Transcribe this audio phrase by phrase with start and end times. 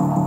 [0.00, 0.23] This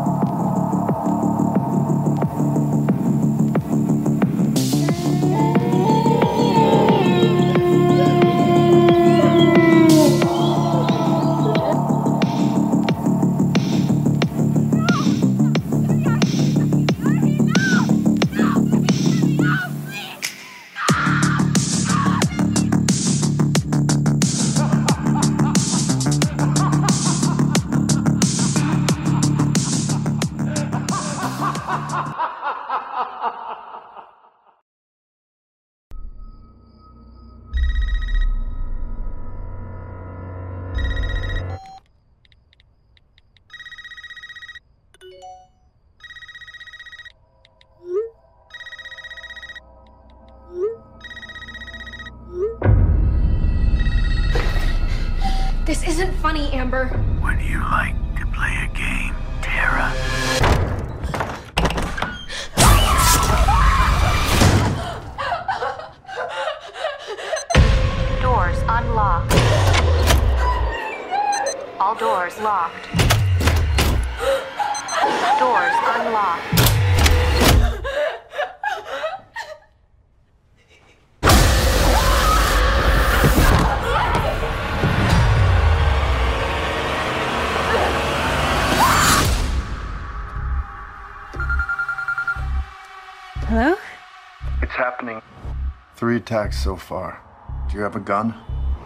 [96.08, 97.22] Three attacks so far.
[97.70, 98.34] Do you have a gun?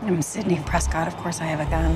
[0.01, 1.07] I'm Sidney Prescott.
[1.07, 1.95] Of course, I have a gun.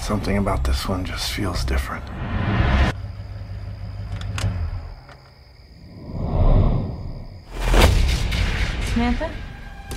[0.00, 2.02] Something about this one just feels different.
[8.94, 9.30] Samantha?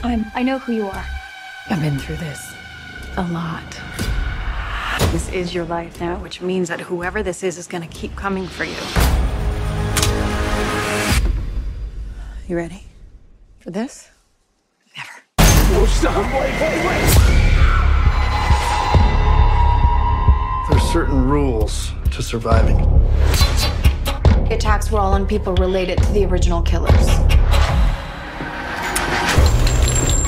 [0.03, 0.25] I'm.
[0.35, 1.05] I know who you are.
[1.69, 2.53] I've been through this
[3.15, 3.79] a lot.
[5.13, 8.17] This is your life now, which means that whoever this is is going to keep
[8.17, 8.75] coming for you.
[12.45, 12.88] You ready
[13.69, 14.09] for this?
[14.97, 15.11] Never.
[20.69, 22.77] There's certain rules to surviving.
[24.47, 27.09] The attacks were all on people related to the original killers.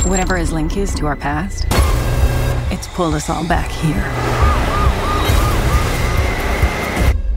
[0.08, 1.66] Whatever his link is to our past,
[2.72, 4.04] it's pulled us all back here.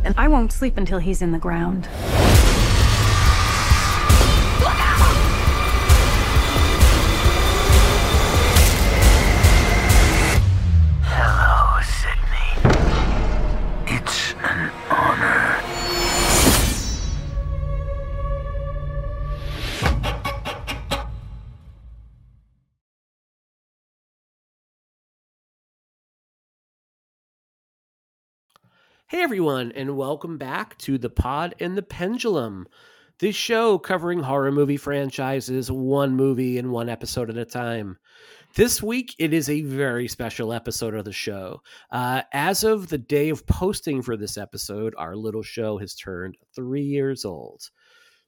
[0.04, 1.88] And I won't sleep until he's in the ground.
[29.06, 32.66] Hey everyone, and welcome back to the Pod and the Pendulum,
[33.19, 37.98] this show covering horror movie franchises one movie and one episode at a time.
[38.54, 41.60] This week, it is a very special episode of the show.
[41.91, 46.38] Uh, as of the day of posting for this episode, our little show has turned
[46.54, 47.69] three years old.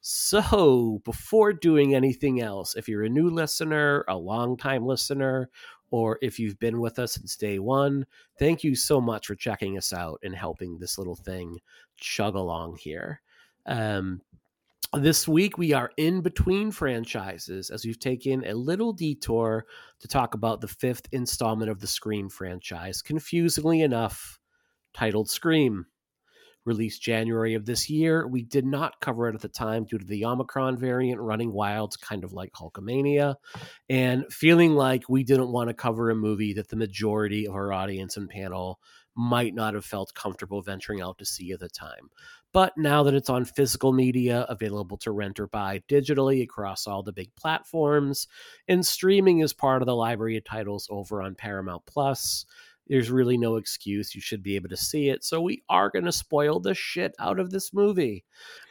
[0.03, 5.49] So, before doing anything else, if you're a new listener, a long-time listener,
[5.91, 8.07] or if you've been with us since day one,
[8.39, 11.59] thank you so much for checking us out and helping this little thing
[11.97, 13.21] chug along here.
[13.67, 14.21] Um,
[14.93, 19.67] this week, we are in between franchises as we've taken a little detour
[19.99, 24.39] to talk about the fifth installment of the Scream franchise, confusingly enough,
[24.95, 25.87] titled Scream.
[26.67, 30.05] Released January of this year, we did not cover it at the time due to
[30.05, 33.37] the Omicron variant running wild, kind of like Hulkamania,
[33.89, 37.73] and feeling like we didn't want to cover a movie that the majority of our
[37.73, 38.81] audience and panel
[39.17, 42.11] might not have felt comfortable venturing out to see at the time.
[42.53, 47.03] But now that it's on physical media, available to rent or buy digitally across all
[47.03, 48.29] the big platforms,
[48.67, 52.45] and streaming is part of the library of titles over on Paramount Plus,
[52.89, 54.15] there's really no excuse.
[54.15, 55.25] You should be able to see it.
[55.25, 58.25] So we are going to spoil the shit out of this movie.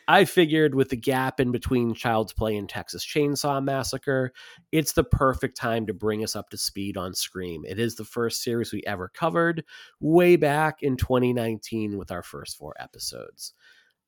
[0.08, 4.32] I figured with the gap in between Child's Play and Texas Chainsaw Massacre,
[4.72, 7.64] it's the perfect time to bring us up to speed on Scream.
[7.68, 9.64] It is the first series we ever covered
[10.00, 13.54] way back in 2019 with our first four episodes.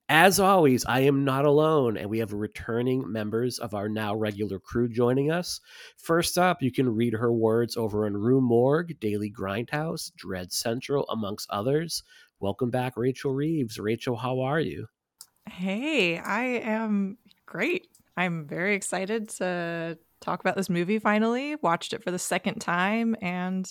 [0.09, 4.57] As always, I am not alone, and we have returning members of our now regular
[4.57, 5.59] crew joining us.
[5.97, 11.05] First up, you can read her words over in Rue Morgue, Daily Grindhouse, Dread Central,
[11.09, 12.03] amongst others.
[12.39, 13.79] Welcome back, Rachel Reeves.
[13.79, 14.87] Rachel, how are you?
[15.49, 17.89] Hey, I am great.
[18.15, 21.57] I'm very excited to talk about this movie finally.
[21.57, 23.69] Watched it for the second time and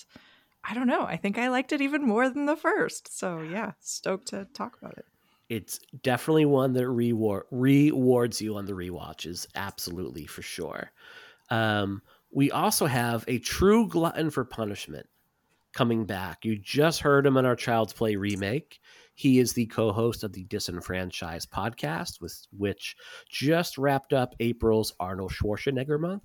[0.69, 1.03] I don't know.
[1.03, 3.19] I think I liked it even more than the first.
[3.19, 5.07] So yeah, stoked to talk about it.
[5.49, 10.91] It's definitely one that reward rewards you on the rewatches, absolutely for sure.
[11.51, 12.03] Um,
[12.33, 15.07] we also have a true glutton for punishment
[15.73, 16.45] coming back.
[16.45, 18.81] You just heard him in our Child's Play remake.
[19.15, 22.97] He is the co-host of the Disenfranchised podcast, with which
[23.29, 26.23] just wrapped up April's Arnold Schwarzenegger month.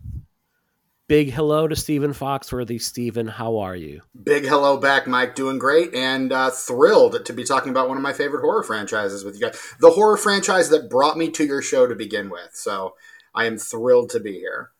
[1.11, 2.81] Big hello to Stephen Foxworthy.
[2.81, 4.01] Stephen, how are you?
[4.23, 5.35] Big hello back, Mike.
[5.35, 9.25] Doing great and uh, thrilled to be talking about one of my favorite horror franchises
[9.25, 9.61] with you guys.
[9.81, 12.51] The horror franchise that brought me to your show to begin with.
[12.53, 12.95] So
[13.35, 14.71] I am thrilled to be here.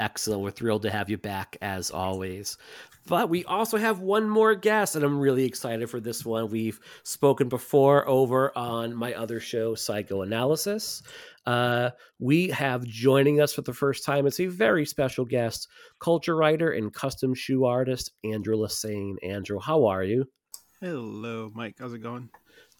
[0.00, 0.42] Excellent.
[0.42, 2.58] We're thrilled to have you back as always.
[3.08, 6.50] But we also have one more guest, and I'm really excited for this one.
[6.50, 11.02] We've spoken before over on my other show, Psychoanalysis.
[11.46, 14.26] Uh, we have joining us for the first time.
[14.26, 15.68] It's a very special guest,
[15.98, 19.14] culture writer and custom shoe artist, Andrew LaSane.
[19.22, 20.26] Andrew, how are you?
[20.82, 21.76] Hello, Mike.
[21.78, 22.28] How's it going?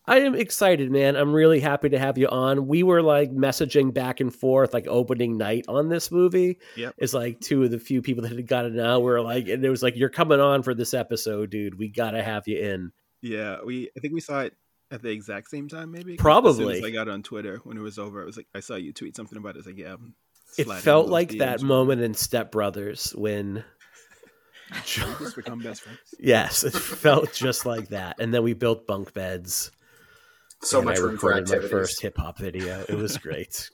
[0.08, 1.16] I am excited, man.
[1.16, 2.66] I'm really happy to have you on.
[2.66, 6.58] We were like messaging back and forth, like opening night on this movie.
[6.76, 6.94] Yep.
[6.99, 9.02] It's like two of the few people that had gotten out.
[9.02, 11.78] We're like, and it was like, you're coming on for this episode, dude.
[11.78, 12.93] We got to have you in.
[13.20, 13.90] Yeah, we.
[13.96, 14.55] I think we saw it
[14.90, 16.16] at the exact same time, maybe.
[16.16, 16.78] Probably.
[16.78, 18.76] As as I got on Twitter when it was over, it was like I saw
[18.76, 19.58] you tweet something about it.
[19.58, 19.96] It's like, yeah.
[20.56, 21.38] It felt like DMs.
[21.40, 23.64] that moment in Step Brothers when,
[24.72, 25.99] We just become best friends.
[26.19, 28.20] yes, it felt just like that.
[28.20, 29.70] And then we built bunk beds.
[30.62, 32.84] So and much I room for recorded my first hip hop video.
[32.88, 33.70] It was great.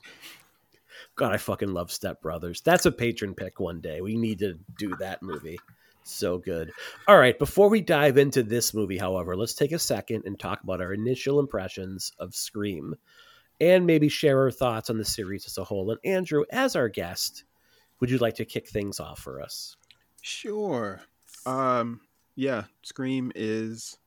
[1.15, 2.61] God, I fucking love Step Brothers.
[2.61, 4.01] That's a patron pick one day.
[4.01, 5.59] We need to do that movie.
[6.03, 6.71] So good.
[7.07, 10.61] All right, before we dive into this movie, however, let's take a second and talk
[10.61, 12.95] about our initial impressions of Scream
[13.59, 15.89] and maybe share our thoughts on the series as a whole.
[15.89, 17.45] And Andrew, as our guest,
[17.99, 19.77] would you like to kick things off for us?
[20.21, 21.01] Sure.
[21.45, 22.01] Um.
[22.35, 22.65] Yeah.
[22.83, 23.97] Scream is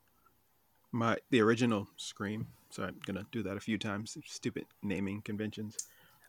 [0.93, 2.47] my the original Scream.
[2.79, 4.17] So I'm gonna do that a few times.
[4.25, 5.77] Stupid naming conventions.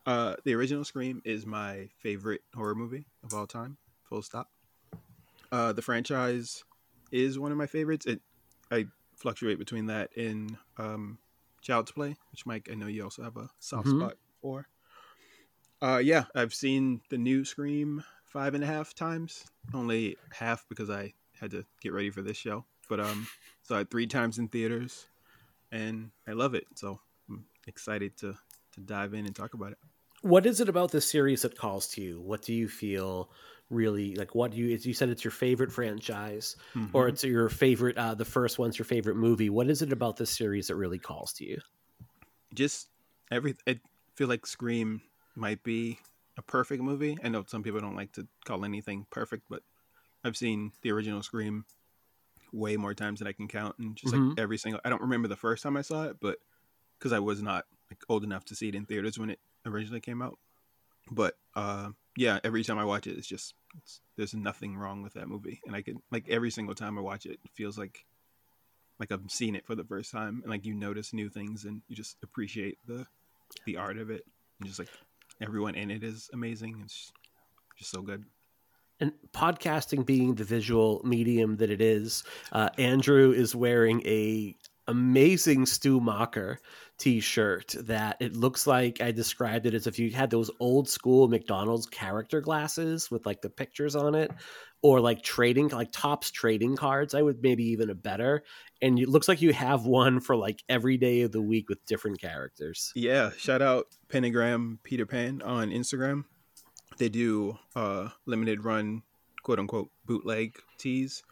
[0.08, 3.78] Uh, the original Scream is my favorite horror movie of all time.
[4.06, 4.50] Full stop.
[5.52, 6.64] Uh, the franchise
[7.12, 8.08] is one of my favorites.
[8.08, 8.22] It
[8.72, 11.20] I fluctuate between that and um,
[11.62, 14.00] Child's Play, which Mike I know you also have a soft Mhm.
[14.00, 14.68] spot for.
[15.84, 19.46] Uh, yeah, I've seen the new Scream five and a half times.
[19.72, 22.66] Only half because I had to get ready for this show.
[22.88, 23.28] But um,
[23.62, 25.06] saw it three times in theaters,
[25.72, 26.66] and I love it.
[26.76, 27.00] So
[27.30, 28.36] I'm excited to
[28.74, 29.78] to dive in and talk about it.
[30.22, 32.20] What is it about this series that calls to you?
[32.22, 33.32] What do you feel
[33.70, 34.36] really like?
[34.36, 34.68] What do you?
[34.68, 36.56] You said it's your favorite franchise,
[36.94, 37.10] or Mhm.
[37.10, 37.98] it's your favorite.
[37.98, 39.50] Uh, the first one's your favorite movie.
[39.50, 41.60] What is it about this series that really calls to you?
[42.54, 42.90] just
[43.32, 43.80] every I
[44.16, 45.02] feel like Scream
[45.36, 46.00] might be
[46.38, 47.18] a perfect movie.
[47.24, 49.62] I know some people don't like to call anything perfect, but
[50.24, 51.66] I've seen the original Scream
[52.52, 54.30] way more times than I can count, and just Mhm.
[54.30, 54.82] like every single.
[54.84, 56.40] I don't remember the first time I saw it, but
[56.98, 60.02] because I was not like old enough to see it in theaters when it originally
[60.02, 60.38] came out.
[61.12, 65.14] But uh, yeah, every time I watch it, it's just it's, there's nothing wrong with
[65.14, 68.06] that movie, and I can like every single time I watch it, it feels like
[69.00, 71.82] like I've seen it for the first time, and like you notice new things, and
[71.88, 73.08] you just appreciate the
[73.66, 74.26] the art of it,
[74.60, 74.90] and just like
[75.42, 76.82] everyone in it is amazing.
[76.84, 77.12] It's
[77.78, 78.26] just so good.
[79.00, 84.56] And podcasting being the visual medium that it is, uh, Andrew is wearing a
[84.90, 86.58] amazing Stu Macher
[86.98, 91.28] t-shirt that it looks like I described it as if you had those old school
[91.30, 94.32] McDonald's character glasses with like the pictures on it
[94.82, 98.44] or like trading like tops trading cards I would maybe even a better
[98.82, 101.86] and it looks like you have one for like every day of the week with
[101.86, 102.92] different characters.
[102.96, 106.26] Yeah, shout out Pentagram Peter Pan on Instagram.
[107.00, 109.02] They do uh limited run
[109.42, 111.24] quote unquote bootleg tees.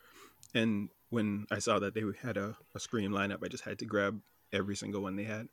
[0.56, 3.86] And when I saw that they had a, a scream lineup, I just had to
[3.86, 4.20] grab
[4.52, 5.50] every single one they had.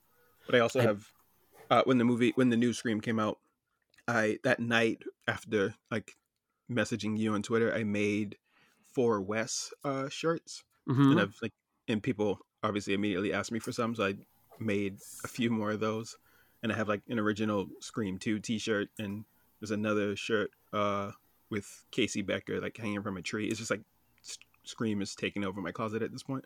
[0.46, 1.10] But I also have
[1.70, 3.38] uh when the movie when the new Scream came out,
[4.08, 6.16] I that night after like
[6.70, 8.36] messaging you on Twitter, I made
[8.94, 11.10] four Wes uh shirts Mhm.
[11.10, 11.52] and I've like
[11.88, 14.14] and people obviously immediately asked me for some, so I
[14.58, 16.16] made a few more of those.
[16.62, 19.24] And I have like an original Scream 2 t-shirt and
[19.64, 21.10] there's another shirt uh
[21.48, 23.46] with Casey Becker like hanging from a tree.
[23.46, 23.80] It's just like
[24.64, 26.44] Scream is taking over my closet at this point.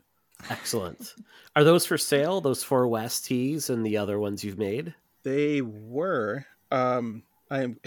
[0.51, 1.17] Excellent.
[1.57, 2.41] Are those for sale?
[2.41, 4.95] Those four West tees and the other ones you've made?
[5.25, 7.81] They were um I am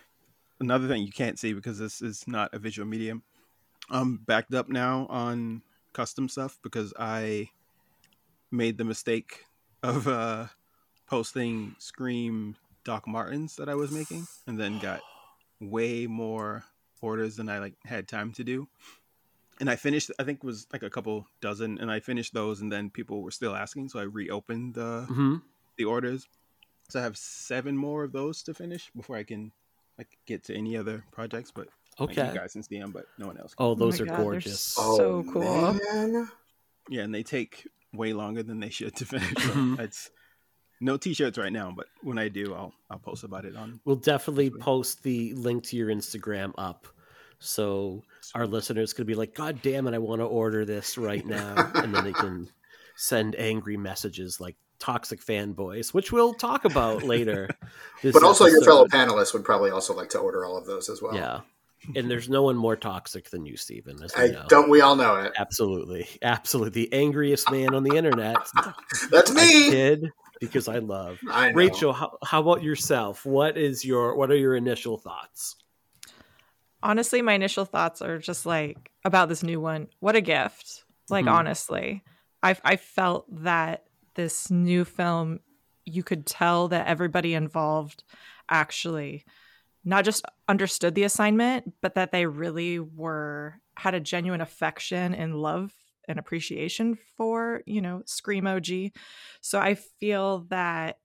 [0.60, 3.22] another thing you can't see because this is not a visual medium.
[3.90, 5.60] I'm backed up now on
[5.92, 7.50] custom stuff because I
[8.50, 9.44] made the mistake
[9.82, 10.46] of uh
[11.06, 15.00] posting Scream Doc Martens that I was making and then got
[15.60, 16.64] way more
[17.02, 18.68] orders than I like had time to do.
[19.60, 20.10] and I finished.
[20.18, 23.22] I think it was like a couple dozen, and I finished those, and then people
[23.22, 25.36] were still asking, so I reopened the hmm
[25.76, 26.26] the orders.
[26.90, 29.52] So I have seven more of those to finish before I can
[29.96, 31.50] like get to any other projects.
[31.52, 31.68] But
[31.98, 32.26] like, Okay.
[32.26, 33.54] you guys can see them, but no one else.
[33.54, 33.66] Can.
[33.66, 34.60] Oh, Oh those my are God, gorgeous.
[34.60, 35.44] So cool.
[35.46, 36.28] Oh, man.
[36.88, 39.42] Yeah, and they take way longer than they should to finish.
[39.42, 39.76] So.
[39.78, 40.10] It's
[40.80, 43.80] no t-shirts right now, but when I do, I'll I'll post about it on.
[43.84, 44.60] We'll definitely Sweet.
[44.60, 46.86] post the link to your Instagram up.
[47.38, 48.02] So
[48.34, 51.70] our listeners could be like, God damn it, I want to order this right now.
[51.74, 52.48] and then they can
[52.96, 57.48] send angry messages like toxic fanboys, which we'll talk about later.
[58.02, 61.02] But also, your fellow panelists would probably also like to order all of those as
[61.02, 61.14] well.
[61.14, 61.40] Yeah.
[61.94, 64.02] And there's no one more toxic than you, Stephen.
[64.02, 64.46] As we I, know.
[64.48, 65.32] don't we all know it?
[65.38, 66.08] Absolutely.
[66.22, 66.86] Absolutely.
[66.86, 68.38] The angriest man on the internet.
[69.10, 69.70] That's I me.
[69.70, 71.20] kid because I love.
[71.30, 71.54] I know.
[71.54, 73.24] Rachel, how, how about yourself?
[73.24, 75.56] What is your what are your initial thoughts?
[76.82, 81.26] honestly my initial thoughts are just like about this new one what a gift like
[81.26, 81.32] Mhm.
[81.32, 82.02] honestly
[82.42, 85.40] i i felt that this new film
[85.84, 88.02] you could tell that everybody involved
[88.48, 89.24] actually
[89.84, 95.36] not just understood the assignment but that they really were had a genuine affection and
[95.36, 95.74] love
[96.10, 98.66] and appreciation for you know scream og
[99.40, 100.98] so i feel that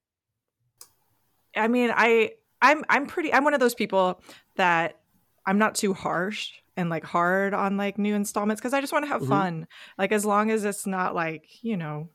[1.55, 2.31] i mean i
[2.61, 4.21] i'm i'm pretty i'm one of those people
[4.55, 4.99] that
[5.45, 9.05] I'm not too harsh and like hard on like new installments because I just want
[9.05, 9.27] to have Mhm.
[9.27, 9.67] fun.
[9.97, 12.09] Like as long as it's not like, you know,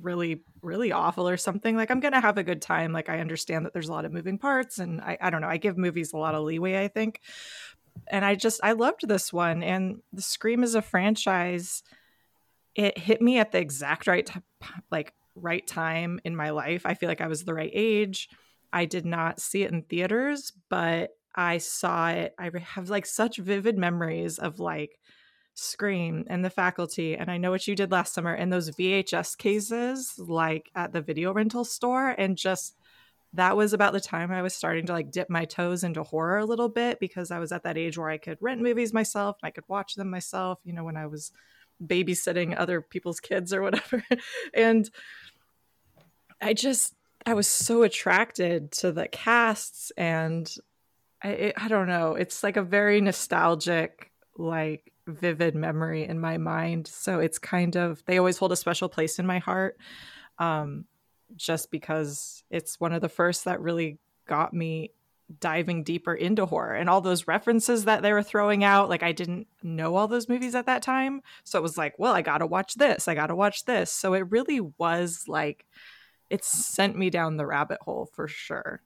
[0.00, 2.92] really, really awful or something, like I'm gonna have a good time.
[2.92, 5.48] Like I understand that there's a lot of moving parts and I, I don't know,
[5.48, 7.20] I give movies a lot of leeway, I think.
[8.10, 9.62] And I just I loved this one.
[9.62, 11.82] And the Scream is a franchise.
[12.74, 14.42] It hit me at the exact right time
[14.90, 16.82] like right time in my life.
[16.84, 18.28] I feel like I was the right age.
[18.72, 22.34] I did not see it in theaters, but I saw it.
[22.38, 24.98] I have like such vivid memories of like
[25.54, 27.14] Scream and the faculty.
[27.14, 31.02] And I know what you did last summer and those VHS cases, like at the
[31.02, 32.08] video rental store.
[32.16, 32.74] And just
[33.34, 36.38] that was about the time I was starting to like dip my toes into horror
[36.38, 39.36] a little bit because I was at that age where I could rent movies myself
[39.42, 41.32] and I could watch them myself, you know, when I was
[41.84, 44.04] babysitting other people's kids or whatever.
[44.54, 44.88] and
[46.40, 50.52] I just, I was so attracted to the casts and
[51.22, 52.14] I, it, I don't know.
[52.14, 56.86] It's like a very nostalgic, like vivid memory in my mind.
[56.86, 59.78] So it's kind of they always hold a special place in my heart,
[60.38, 60.84] um,
[61.36, 64.90] just because it's one of the first that really got me
[65.40, 68.88] diving deeper into horror and all those references that they were throwing out.
[68.88, 72.14] Like I didn't know all those movies at that time, so it was like, well,
[72.14, 73.08] I got to watch this.
[73.08, 73.92] I got to watch this.
[73.92, 75.66] So it really was like
[76.30, 78.82] it sent me down the rabbit hole for sure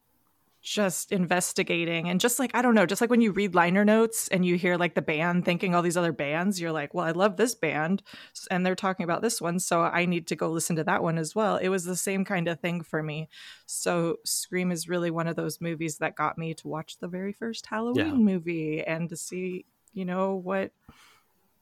[0.66, 4.26] just investigating and just like i don't know just like when you read liner notes
[4.28, 7.12] and you hear like the band thinking all these other bands you're like well i
[7.12, 8.02] love this band
[8.50, 11.18] and they're talking about this one so i need to go listen to that one
[11.18, 11.56] as well.
[11.56, 13.28] It was the same kind of thing for me.
[13.66, 17.32] So scream is really one of those movies that got me to watch the very
[17.32, 18.12] first halloween Yeah.
[18.14, 20.72] movie and to see you know what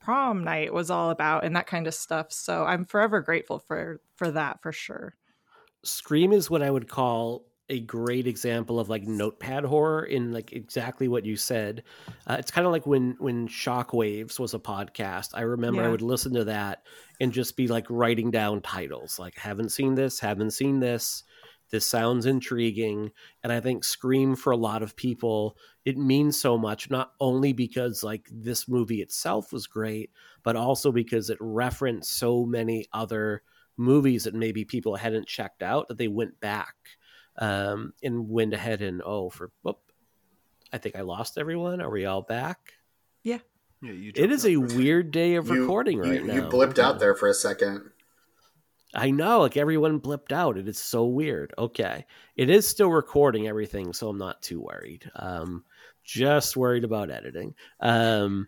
[0.00, 2.32] prom night was all about and that kind of stuff.
[2.32, 5.14] So i'm forever grateful for for that for sure.
[5.82, 10.52] Scream is what I would call a great example of like notepad horror in like
[10.52, 11.82] exactly what you said.
[12.26, 15.30] Uh, it's kind of like when when Shockwaves was a podcast.
[15.34, 16.82] I remember I would listen to that
[17.20, 21.24] and just be like writing down titles like haven't seen this, haven't seen this.
[21.70, 23.10] This sounds intriguing.
[23.42, 27.52] And I think Scream for a lot of people, it means so much, not only
[27.52, 30.10] because like this movie itself was great,
[30.42, 33.42] but also because it referenced so many other
[33.76, 36.74] movies that maybe people hadn't checked out that they went back
[37.38, 39.78] um, and went ahead and oh for whoop,
[40.72, 41.80] I think I lost everyone.
[41.80, 42.74] Are we all back?
[43.22, 43.38] Yeah,
[43.80, 44.12] you.
[44.14, 46.34] It is a weird day of You- recording you, right you now.
[46.34, 47.90] You blipped out there for a second.
[48.96, 50.56] I know, like everyone blipped out.
[50.56, 51.52] It is so weird.
[51.58, 55.10] Okay, it is still recording everything, so I'm not too worried.
[55.16, 55.64] Um,
[56.04, 57.54] just worried about editing.
[57.80, 58.46] Um,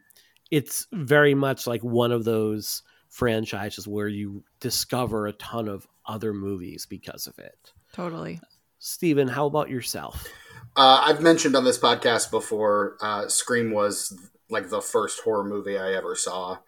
[0.52, 6.33] it's very much like one of those franchises where you discover a ton of other
[6.33, 7.73] movies because of it.
[7.93, 8.38] totally
[8.87, 10.28] Stephen, how about yourself?
[10.76, 14.16] Uh, I've mentioned on this podcast before, uh, Scream was
[14.49, 16.59] like the first horror movie I ever saw.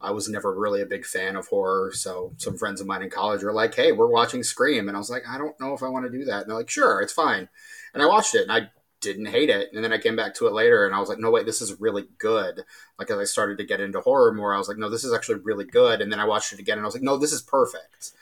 [0.00, 3.10] I was never really a big fan of horror, so some friends of mine in
[3.10, 5.84] college were like, "Hey, we're watching Scream," and I was like, "I don't know if
[5.84, 7.48] I want to do that." And they're like, "Sure, it's fine."
[7.94, 9.70] And I watched it, and I didn't hate it.
[9.72, 11.62] And then I came back to it later, and I was like, "No, wait, this
[11.62, 12.64] is really good."
[12.98, 15.14] Like as I started to get into horror more, I was like, "No, this is
[15.14, 17.32] actually really good." And then I watched it again, and I was like, "No, this
[17.32, 18.14] is perfect."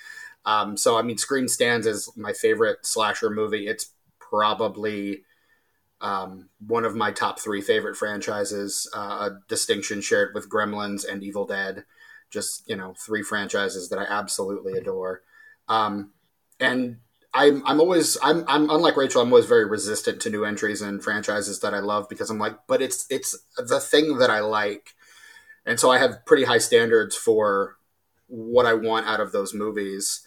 [0.46, 3.68] Um, so I mean, Scream stands as my favorite slasher movie.
[3.68, 5.24] It's probably
[6.00, 11.22] Um, one of my top three favorite franchises, uh, a distinction shared with Gremlins and
[11.24, 11.84] Evil Dead.
[12.30, 15.22] Just you know, three franchises that I absolutely adore.
[15.68, 16.12] Um,
[16.60, 16.98] and
[17.32, 19.22] I'm I'm always I'm I'm unlike Rachel.
[19.22, 22.58] I'm always very resistant to new entries and franchises that I love because I'm like,
[22.66, 24.94] but it's it's the thing that I like,
[25.66, 27.76] and so I have pretty high standards for
[28.28, 30.25] what I want out of those movies.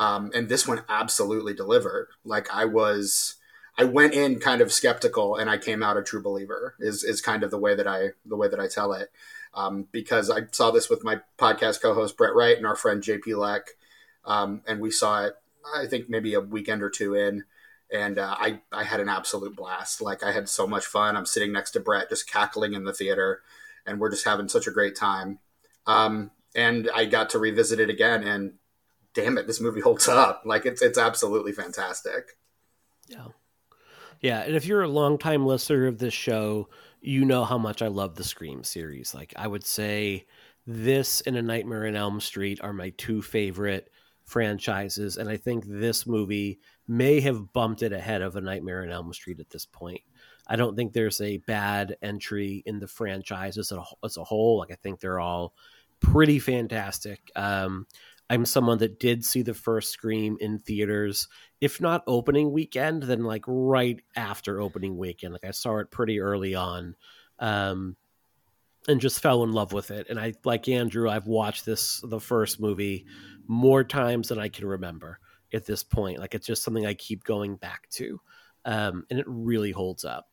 [0.00, 2.08] Um, and this one absolutely delivered.
[2.24, 3.34] Like I was,
[3.76, 6.74] I went in kind of skeptical, and I came out a true believer.
[6.80, 9.10] Is is kind of the way that I the way that I tell it,
[9.52, 13.36] um, because I saw this with my podcast co-host Brett Wright and our friend JP
[13.36, 13.72] Leck,
[14.24, 15.34] um, and we saw it.
[15.76, 17.44] I think maybe a weekend or two in,
[17.92, 20.00] and uh, I I had an absolute blast.
[20.00, 21.14] Like I had so much fun.
[21.14, 23.42] I'm sitting next to Brett, just cackling in the theater,
[23.84, 25.40] and we're just having such a great time.
[25.86, 28.54] Um, and I got to revisit it again, and
[29.14, 30.42] damn it, this movie holds up.
[30.44, 32.36] Like it's it's absolutely fantastic.
[33.08, 33.28] Yeah.
[34.20, 36.68] Yeah, and if you're a longtime listener of this show,
[37.00, 39.14] you know how much I love the Scream series.
[39.14, 40.26] Like I would say
[40.66, 43.88] this and A Nightmare in Elm Street are my two favorite
[44.24, 48.90] franchises, and I think this movie may have bumped it ahead of A Nightmare in
[48.90, 50.02] Elm Street at this point.
[50.46, 54.58] I don't think there's a bad entry in the franchise as a, as a whole.
[54.58, 55.54] Like I think they're all
[56.00, 57.30] pretty fantastic.
[57.36, 57.86] Um,
[58.30, 61.26] I'm someone that did see the first Scream in theaters,
[61.60, 65.32] if not opening weekend, then like right after opening weekend.
[65.32, 66.94] Like I saw it pretty early on,
[67.40, 67.96] um,
[68.86, 70.06] and just fell in love with it.
[70.08, 73.04] And I, like Andrew, I've watched this the first movie
[73.48, 75.18] more times than I can remember
[75.52, 76.20] at this point.
[76.20, 78.20] Like it's just something I keep going back to,
[78.64, 80.28] um, and it really holds up.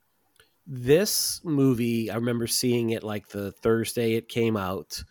[0.68, 5.04] This movie, I remember seeing it like the Thursday it came out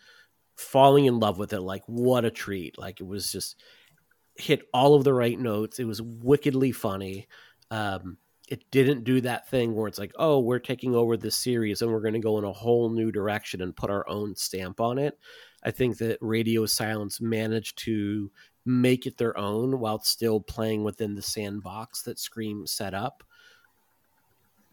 [0.57, 1.61] falling in love with it.
[1.61, 2.77] Like what a treat.
[2.77, 3.61] Like it was just
[4.35, 5.79] hit all of the right notes.
[5.79, 7.27] It was wickedly funny.
[7.71, 11.81] Um it didn't do that thing where it's like oh we're taking over this series
[11.81, 14.79] and we're going to go in a whole new direction and put our own stamp
[14.79, 15.17] on it.
[15.63, 18.31] I think that radio silence managed to
[18.65, 23.23] make it their own while still playing within the sandbox that scream set up.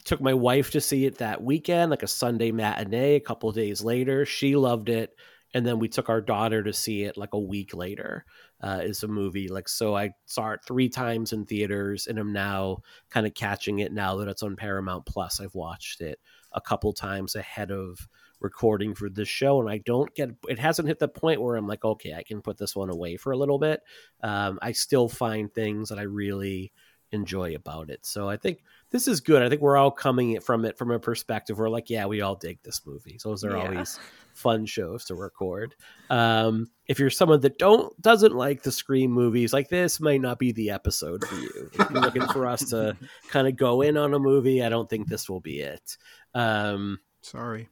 [0.05, 3.83] Took my wife to see it that weekend like a sunday matinee a couple days
[3.83, 4.25] later.
[4.25, 5.17] She loved it
[5.55, 8.25] and then we took our daughter to see it like a week later
[8.61, 12.33] uh, is a movie like so i saw it three times in theaters and i'm
[12.33, 12.79] now
[13.11, 15.41] kind of catching it now that it's on paramount plus.
[15.41, 16.19] I've watched it
[16.53, 18.09] a couple times ahead of
[18.41, 21.67] recording for this show and i don't get it hasn't hit the point where i'm
[21.67, 23.81] like okay i can put this one away for a little bit.
[24.23, 26.73] Um, i still find things that i really
[27.15, 30.65] enjoy about it so i think this is good i think we're all coming from
[30.65, 33.57] it from a perspective where like yeah we all dig this movie so those are
[33.57, 33.63] Yeah.
[33.69, 33.99] always
[34.35, 35.77] fun shows to record.
[36.11, 40.41] Um, if you're someone that don't doesn't like the Scream movies, like this might not
[40.41, 41.71] be the episode for you.
[41.73, 42.97] If you're looking for us to
[43.29, 45.97] kind of go in on a movie, I don't think this will be it.
[46.35, 47.69] Um, Sorry.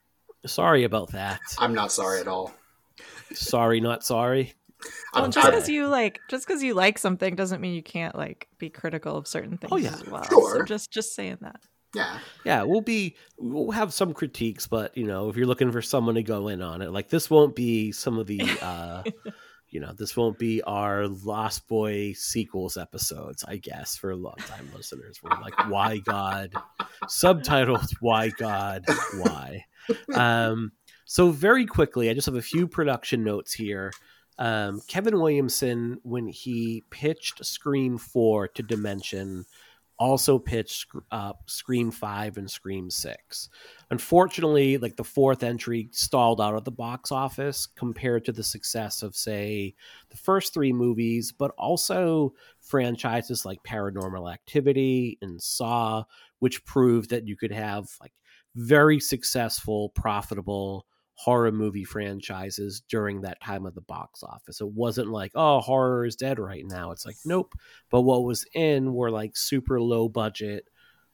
[0.47, 1.41] sorry about that.
[1.59, 2.55] I'm not sorry at all.
[3.33, 4.55] Sorry, not sorry.
[5.15, 8.15] Well, I'm, just because you like, just because you like something doesn't mean you can't
[8.15, 9.95] like be critical of certain things Oh, yeah.
[9.95, 10.25] as well.
[10.25, 10.59] Sure.
[10.59, 11.61] So just just saying that.
[11.95, 15.83] yeah, Yeah, we'll be we'll have some critiques, but you know, if you're looking for
[15.83, 19.03] someone to go in on it, like this won't be some of the uh
[19.69, 25.19] you know, this won't be our Lost Boy sequels episodes, I guess, for long-time listeners.
[25.23, 26.53] We're like, why God?
[27.07, 28.85] Subtitled, why God?
[29.19, 29.65] Why?
[30.15, 30.71] Um,
[31.07, 33.91] so very quickly, I just have a few production notes here.
[34.39, 39.45] Um, Kevin Williamson, when he pitched Scream 4 to Dimension,
[39.99, 43.49] also pitched uh, Scream 5 and Scream 6.
[43.91, 49.03] Unfortunately, like the fourth entry stalled out at the box office compared to the success
[49.03, 49.75] of, say,
[50.11, 56.03] the first three movies, but also franchises like Paranormal Activity and Saw,
[56.41, 58.13] which proved that you could have like
[58.57, 64.61] very successful, profitable horror movie franchises during that time of the box office.
[64.61, 66.91] It wasn't like, oh, horror is dead right now.
[66.91, 67.55] It's like, nope.
[67.91, 70.69] But what was in were like super low budget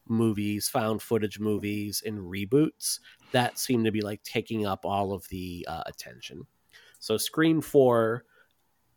[0.07, 3.01] movies, found footage movies, and reboots
[3.33, 6.47] that seemed to be like taking up all of the uh, attention.
[6.99, 8.25] So Scream 4,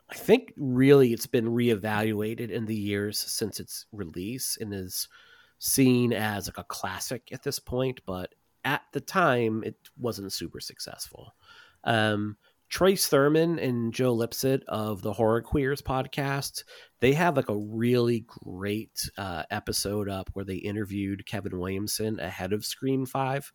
[0.10, 5.08] I think really it's been reevaluated in the years since its release and is
[5.60, 8.34] seen as like a classic at this point, but
[8.64, 11.34] at the time it wasn't super successful.
[11.84, 12.38] Um,
[12.70, 16.64] Trace Thurman and Joe Lipsett of the Horror Queers podcast,
[17.02, 22.54] they have like a really great uh, episode up where they interviewed Kevin Williamson ahead
[22.54, 23.52] of Scream 5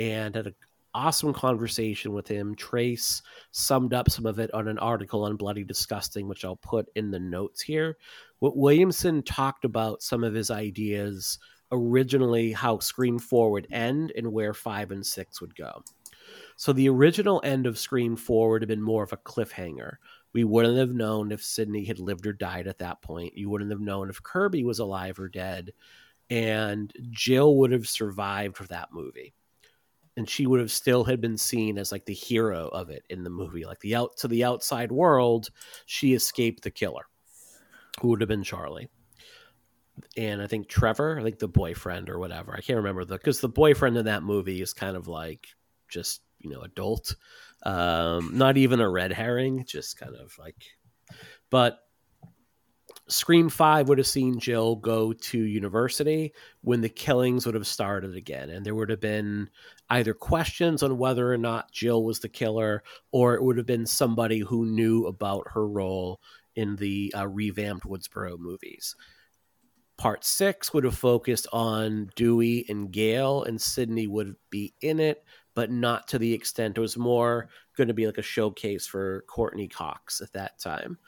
[0.00, 0.54] and had an
[0.92, 2.56] awesome conversation with him.
[2.56, 6.86] Trace summed up some of it on an article on Bloody Disgusting, which I'll put
[6.96, 7.96] in the notes here.
[8.40, 11.38] What Williamson talked about some of his ideas
[11.72, 15.82] originally how Scream 4 would end and where 5 and 6 would go.
[16.56, 19.96] So the original end of Scream 4 would have been more of a cliffhanger.
[20.32, 23.36] We wouldn't have known if Sidney had lived or died at that point.
[23.36, 25.72] You wouldn't have known if Kirby was alive or dead.
[26.30, 29.34] And Jill would have survived for that movie.
[30.16, 33.22] And she would have still had been seen as like the hero of it in
[33.22, 33.64] the movie.
[33.64, 35.48] Like the out to the outside world,
[35.86, 37.06] she escaped the killer,
[38.00, 38.88] who would have been Charlie
[40.16, 42.54] and I think Trevor, I think the boyfriend or whatever.
[42.54, 45.48] I can't remember the because the boyfriend in that movie is kind of like
[45.88, 47.14] just you know adult,
[47.64, 50.56] um, not even a red herring, just kind of like.
[51.50, 51.78] But
[53.08, 58.14] Scream Five would have seen Jill go to university when the killings would have started
[58.14, 59.48] again, and there would have been
[59.90, 63.86] either questions on whether or not Jill was the killer, or it would have been
[63.86, 66.20] somebody who knew about her role
[66.54, 68.94] in the uh, revamped Woodsboro movies.
[69.98, 75.24] Part six would have focused on Dewey and Gale, and Sidney would be in it,
[75.54, 76.78] but not to the extent.
[76.78, 80.98] It was more going to be like a showcase for Courteney Cox at that time.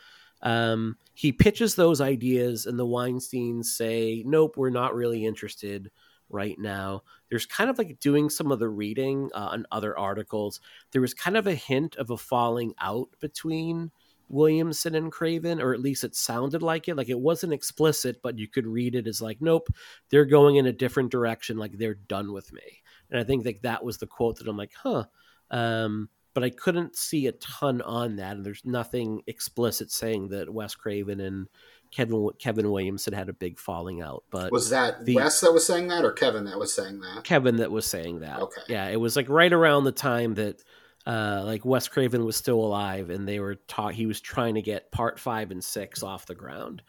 [0.42, 5.90] Um, he pitches those ideas, and the Weinsteins say, Nope, we're not really interested
[6.29, 7.03] right now.
[7.29, 10.61] There's kind of like doing some of the reading uh, on other articles.
[10.92, 13.90] There was kind of a hint of a falling out between
[14.30, 16.96] Williamson and Craven, or at least it sounded like it.
[16.96, 19.68] Like it wasn't explicit, but you could read it as like, nope,
[20.08, 21.58] they're going in a different direction.
[21.58, 22.82] Like they're done with me.
[23.10, 25.04] And I think like that was the quote that I'm like, huh.
[25.50, 30.52] Um, but I couldn't see a ton on that, and there's nothing explicit saying that
[30.52, 31.48] Wes Craven and
[31.90, 34.22] Kevin Kevin Williamson had a big falling out.
[34.30, 37.24] But Was that the- Wes that was saying that or Kevin that was saying that?
[37.24, 38.38] Kevin that was saying that.
[38.38, 38.62] Okay.
[38.68, 40.62] Yeah, it was like right around the time that
[41.06, 44.62] uh like Wes Craven was still alive and they were taught he was trying to
[44.62, 46.82] get part 5 and 6 off the ground.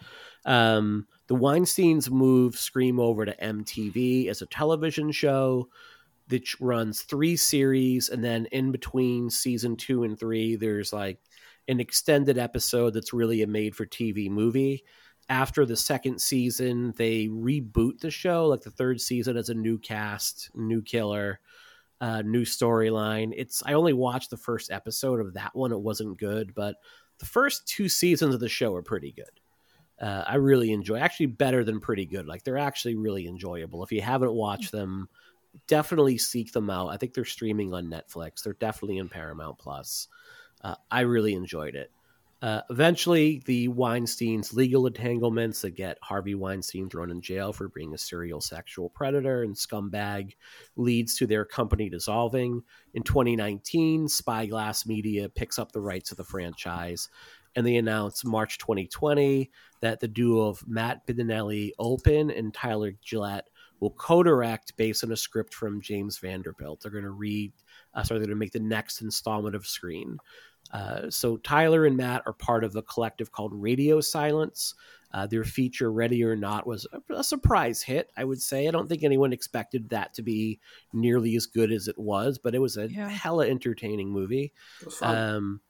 [0.46, 5.70] Um the Weinsteins move Scream over to MTV as a television show
[6.28, 11.20] that runs 3 series and then in between season 2 and 3 there's like
[11.68, 14.84] an extended episode that's really a made for TV movie
[15.30, 19.78] after the second season they reboot the show like the third season as a new
[19.78, 21.40] cast new killer
[22.02, 23.32] uh, new storyline.
[23.36, 25.72] It's i only watched the first episode of that one.
[25.72, 26.76] It wasn't good but
[27.20, 29.40] the first two seasons of the show are pretty good.
[30.06, 32.26] Uh, i really enjoy actually better than pretty good.
[32.26, 33.84] Like they're actually really enjoyable.
[33.84, 35.08] If you haven't watched them
[35.68, 36.88] definitely seek them out.
[36.90, 38.44] I think they're streaming on netflix.
[38.44, 40.08] They're definitely in paramount plus.
[40.64, 41.92] Uh, i really enjoyed it
[42.42, 47.94] uh, eventually, the Weinstein's legal entanglements that get Harvey Weinstein thrown in jail for being
[47.94, 50.34] a serial sexual predator and scumbag
[50.76, 52.64] leads to their company dissolving.
[52.96, 57.10] In 2019, Spyglass Media picks up the rights of the franchise,
[57.56, 59.52] and they announce March 2020
[59.82, 63.44] that the duo of Matt Bettinelli-Olpin and Tyler Gillett
[63.80, 66.82] will co-direct based on a script from James Vanderbilt.
[66.82, 67.52] They're going to read,
[67.94, 70.20] uh, sorry, they're going to make the next installment of Scream.
[70.72, 74.74] Uh, so Tyler and Matt are part of a collective called Radio Silence.
[75.14, 78.10] Uh, their feature "Ready or Not" was a, a surprise hit.
[78.16, 78.68] I would say.
[78.68, 80.60] I don't think anyone expected that to be
[80.94, 83.10] nearly as good as it was, but it was a Yeah.
[83.10, 84.54] hella entertaining movie.
[84.80, 85.18] It was fun.
[85.18, 85.62] Um,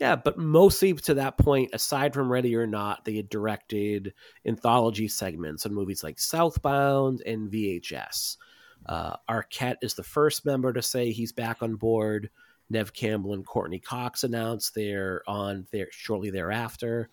[0.00, 4.12] yeah, but mostly to that point, aside from Ready or Not, they had directed
[4.44, 8.36] anthology segments on movies like Southbound and VHS.
[8.84, 12.30] Uh, Arquette is the first member to say he's back on board.
[12.68, 17.08] Neve Campbell and Courteney Cox announced they're on there shortly thereafter.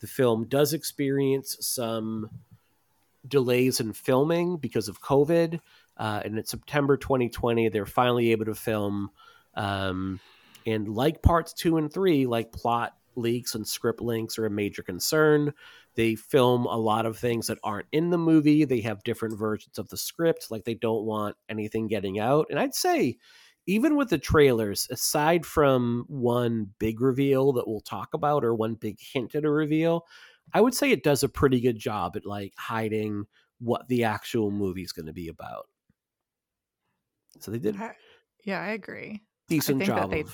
[0.00, 2.30] The film does experience some
[3.26, 5.60] delays in filming because of COVID.
[5.96, 9.10] Uh, and in September 2020, they're finally able to film.
[9.54, 10.20] Um,
[10.66, 14.82] and like parts two and three, like plot leaks and script links are a major
[14.82, 15.52] concern.
[15.94, 18.64] They film a lot of things that aren't in the movie.
[18.64, 20.50] They have different versions of the script.
[20.50, 22.46] Like they don't want anything getting out.
[22.50, 23.18] And I'd say,
[23.68, 28.74] even with the trailers, aside from one big reveal that we'll talk about or one
[28.74, 30.06] big hint at a reveal,
[30.54, 33.26] I would say it does a pretty good job at like hiding
[33.58, 35.66] what the actual movie's going to be about.
[37.40, 37.94] So they did I-
[38.42, 39.20] yeah, I agree.
[39.48, 40.24] decent think that job they-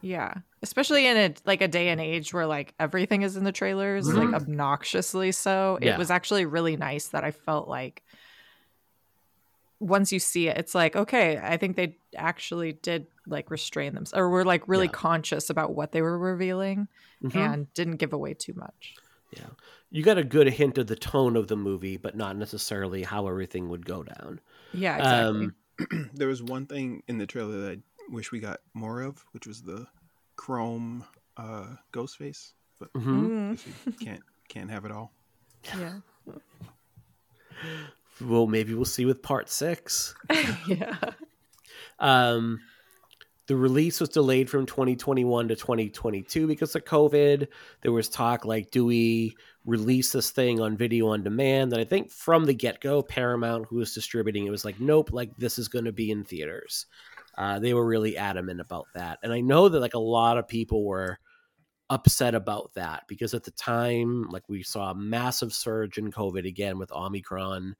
[0.00, 3.50] Yeah, especially in a like a day and age where like everything is in the
[3.50, 4.34] trailers, like mm-hmm.
[4.34, 5.76] obnoxiously so.
[5.82, 5.94] Yeah.
[5.94, 8.04] It was actually really nice that I felt like
[9.86, 14.18] once you see it, it's like okay, I think they actually did like restrain themselves,
[14.20, 14.92] or were like really Yeah.
[14.92, 16.88] conscious about what they were revealing
[17.22, 17.36] Mhm.
[17.36, 18.94] and didn't give away too much.
[19.30, 19.48] Yeah.
[19.90, 23.26] You got a good hint of the tone of the movie, but not necessarily how
[23.26, 24.40] everything would go down.
[24.72, 25.48] Yeah, exactly.
[25.90, 29.24] Um, there was one thing in the trailer that I wish we got more of,
[29.32, 29.86] which was the
[30.36, 31.04] chrome
[31.36, 32.54] uh, ghost face.
[32.78, 33.04] But mhm.
[33.04, 35.12] Mm, guess we can't can't have it all.
[35.64, 36.00] yeah.
[38.20, 40.14] well, maybe we'll see with part six.
[40.66, 40.96] yeah.
[41.98, 42.60] Um,
[43.46, 47.46] the release was delayed from 2021 to 2022 because of COVID.
[47.82, 51.72] There was talk like, do we release this thing on video on demand?
[51.72, 55.10] And I think from the get go, Paramount, who was distributing it, was like, nope,
[55.12, 56.86] like this is going to be in theaters.
[57.38, 59.18] Uh, they were really adamant about that.
[59.22, 61.18] And I know that like a lot of people were
[61.88, 66.46] upset about that because at the time, like we saw a massive surge in COVID
[66.46, 67.76] again with Omicron.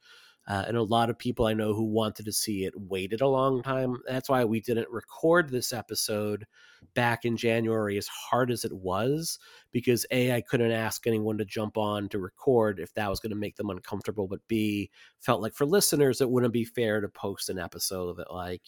[0.48, 3.28] Uh, and a lot of people I know who wanted to see it waited a
[3.28, 3.96] long time.
[4.06, 6.46] That's why we didn't record this episode
[6.94, 9.38] back in January as hard as it was,
[9.72, 13.30] because A, I couldn't ask anyone to jump on to record if that was going
[13.30, 17.08] to make them uncomfortable, but B, felt like for listeners, it wouldn't be fair to
[17.08, 18.62] post an episode that, like,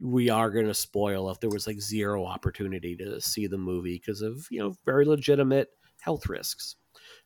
[0.00, 4.00] we are going to spoil if there was like zero opportunity to see the movie
[4.04, 5.68] because of, you know, very legitimate
[6.00, 6.74] health risks.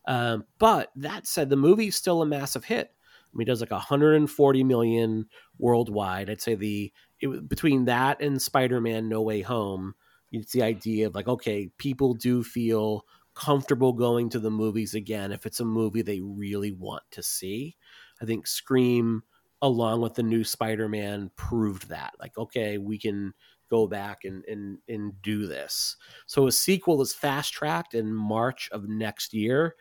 [0.07, 2.91] Um, but that said, the movie's still a massive hit.
[3.37, 5.27] I mean, it does like 140 million
[5.59, 6.31] worldwide.
[6.31, 9.95] I'd say the it, between that and Spider-Man: No Way Home,
[10.33, 15.33] it's the idea of like, okay, people do feel comfortable going to the movies again
[15.33, 17.77] if it's a movie they really want to see.
[18.23, 19.23] I think Scream,
[19.61, 22.15] along with the new Spider-Man, proved that.
[22.19, 23.35] Like, okay, we can
[23.69, 25.97] go back and and and do this.
[26.27, 29.75] So a sequel is fast tracked in March of next year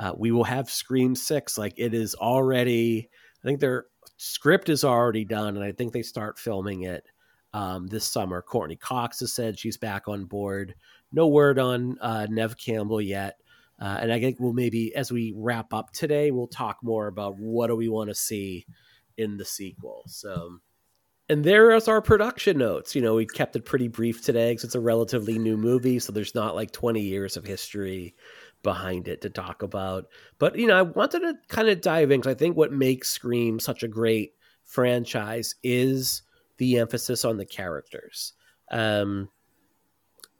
[0.00, 1.58] uh, we will have Scream Six.
[1.58, 3.10] Like it is already.
[3.44, 3.86] I think their
[4.16, 7.04] script is already done, and I think they start filming it
[7.52, 8.40] um, this summer.
[8.40, 10.74] Courteney Cox has said she's back on board.
[11.12, 13.36] No word on uh, Neve Campbell yet.
[13.78, 17.36] Uh, and I think we'll maybe, as we wrap up today, we'll talk more about
[17.38, 18.66] what do we want to see
[19.16, 20.02] in the sequel.
[20.06, 20.58] So,
[21.30, 22.94] and there is our production notes.
[22.94, 26.12] You know, we kept it pretty brief today because it's a relatively new movie, so
[26.12, 28.14] there's not like 20 years of history
[28.62, 30.06] behind it to talk about.
[30.38, 33.10] But you know, I wanted to kind of dive in because I think what makes
[33.10, 34.32] Scream such a great
[34.64, 36.22] franchise is
[36.58, 38.34] the emphasis on the characters.
[38.70, 39.28] Um,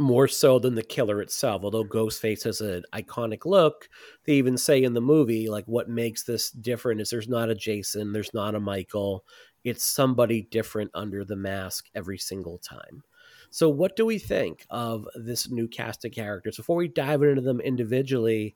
[0.00, 1.62] more so than the killer itself.
[1.62, 3.88] Although Ghostface has an iconic look,
[4.24, 7.54] they even say in the movie, like, what makes this different is there's not a
[7.54, 9.24] Jason, there's not a Michael.
[9.62, 13.02] It's somebody different under the mask every single time.
[13.50, 16.56] So, what do we think of this new cast of characters?
[16.56, 18.54] Before we dive into them individually,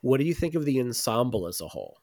[0.00, 1.98] what do you think of the ensemble as a whole?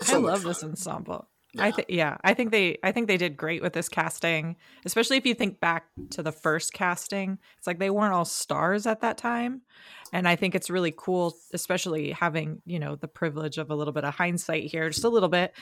[0.00, 1.28] So I love this ensemble.
[1.56, 1.64] Yeah.
[1.64, 5.16] I think yeah, I think they I think they did great with this casting, especially
[5.16, 7.38] if you think back to the first casting.
[7.56, 9.62] It's like they weren't all stars at that time.
[10.12, 13.92] And I think it's really cool, especially having, you know, the privilege of a little
[13.92, 15.54] bit of hindsight here, just a little bit,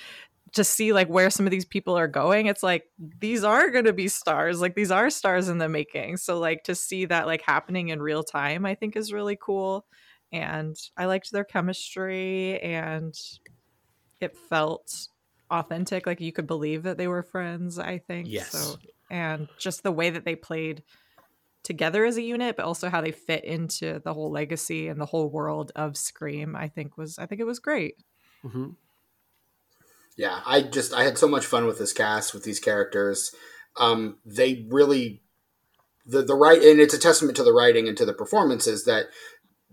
[0.52, 2.46] to see like where some of these people are going.
[2.46, 2.86] It's like
[3.20, 4.60] these are gonna be stars.
[4.60, 6.16] Like these are stars in the making.
[6.16, 9.86] So like to see that like happening in real time, I think is really cool.
[10.32, 13.14] And I liked their chemistry and
[14.20, 15.08] it felt
[15.58, 18.50] authentic like you could believe that they were friends i think yes.
[18.50, 18.76] so
[19.10, 20.82] and just the way that they played
[21.62, 25.06] together as a unit but also how they fit into the whole legacy and the
[25.06, 27.94] whole world of scream i think was i think it was great.
[28.44, 28.70] Mm-hmm.
[30.16, 33.34] yeah i just i had so much fun with this cast with these characters.
[33.76, 35.22] Um they really
[36.06, 39.06] the the right and it's a testament to the writing and to the performances that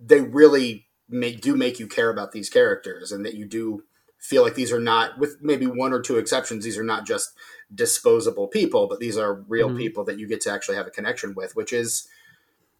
[0.01, 3.83] they really make do make you care about these characters and that you do
[4.21, 7.33] feel like these are not, with maybe one or two exceptions, these are not just
[7.73, 9.77] disposable people, but these are real mm-hmm.
[9.77, 12.07] people that you get to actually have a connection with, which is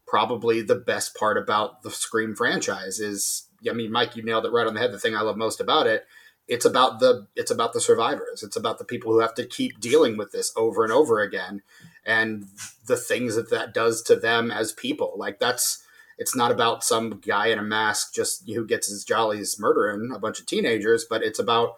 [0.06, 2.99] probably the best part about the Scream franchise.
[2.99, 4.91] Is I mean, Mike, you nailed it right on the head.
[4.91, 6.06] The thing I love most about it,
[6.47, 8.43] it's about the it's about the survivors.
[8.43, 11.63] It's about the people who have to keep dealing with this over and over again,
[12.06, 12.45] and
[12.86, 15.13] the things that that does to them as people.
[15.17, 15.84] Like that's
[16.17, 20.19] it's not about some guy in a mask just who gets his jollies murdering a
[20.19, 21.76] bunch of teenagers, but it's about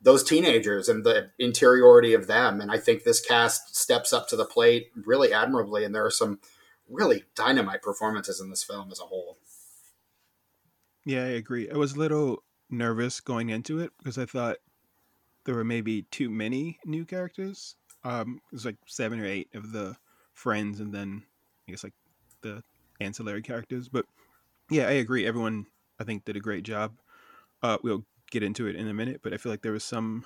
[0.00, 2.60] those teenagers and the interiority of them.
[2.60, 5.84] And I think this cast steps up to the plate really admirably.
[5.84, 6.38] And there are some
[6.88, 9.38] really dynamite performances in this film as a whole.
[11.04, 11.70] Yeah, I agree.
[11.70, 14.58] I was a little nervous going into it because I thought
[15.44, 17.76] there were maybe too many new characters.
[18.04, 19.96] Um, it was like seven or eight of the
[20.32, 21.22] friends, and then
[21.66, 21.94] I guess like
[22.42, 22.62] the
[23.00, 23.88] ancillary characters.
[23.88, 24.06] But
[24.70, 25.26] yeah, I agree.
[25.26, 25.66] Everyone
[25.98, 26.92] I think did a great job.
[27.62, 30.24] Uh, we'll get into it in a minute, but I feel like there was some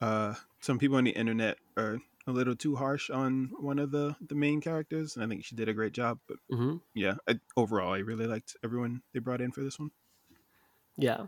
[0.00, 4.16] uh, some people on the internet are a little too harsh on one of the
[4.26, 6.18] the main characters, and I think she did a great job.
[6.26, 6.76] But mm-hmm.
[6.94, 9.90] yeah, I, overall, I really liked everyone they brought in for this one.
[10.96, 11.26] Yeah,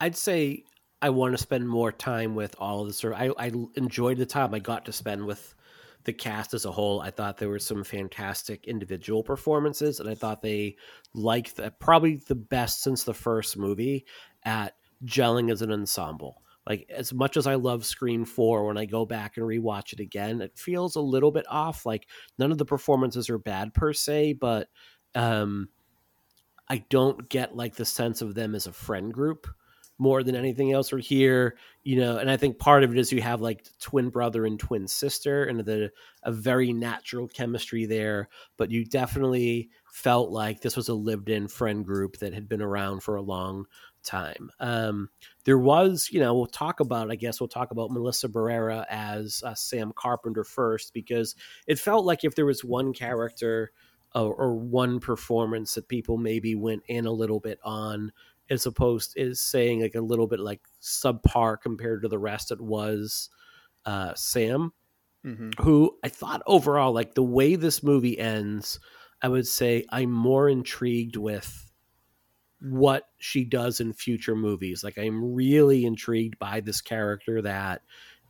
[0.00, 0.64] I'd say
[1.00, 3.14] I want to spend more time with all of the sort.
[3.14, 5.54] I I enjoyed the time I got to spend with
[6.04, 10.14] the cast as a whole, I thought there were some fantastic individual performances, and I
[10.14, 10.76] thought they
[11.14, 14.06] liked the, probably the best since the first movie
[14.44, 16.42] at gelling as an ensemble.
[16.66, 20.00] like as much as I love Scream 4 when I go back and rewatch it
[20.00, 21.86] again, it feels a little bit off.
[21.86, 22.06] Like
[22.38, 24.68] none of the performances are bad per se, but
[25.14, 25.68] um
[26.68, 29.48] I don't get like the sense of them as a friend group
[30.00, 30.92] more than anything else.
[30.92, 34.08] Or here, you know, and I think part of it is you have like twin
[34.08, 40.30] brother and twin sister and the a very natural chemistry there, but you definitely felt
[40.30, 43.66] like this was a lived in friend group that had been around for a long
[44.02, 44.50] time.
[44.58, 45.10] Um,
[45.44, 49.42] there was, you know, we'll talk about, I guess we'll talk about Melissa Barrera as
[49.44, 51.34] uh, Sam Carpenter first, because
[51.66, 53.72] it felt like if there was one character
[54.14, 58.12] or, or one performance that people maybe went in a little bit on,
[58.50, 62.60] as opposed is saying like a little bit like subpar compared to the rest, it
[62.60, 63.30] was
[63.86, 64.72] uh, Sam,
[65.24, 65.50] Mm-hmm.
[65.62, 68.80] who I thought overall, like the way this movie ends,
[69.22, 71.70] I would say I'm more intrigued with
[72.60, 74.84] what she does in future movies.
[74.84, 77.82] Like I'm really intrigued by this character that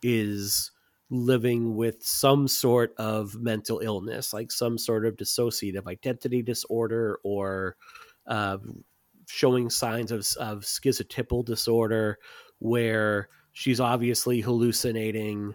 [0.02, 0.70] is
[1.11, 7.76] living with some sort of mental illness, like some sort of dissociative identity disorder or
[8.26, 8.59] uh,
[9.31, 12.19] showing signs of, of schizotypal disorder
[12.59, 15.55] where she's obviously hallucinating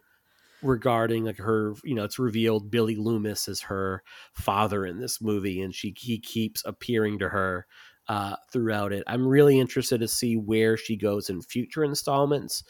[0.62, 4.02] regarding like her you know it's revealed billy loomis is her
[4.34, 7.68] father in this movie and she he keeps appearing to her
[8.08, 9.04] uh throughout it.
[9.08, 12.64] I'm really interested to see where she goes in future installments.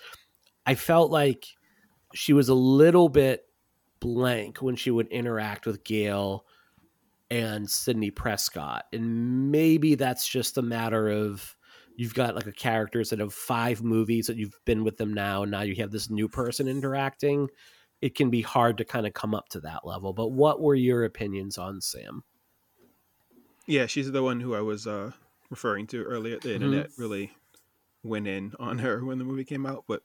[0.65, 1.47] I felt like
[2.13, 3.43] she was a little bit
[3.99, 6.45] blank when she would interact with gail
[7.31, 11.55] and sidney prescott and maybe that's just a matter of
[11.97, 15.41] you've got like a characters that have five movies that you've been with them now
[15.43, 17.47] and now you have this new person interacting
[18.01, 20.75] it can be hard to kind of come up to that level but what were
[20.75, 22.23] your opinions on sam
[23.67, 25.11] Yeah, she's the one who I was uh,
[25.49, 26.37] referring to earlier.
[26.39, 27.31] The internet really
[28.03, 30.03] went in on her when the movie came out, but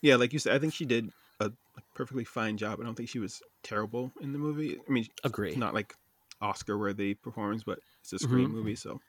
[0.00, 1.50] yeah, like you said, I think she did a
[1.94, 2.78] perfectly fine job.
[2.80, 4.78] I don't think she was terrible in the movie.
[4.88, 5.56] I mean, Agree.
[5.56, 5.94] Not like
[6.40, 9.00] Oscar worthy performance, but it's a Scream movie, so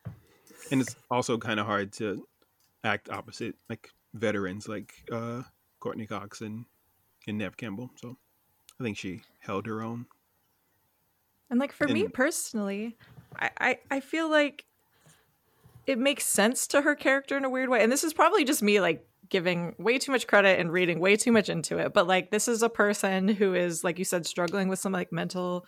[0.72, 2.28] and it's also kind of hard to
[2.84, 5.42] act opposite like veterans like uh,
[5.80, 6.66] Courteney Cox and
[7.28, 7.90] and Neve Campbell.
[7.96, 8.18] So
[8.80, 10.06] I think she held her own.
[11.50, 12.98] And like for me personally,
[13.38, 14.66] I, I I feel like
[15.86, 17.82] it makes sense to her character in a weird way.
[17.82, 21.16] And this is probably just me like giving way too much credit and reading way
[21.16, 21.94] too much into it.
[21.94, 25.12] But like this is a person who is, like you said, struggling with some like
[25.12, 25.66] mental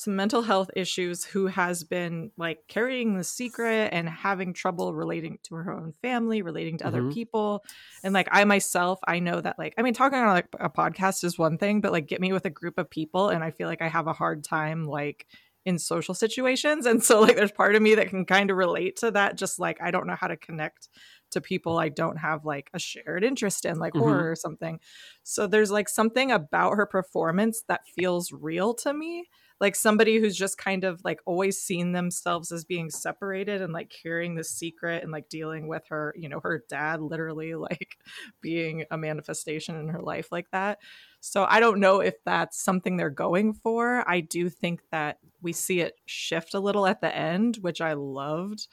[0.00, 5.38] some mental health issues who has been like carrying the secret and having trouble relating
[5.42, 7.10] to her own family, relating to other Mhm.
[7.12, 7.62] people.
[8.02, 11.22] And like I myself, I know that like I mean talking on like a podcast
[11.22, 13.68] is one thing, but like get me with a group of people and I feel
[13.68, 15.26] like I have a hard time like
[15.66, 16.86] in social situations.
[16.86, 19.58] And so like there's part of me that can kind of relate to that just
[19.58, 20.88] like I don't know how to connect
[21.32, 23.98] to people I don't have like a shared interest in like Mhm.
[23.98, 24.80] horror or something.
[25.22, 29.28] So there's like something about her performance that feels real to me
[29.60, 33.90] like somebody who's just kind of like always seen themselves as being separated and like
[33.90, 37.98] carrying the secret and like dealing with her you know her dad literally like
[38.40, 40.78] being a manifestation in her life like that
[41.20, 45.52] so i don't know if that's something they're going for i do think that we
[45.52, 48.66] see it shift a little at the end which i loved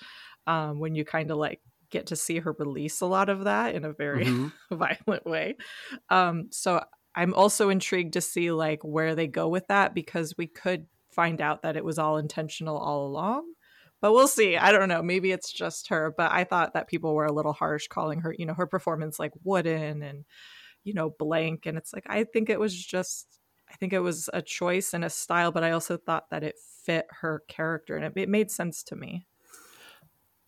[0.46, 3.76] um, when you kind of like get to see her release a lot of that
[3.76, 4.52] in a very Mhm.
[4.72, 5.56] violent way.
[6.10, 6.84] Um, so
[7.18, 11.42] I'm also intrigued to see like where they go with that because we could find
[11.42, 13.54] out that it was all intentional all along.
[14.00, 14.56] But we'll see.
[14.56, 15.02] I don't know.
[15.02, 16.14] Maybe it's just her.
[16.16, 19.18] But I thought that people were a little harsh calling her, you know, her performance
[19.18, 20.26] like wooden and,
[20.84, 21.66] you know, blank.
[21.66, 25.04] And it's like, I think it was just, I think it was a choice and
[25.04, 28.52] a style, but I also thought that it fit her character and it, it made
[28.52, 29.26] sense to me.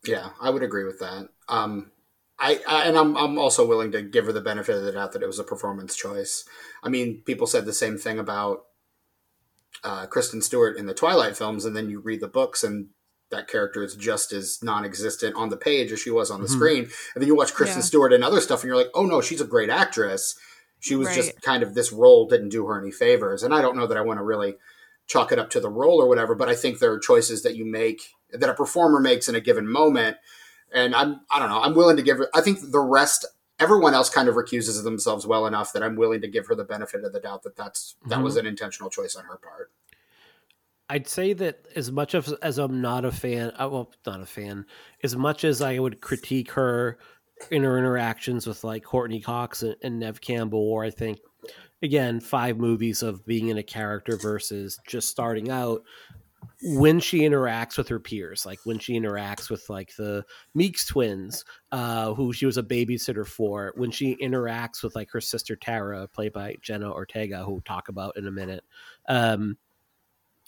[0.06, 1.30] Yeah, I would agree with that.
[1.48, 1.92] Um,
[2.40, 5.12] I, I and I'm I'm also willing to give her the benefit of the doubt
[5.12, 6.46] that it was a performance choice.
[6.82, 8.66] I mean, people said the same thing about
[9.84, 12.88] uh, Kristen Stewart in the Twilight films, and then you read the books, and
[13.30, 16.56] that character is just as non-existent on the page as she was on the Mhm.
[16.56, 16.84] screen.
[17.14, 17.86] And then you watch Kristen Yeah.
[17.86, 20.36] Stewart and other stuff, and you're like, oh no, she's a great actress.
[20.80, 23.76] She was just kind of this role didn't do her any favors, and I don't
[23.76, 24.56] know that I want to really
[25.08, 27.56] chalk it up to the role or whatever, but I think there are choices that
[27.56, 28.02] you make
[28.32, 30.18] that a performer makes in a given moment.
[30.74, 33.26] And I'm, I don't know, I'm willing to give her, I think the rest,
[33.60, 36.64] everyone else kind of recuses themselves well enough that I'm willing to give her the
[36.64, 38.24] benefit of the doubt that that's, that Mhm.
[38.24, 39.72] was an intentional choice on her part.
[40.90, 44.26] I'd say that as much as, as I'm not a fan, uh, well, not a
[44.26, 44.66] fan,
[45.04, 46.98] as much as I would critique her
[47.52, 51.20] in her interactions with like Courteney Cox and, and Neve Campbell, or I think,
[51.82, 55.84] again, five movies of being in a character versus just starting out.
[56.62, 61.46] When she interacts with her peers, like when she interacts with like the Meeks twins,
[61.72, 66.08] uh, who she was a babysitter for, when she interacts with like her sister Tara,
[66.08, 68.64] played by Jenna Ortega, who we'll talk about in a minute.
[69.08, 69.58] Um,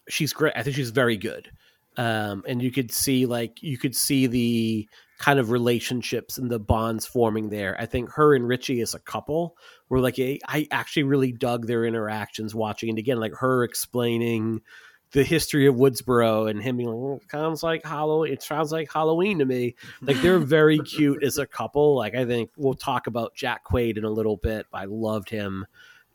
[0.09, 0.53] she's great.
[0.55, 1.51] I think she's very good.
[1.97, 4.87] Um, and you could see like you could see the
[5.19, 7.79] kind of relationships and the bonds forming there.
[7.79, 9.55] I think her and Richie as a couple
[9.87, 14.61] were like a, I actually really dug their interactions watching it again, like her explaining
[15.11, 18.31] the history of Woodsboro and him being like, it sounds like Halloween.
[18.31, 19.75] It sounds like Halloween to me.
[20.01, 21.95] Like they're very cute as a couple.
[21.95, 24.65] Like I think we'll talk about Jack Quaid in a little bit.
[24.71, 25.65] I loved him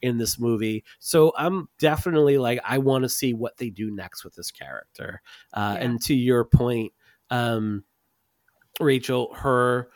[0.02, 0.84] in this movie.
[0.98, 5.20] So I'm definitely like I want to see what they do next with this character.
[5.52, 5.84] Uh, Yeah.
[5.84, 6.92] And to your point,
[7.30, 7.84] um,
[8.80, 9.88] Rachel, her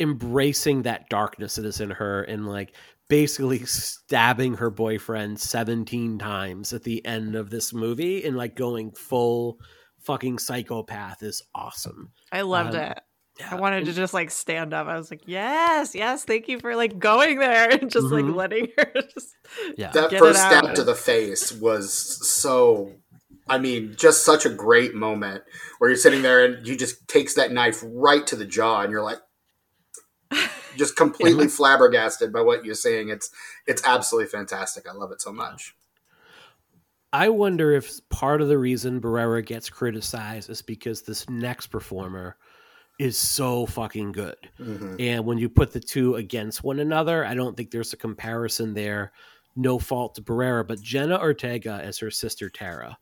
[0.00, 2.74] embracing that darkness that is in her and like
[3.08, 8.92] basically stabbing her boyfriend 17 times at the end of this movie and like going
[8.92, 9.58] full
[10.00, 12.12] fucking psychopath is awesome.
[12.30, 13.00] I loved Um, it.
[13.40, 13.48] Yeah.
[13.52, 14.88] I wanted to just like stand up.
[14.88, 18.26] I was like, yes, yes, thank you for like going there and just Mhm.
[18.26, 19.34] like letting her just
[19.76, 19.90] Yeah.
[19.92, 20.64] That Get it first out.
[20.64, 21.92] stab to the face was
[22.28, 22.92] so.
[23.50, 25.42] I mean, just such a great moment
[25.78, 28.90] where you're sitting there and you just takes that knife right to the jaw, and
[28.92, 29.18] you're like,
[30.78, 33.10] just completely flabbergasted by what you're saying.
[33.10, 33.30] It's
[33.66, 34.88] it's absolutely fantastic.
[34.88, 35.74] I love it so much.
[37.12, 42.36] I wonder if part of the reason Barrera gets criticized is because this next performer
[42.98, 44.36] is so fucking good.
[44.58, 45.00] Mhm.
[45.00, 48.74] And when you put the two against one another, I don't think there's a comparison
[48.74, 49.12] there.
[49.56, 52.98] No fault to Barrera, but Jenna Ortega as her sister Tara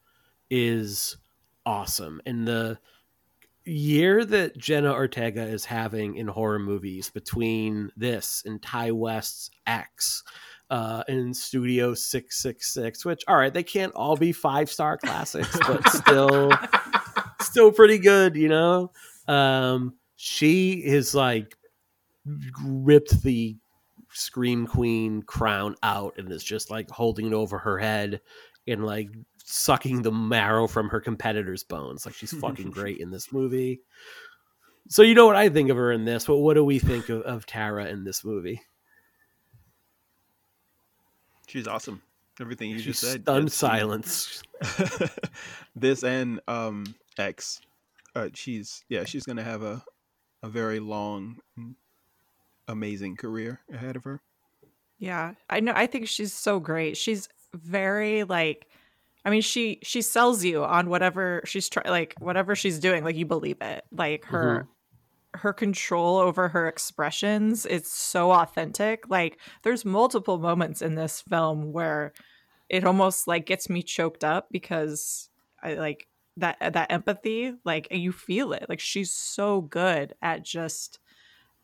[0.51, 1.17] is
[1.65, 2.21] awesome.
[2.27, 2.79] And the
[3.67, 10.23] year that Jenna Ortega is having in horror movies between this and Ti West's X
[10.71, 15.89] uh, and Studio 666, which, all right, they can't all be five star classics, but
[15.91, 16.51] still,
[17.41, 18.93] still pretty good, you know?
[19.29, 21.57] Um, she is like
[22.65, 23.57] ripped the
[24.11, 28.21] Scream Queen crown out and is just like holding it over her head
[28.67, 29.11] and like
[29.49, 32.05] sucking the marrow from her competitor's bones.
[32.05, 33.81] Like she's fucking great in this movie.
[34.89, 37.09] So you know what I think of her in this, but what do we think
[37.09, 38.61] of, of Tara in this movie?
[41.47, 42.03] She's awesome.
[42.41, 43.23] Everything you She's just said.
[43.23, 43.55] stunned yes.
[43.55, 44.43] silence.
[45.77, 47.61] this and um X.
[48.15, 49.83] Uh, she's yeah, she's gonna have a
[50.43, 51.39] a very long,
[52.69, 54.21] amazing career ahead of her.
[54.99, 55.73] Yeah, I know.
[55.75, 56.97] I think she's so great.
[56.97, 58.67] She's very like,
[59.27, 63.03] I mean, she she sells you on whatever she's trying, like whatever she's doing.
[63.03, 63.85] Like you believe it.
[63.91, 64.69] Like her
[65.35, 65.39] mm-hmm.
[65.41, 67.67] her control over her expressions.
[67.67, 69.09] It's so authentic.
[69.09, 72.13] Like there's multiple moments in this film where
[72.69, 75.29] it almost like gets me choked up because
[75.61, 76.07] I like
[76.37, 77.53] that that empathy.
[77.65, 78.67] Like you feel it.
[78.69, 81.01] Like she's so good at just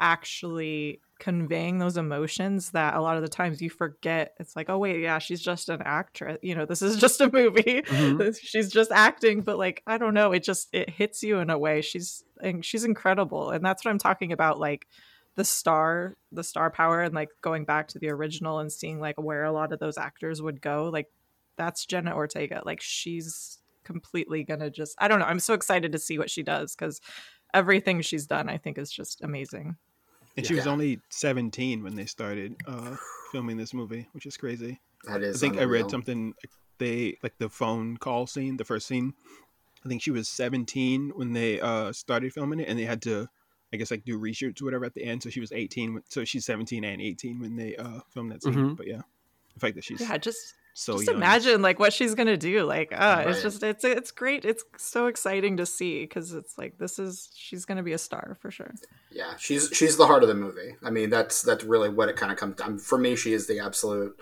[0.00, 4.34] actually conveying those emotions that a lot of the times you forget.
[4.40, 6.36] It's like oh wait yeah she's just an actress.
[6.42, 7.82] You know this is just a movie.
[7.82, 8.36] Mhm.
[8.42, 9.40] she's just acting.
[9.42, 11.80] But like i don't know it just it hits you in a way.
[11.80, 13.50] She's and she's incredible.
[13.50, 14.88] And that's what i'm talking about like
[15.36, 19.14] the star the star power and like going back to the original and seeing like
[19.22, 21.06] where a lot of those actors would go like
[21.56, 22.62] that's jenna ortega.
[22.64, 26.42] Like she's completely gonna just i don't know i'm so excited to see what she
[26.42, 27.00] does because
[27.54, 29.76] everything she's done i think is just amazing
[30.36, 32.96] And she was only 17 when they started uh,
[33.30, 34.80] filming this movie, which is crazy.
[35.04, 35.36] That is.
[35.36, 39.14] I think I read something like they like the phone call scene, the first scene.
[39.84, 43.28] I think she was 17 when they uh started filming it, and they had to,
[43.72, 45.22] I guess, like do reshoots or whatever at the end.
[45.22, 48.54] So she was 18, so she's 17 and 18 when they uh filmed that scene.
[48.54, 48.76] Mhm.
[48.76, 49.02] But yeah,
[49.54, 52.92] the fact that she's yeah just so just imagine like what she's gonna do like
[52.92, 56.98] uh it's just it's it's great it's so exciting to see because it's like this
[56.98, 58.72] is she's gonna be a star for sure
[59.10, 60.76] Yeah, she's she's the heart of the movie.
[60.82, 62.78] I mean, that's that's really what it kind of comes down.
[62.78, 64.16] For me, she is the absolute.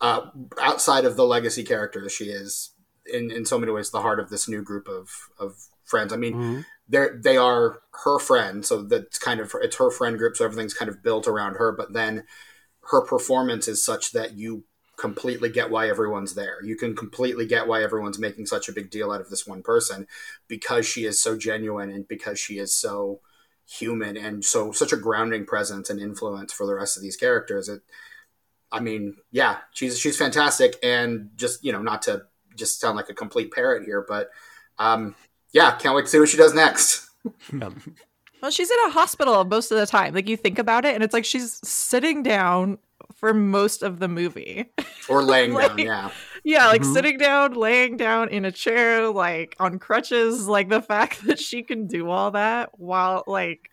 [0.00, 0.30] Uh,
[0.62, 2.72] outside of the legacy character, she is
[3.12, 6.12] in in so many ways the heart of this new group of of friends.
[6.12, 6.64] I mean, Mhm.
[6.88, 10.36] they're they are her friend, so that's kind of it's her friend group.
[10.36, 11.72] So everything's kind of built around her.
[11.72, 12.24] But then
[12.92, 14.62] her performance is such that you
[15.00, 16.62] completely get why everyone's there.
[16.62, 19.62] You can completely get why everyone's making such a big deal out of this one
[19.62, 20.06] person
[20.46, 23.20] because she is so genuine and because she is so
[23.66, 27.66] human and so such a grounding presence and influence for the rest of these characters.
[27.70, 27.80] It,
[28.70, 33.08] I mean, yeah, she's she's fantastic, and just you know, not to just sound like
[33.08, 34.28] a complete parrot here, but
[34.78, 35.14] um,
[35.52, 37.08] yeah, can't wait to see what she does next.
[37.52, 41.04] well she's in a hospital most of the time like you think about it and
[41.04, 42.78] it's like she's sitting down
[43.20, 44.66] for most of the movie.
[45.08, 46.10] Or laying Like- down, yeah.
[46.42, 46.94] Yeah, like Mhm.
[46.94, 51.62] sitting down, laying down in a chair, like on crutches, like the fact that she
[51.62, 53.70] can do all that while like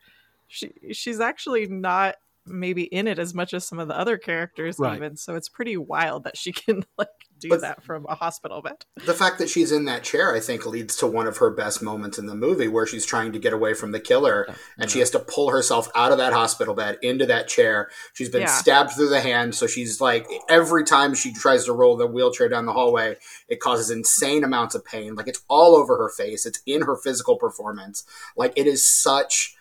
[0.48, 2.16] she she's actually not
[2.48, 4.96] maybe in it as much as some of the other characters Right.
[4.98, 5.18] even.
[5.18, 7.08] So it's pretty wild that she can like
[7.40, 8.86] do But- that from a hospital bed.
[9.06, 11.84] The fact that she's in that chair, I think, leads to one of her best
[11.84, 14.48] moments in the movie where she's trying to get away from the killer
[14.80, 17.90] and she has to pull herself out of that hospital bed into that chair.
[18.14, 18.48] She's been Yeah.
[18.48, 22.50] stabbed through the hand, so she's like, every time she tries to roll the wheelchair
[22.50, 23.18] down the hallway,
[23.48, 25.14] it causes insane amounts of pain.
[25.14, 28.04] Like, it's all over her face, it's in her physical performance.
[28.36, 29.54] Like, it is such.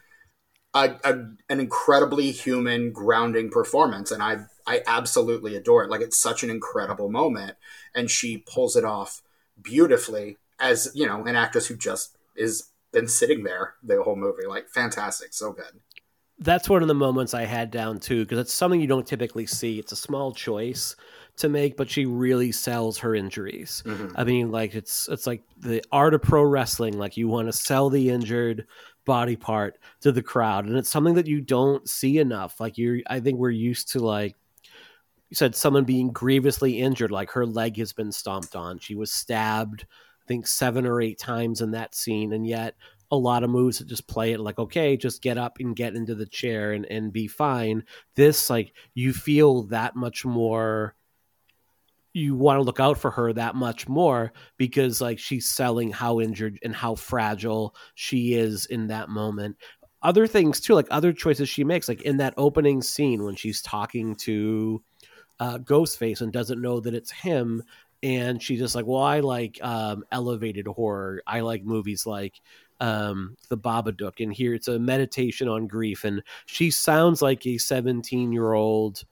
[0.77, 1.13] A, a,
[1.49, 5.91] an incredibly human, grounding performance, and I I absolutely adore it.
[5.91, 7.57] Like it's such an incredible moment,
[7.95, 9.23] and she pulls it off
[9.61, 14.47] beautifully as you know an actress who just is been sitting there the whole movie
[14.47, 15.81] like fantastic so good
[16.39, 19.47] that's one of the moments I had down too because it's something you don't typically
[19.47, 19.79] see.
[19.79, 20.95] It's a small choice
[21.39, 23.83] to make, but she really sells her injuries.
[23.87, 24.15] Mm-hmm.
[24.17, 26.99] I mean, like it's it's like the art of pro wrestling.
[26.99, 28.67] Like you want to sell the injured
[29.07, 32.61] body part to the crowd, and it's something that you don't see enough.
[32.61, 34.37] Like you, I think we're used to like
[35.31, 38.79] you said, someone being grievously injured, like her leg has been stomped on.
[38.79, 42.77] She was stabbed, I think seven or eight times in that scene, and yet
[43.11, 45.95] a lot of moves that just play it like okay just get up and get
[45.95, 47.85] into the chair and, and be fine
[48.17, 50.97] this like you feel that much more
[52.17, 56.19] you want to look out for her that much more because like she's selling how
[56.19, 59.55] injured and how fragile she is in that moment.
[60.01, 63.61] Other things too like other choices she makes like in that opening scene when she's
[63.61, 64.83] talking to
[65.41, 67.63] uh, ghostface and doesn't know that it's him
[68.03, 71.23] and she's just like well i like um, elevated horror.
[71.27, 72.41] I like movies like
[72.81, 76.05] um the babadook and here it's a meditation on grief.
[76.05, 79.05] And she sounds like a 17 year old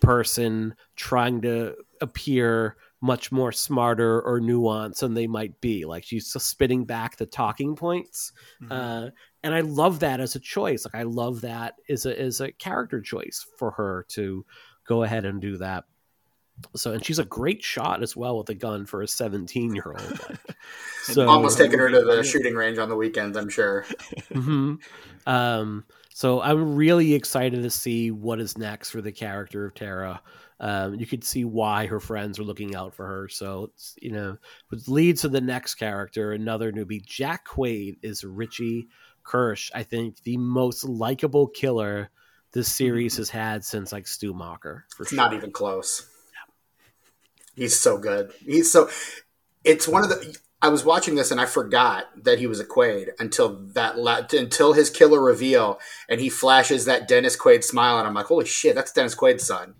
[0.00, 6.26] person trying to appear much more smarter or nuanced than they might be like she's
[6.26, 8.32] spitting back the talking points.
[8.70, 9.10] Uh
[9.44, 10.84] and i love that as a choice.
[10.84, 14.44] Like i love that as a as a character choice for her to
[14.84, 15.84] go ahead and do that.
[16.74, 19.94] So and she's a great shot as well with a gun for a 17 year
[19.96, 20.56] old like,
[21.04, 23.84] so almost taking her to the shooting range on the weekends i'm sure.
[24.32, 24.74] Hmm
[25.26, 25.84] Um,
[26.14, 30.20] so I'm really excited to see what is next for the character of Tara.
[30.60, 33.28] Um, you could see why her friends are looking out for her.
[33.28, 34.36] So it's, you know,
[34.68, 37.04] which leads to the next character, another newbie.
[37.04, 38.88] Jack Quaid is Richie
[39.22, 39.70] Kirsch.
[39.74, 42.10] I think the most likable killer
[42.52, 44.82] this series has had since like Stu Macher.
[44.96, 45.16] For it's sure.
[45.16, 46.08] not even close
[47.58, 48.88] he's so good he's so
[49.64, 52.64] it's one of the i was watching this and i forgot that he was a
[52.64, 55.78] quaid until that la- until his killer reveal
[56.08, 59.46] and he flashes that dennis quaid smile and i'm like holy shit that's dennis quaid's
[59.46, 59.74] son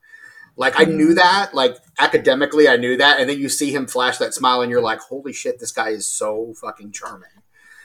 [0.59, 4.19] like i knew that like academically i knew that and then you see him flash
[4.19, 7.31] that smile and you're like holy shit this guy is so fucking charming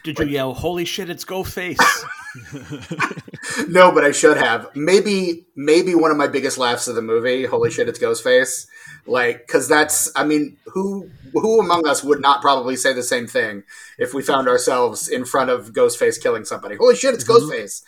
[0.04, 1.80] Did you yell, "Holy shit, it's Ghostface"?
[3.70, 4.76] no, but I should have.
[4.76, 7.46] Maybe, maybe one of my biggest laughs of the movie.
[7.46, 8.68] Holy shit, it's Ghostface!
[9.06, 10.12] Like, because that's.
[10.16, 13.64] I mean, who who among us would not probably say the same thing
[13.98, 16.76] if we found ourselves in front of Ghostface killing somebody?
[16.76, 17.84] Holy shit, it's Ghostface!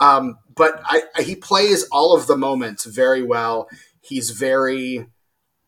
[0.00, 3.68] Um, but I, I, he plays all of the moments very well.
[4.10, 5.06] He's very,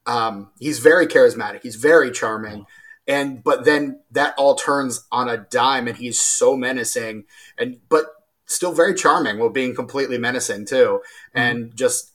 [0.05, 1.62] um, he's very charismatic.
[1.62, 2.66] He's very charming.
[3.07, 7.24] And but then that all turns on a dime, and he's so menacing,
[7.57, 8.07] and but
[8.47, 11.01] still very charming while being completely menacing too,
[11.34, 12.12] and just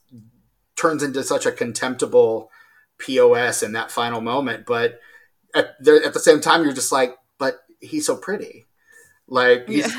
[0.76, 2.52] turns into such a contemptible
[3.00, 4.66] pos in that final moment.
[4.66, 5.00] But
[5.56, 8.67] at, there, at the same time, you're just like, but he's so pretty.
[9.30, 9.94] Like he's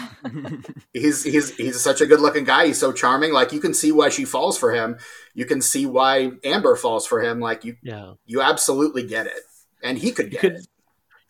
[0.94, 2.66] he's he's he's such a good looking guy.
[2.66, 3.32] He's so charming.
[3.32, 4.96] Like you can see why she falls for him.
[5.34, 7.38] You can see why Amber falls for him.
[7.38, 8.14] Like you yeah.
[8.24, 9.40] you absolutely get it,
[9.82, 10.66] and he could get could- it.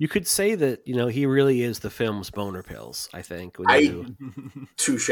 [0.01, 3.09] You could say that you know he really is the film's boner pills.
[3.13, 3.57] I think.
[3.67, 4.17] I- you,
[4.77, 5.11] Touche.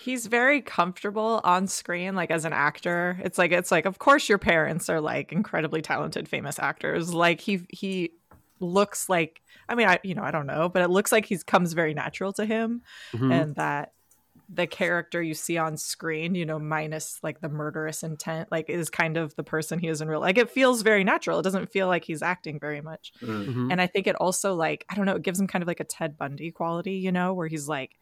[0.00, 3.18] He's very comfortable on screen, like as an actor.
[3.22, 7.12] It's like it's like, of course, your parents are like incredibly talented, famous actors.
[7.12, 8.12] Like he he
[8.58, 9.42] looks like.
[9.68, 11.94] I mean, I you know I don't know, but it looks like he's comes very
[11.94, 12.82] natural to him,
[13.14, 13.32] Mhm.
[13.32, 13.92] and that
[14.48, 18.90] the character you see on screen, you know, minus like the murderous intent, like is
[18.90, 20.20] kind of the person he is in real.
[20.20, 21.38] Like it feels very natural.
[21.38, 23.12] It doesn't feel like he's acting very much.
[23.22, 23.46] Mm.
[23.46, 23.72] Mhm.
[23.72, 25.80] And I think it also like I don't know, it gives him kind of like
[25.80, 27.92] a Ted Bundy quality, you know, where he's like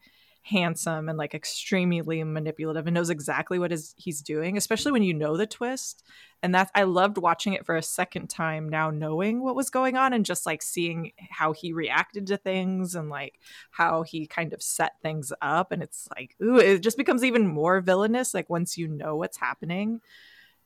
[0.43, 5.13] handsome and like extremely manipulative and knows exactly what is he's doing, especially when you
[5.13, 6.03] know the twist.
[6.41, 9.95] And that's I loved watching it for a second time now knowing what was going
[9.95, 13.39] on and just like seeing how he reacted to things and like
[13.71, 17.47] how he kind of set things up and it's like ooh it just becomes even
[17.47, 20.01] more villainous like once you know what's happening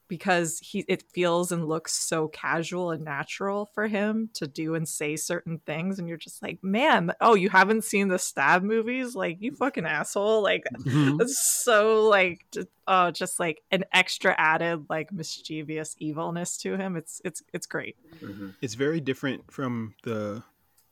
[0.07, 4.87] because he it feels and looks so casual and natural for him to do and
[4.87, 9.15] say certain things and you're just like man oh you haven't seen the stab movies
[9.15, 11.21] like you fucking asshole like Mhm.
[11.21, 16.95] it's so like just, oh just like an extra added like mischievous evilness to him
[16.95, 18.55] it's it's it's great Mhm.
[18.61, 20.43] It's very different from the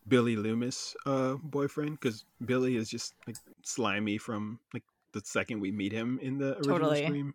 [0.07, 5.71] Billy Loomis uh, boyfriend because Billy is just like slimy from like the second we
[5.71, 7.05] meet him in the original Totally.
[7.05, 7.33] Scream,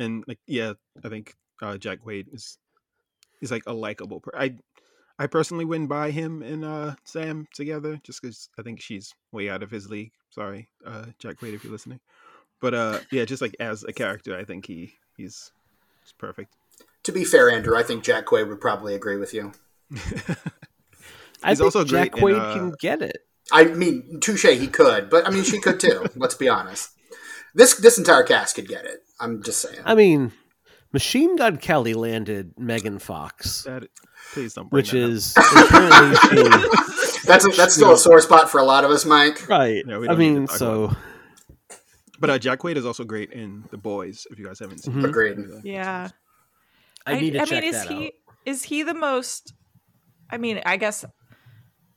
[0.00, 0.72] and like yeah,
[1.04, 2.58] I think uh, Jack Quaid is
[3.40, 4.20] is like a likable.
[4.20, 4.56] Per- I
[5.18, 9.50] I personally wouldn't buy him and uh, Sam together just because I think she's way
[9.50, 10.12] out of his league.
[10.30, 12.00] Sorry, uh, Jack Quaid, if you're listening.
[12.60, 15.52] But uh, yeah, just like as a character, I think he he's,
[16.02, 16.54] he's perfect.
[17.04, 19.52] To be fair, Andrew, I think Jack Quaid would probably agree with you.
[21.42, 23.18] I He's think also Jack great in, Quaid uh, can get it.
[23.52, 26.04] I mean, touche, he could, but I mean, she could too.
[26.16, 26.90] let's be honest.
[27.54, 29.00] This this entire cast could get it.
[29.18, 29.80] I'm just saying.
[29.84, 30.32] I mean,
[30.92, 33.84] Machine Gun Kelly landed Megan Fox, That
[34.32, 34.70] please don't.
[34.70, 35.10] Bring which that up.
[35.10, 39.04] is apparently she, That's a, that's still a sore spot for a lot of us,
[39.04, 39.48] Mike.
[39.48, 39.84] right.
[39.86, 40.94] Yeah, we I don't need mean, so
[42.18, 44.26] But uh, Jack Quaid is also great in The Boys.
[44.30, 45.04] If you guys haven't seen, Mhm.
[45.04, 45.08] it.
[45.10, 45.38] Agreed.
[45.64, 46.08] yeah
[47.06, 48.12] I need to I check mean, is that he out.
[48.46, 49.52] is he the most?
[50.30, 51.04] I mean, I guess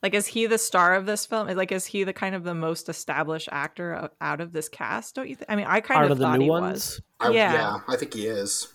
[0.04, 1.48] like is he the star of this film?
[1.48, 5.16] Like, is he the kind of the most established actor out of this cast?
[5.16, 5.34] Don't you?
[5.34, 5.50] think?
[5.50, 6.72] I mean, I kind Part of of the thought new he ones.
[6.74, 7.00] was.
[7.18, 7.52] I, yeah.
[7.54, 7.76] Yeah.
[7.88, 8.68] I think he is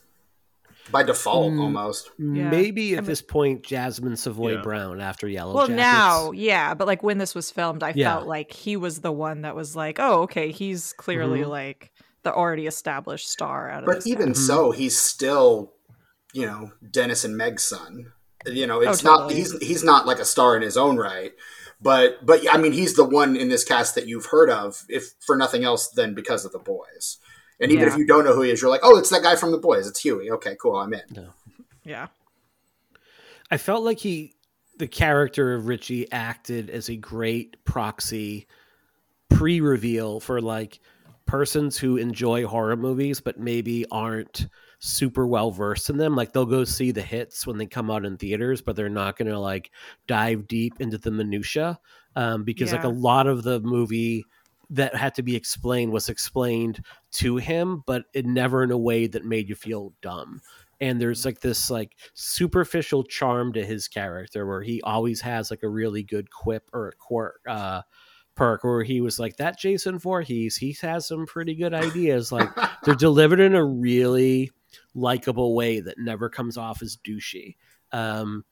[0.92, 1.62] by default Mm.
[1.62, 2.10] almost.
[2.18, 2.50] Yeah.
[2.50, 4.62] Maybe at I mean- this point, Jasmine Savoy Yeah.
[4.62, 5.78] Brown after Yellow Well, Jackets.
[5.78, 8.16] now, yeah, but like when this was filmed, I Yeah.
[8.16, 11.48] felt like he was the one that was like, oh, okay, he's clearly Mhm.
[11.50, 11.92] like
[12.24, 13.96] the already established star out of this.
[13.96, 14.08] But this.
[14.08, 14.48] even cast.
[14.48, 15.74] so, he's still,
[16.34, 18.12] you know, Dennis and Meg's son.
[18.46, 20.98] You know, oh, it's Oh, not he's he's not like a star in his own
[20.98, 21.32] right.
[21.82, 25.14] But but I mean, he's the one in this cast that you've heard of, if
[25.20, 27.18] for nothing else than because of the boys.
[27.62, 27.94] And even Yeah.
[27.94, 29.58] if you don't know who he is, you're like, oh, it's that guy from the
[29.58, 29.88] boys.
[29.88, 30.32] It's Huey.
[30.32, 31.30] Okay, cool, I'm in.
[31.84, 32.08] yeah,
[33.52, 34.36] I felt like he,
[34.78, 38.48] the character of Richie, acted as a great proxy
[39.30, 40.80] pre-reveal for like
[41.26, 44.48] persons who enjoy horror movies but maybe aren't
[44.80, 46.16] super well versed in them.
[46.16, 49.18] Like they'll go see the hits when they come out in theaters, but they're not
[49.18, 49.72] going to like
[50.08, 51.80] dive deep into the minutia
[52.16, 54.26] um, because like a lot of the movie
[54.72, 59.08] that had to be explained was explained to him, but it never in a way
[59.08, 60.42] that made you feel dumb
[60.82, 65.64] and there's like this like superficial charm to his character where he always has like
[65.64, 67.82] a really good quip or a quirk uh
[68.36, 72.50] perk where he was like that jason Voorhees, he has some pretty good ideas like
[72.84, 74.52] they're delivered in a really
[74.94, 77.56] likable way that never comes off as douchey
[77.92, 78.44] um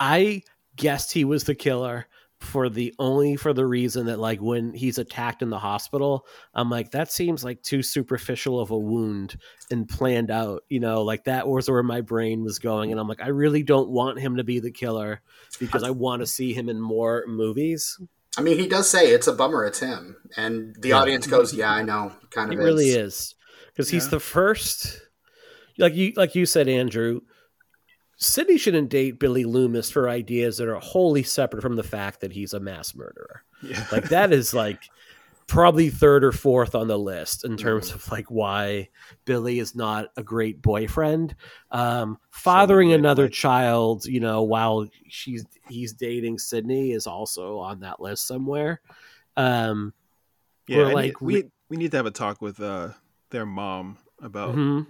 [0.00, 0.42] i
[0.76, 2.06] guessed he was the killer
[2.38, 6.68] for the only for the reason that like when he's attacked in the hospital i'm
[6.68, 9.38] like that seems like too superficial of a wound
[9.70, 13.08] and planned out you know like that was where my brain was going and i'm
[13.08, 15.22] like i really don't want him to be the killer
[15.58, 17.98] because i want to see him in more movies
[18.38, 20.98] I mean, he does say it's a bummer, it's him, and the Yeah.
[20.98, 23.14] audience goes, "Yeah, I know." Kind it of really is.
[23.14, 23.34] is
[23.68, 25.00] because he's the first
[25.78, 27.20] like you like you said andrew
[28.18, 32.32] Sidney shouldn't date Billy Loomis for ideas that are wholly separate from the fact that
[32.32, 33.44] he's a mass murderer.
[33.62, 34.88] yeah, Like that is like
[35.46, 38.88] probably third or fourth on the list in terms of like why
[39.26, 41.34] Billy is not a great boyfriend.
[41.70, 43.32] Um, fathering another flag.
[43.34, 48.80] child, you know, while she's he's dating Sidney is also on that list somewhere.
[49.36, 49.92] Um,
[50.68, 50.88] yeah.
[50.88, 52.88] Need- like, we we need to have a talk with uh
[53.28, 54.86] their mom about mhm,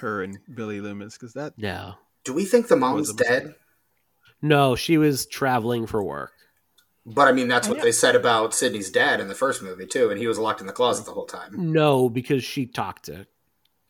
[0.00, 1.92] her and Billy Loomis because that yeah.
[2.24, 3.54] Do we think the mom's Was dead?
[4.42, 6.32] No, she was traveling for work.
[7.06, 7.84] But I mean, that's Oh, what yeah.
[7.84, 10.66] they said about Sidney's dad in the first movie too, and he was locked in
[10.66, 11.52] the closet the whole time.
[11.72, 13.26] No, because she talked to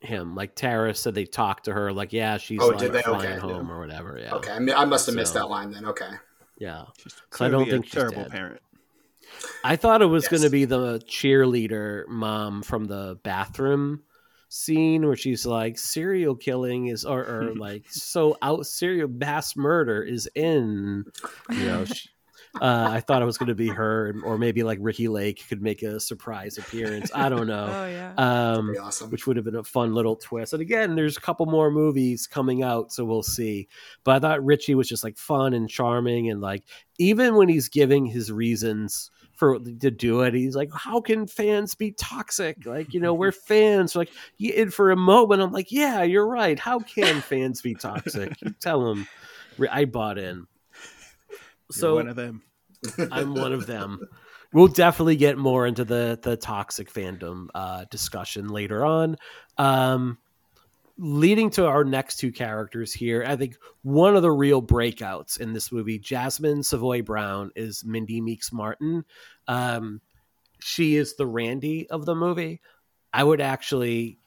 [0.00, 0.34] him.
[0.34, 1.92] Like Tara said, they talked to her.
[1.92, 3.02] Like, yeah, she's Oh, like did they?
[3.02, 4.18] flying Okay, home or whatever.
[4.22, 5.86] Yeah, Okay, I, mean, I must have missed that line then.
[5.86, 6.10] Okay,
[6.58, 6.84] yeah.
[7.02, 8.30] she's I don't think a she's terrible dead.
[8.30, 8.60] parent.
[9.64, 10.30] I thought it was Yes.
[10.30, 14.02] going to be the cheerleader mom from the bathroom
[14.48, 20.02] scene where she's like, serial killing is, or, or like, so out serial mass murder
[20.02, 21.04] is in,
[21.50, 21.84] you know.
[21.96, 22.08] She,
[22.60, 25.62] Uh, I thought it was going to be her, or maybe like Ricki Lake could
[25.62, 27.10] make a surprise appearance.
[27.14, 27.68] I don't know.
[27.70, 28.14] Oh yeah.
[28.16, 29.10] Um, Pretty awesome.
[29.10, 30.52] which would have been a fun little twist.
[30.52, 33.68] And again, there's a couple more movies coming out, so we'll see.
[34.04, 36.64] But I thought Richie was just like fun and charming, and like
[36.98, 41.74] even when he's giving his reasons for to do it, he's like, "How can fans
[41.74, 42.64] be toxic?
[42.64, 44.10] Like, you know, we're fans." Like,
[44.56, 46.58] and for a moment, I'm like, "Yeah, you're right.
[46.58, 49.06] How can fans be toxic?" You tell him.
[49.70, 50.46] I bought in.
[51.28, 51.36] You're
[51.70, 52.42] So one of them.
[53.12, 54.06] I'm one of them.
[54.52, 59.16] We'll definitely get more into the the toxic fandom uh, discussion later on.
[59.58, 60.18] Um,
[60.98, 65.52] leading to our next two characters here, I think one of the real breakouts in
[65.52, 69.04] this movie, Jasmine Savoy Brown, is Mindy Meeks Martin.
[69.46, 70.00] Um,
[70.60, 72.60] she is the Randy of the movie.
[73.12, 74.18] I would actually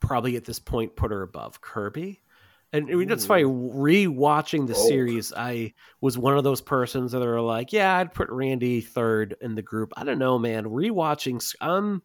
[0.00, 2.20] probably at this point put her above Kirby.
[2.76, 4.88] And I mean, that's why Re-watching the Oh.
[4.88, 9.36] series, I was one of those persons that are like, "Yeah, I'd put Randy third
[9.40, 10.64] in the group." I don't know, man.
[10.64, 12.02] Rewatching, I'm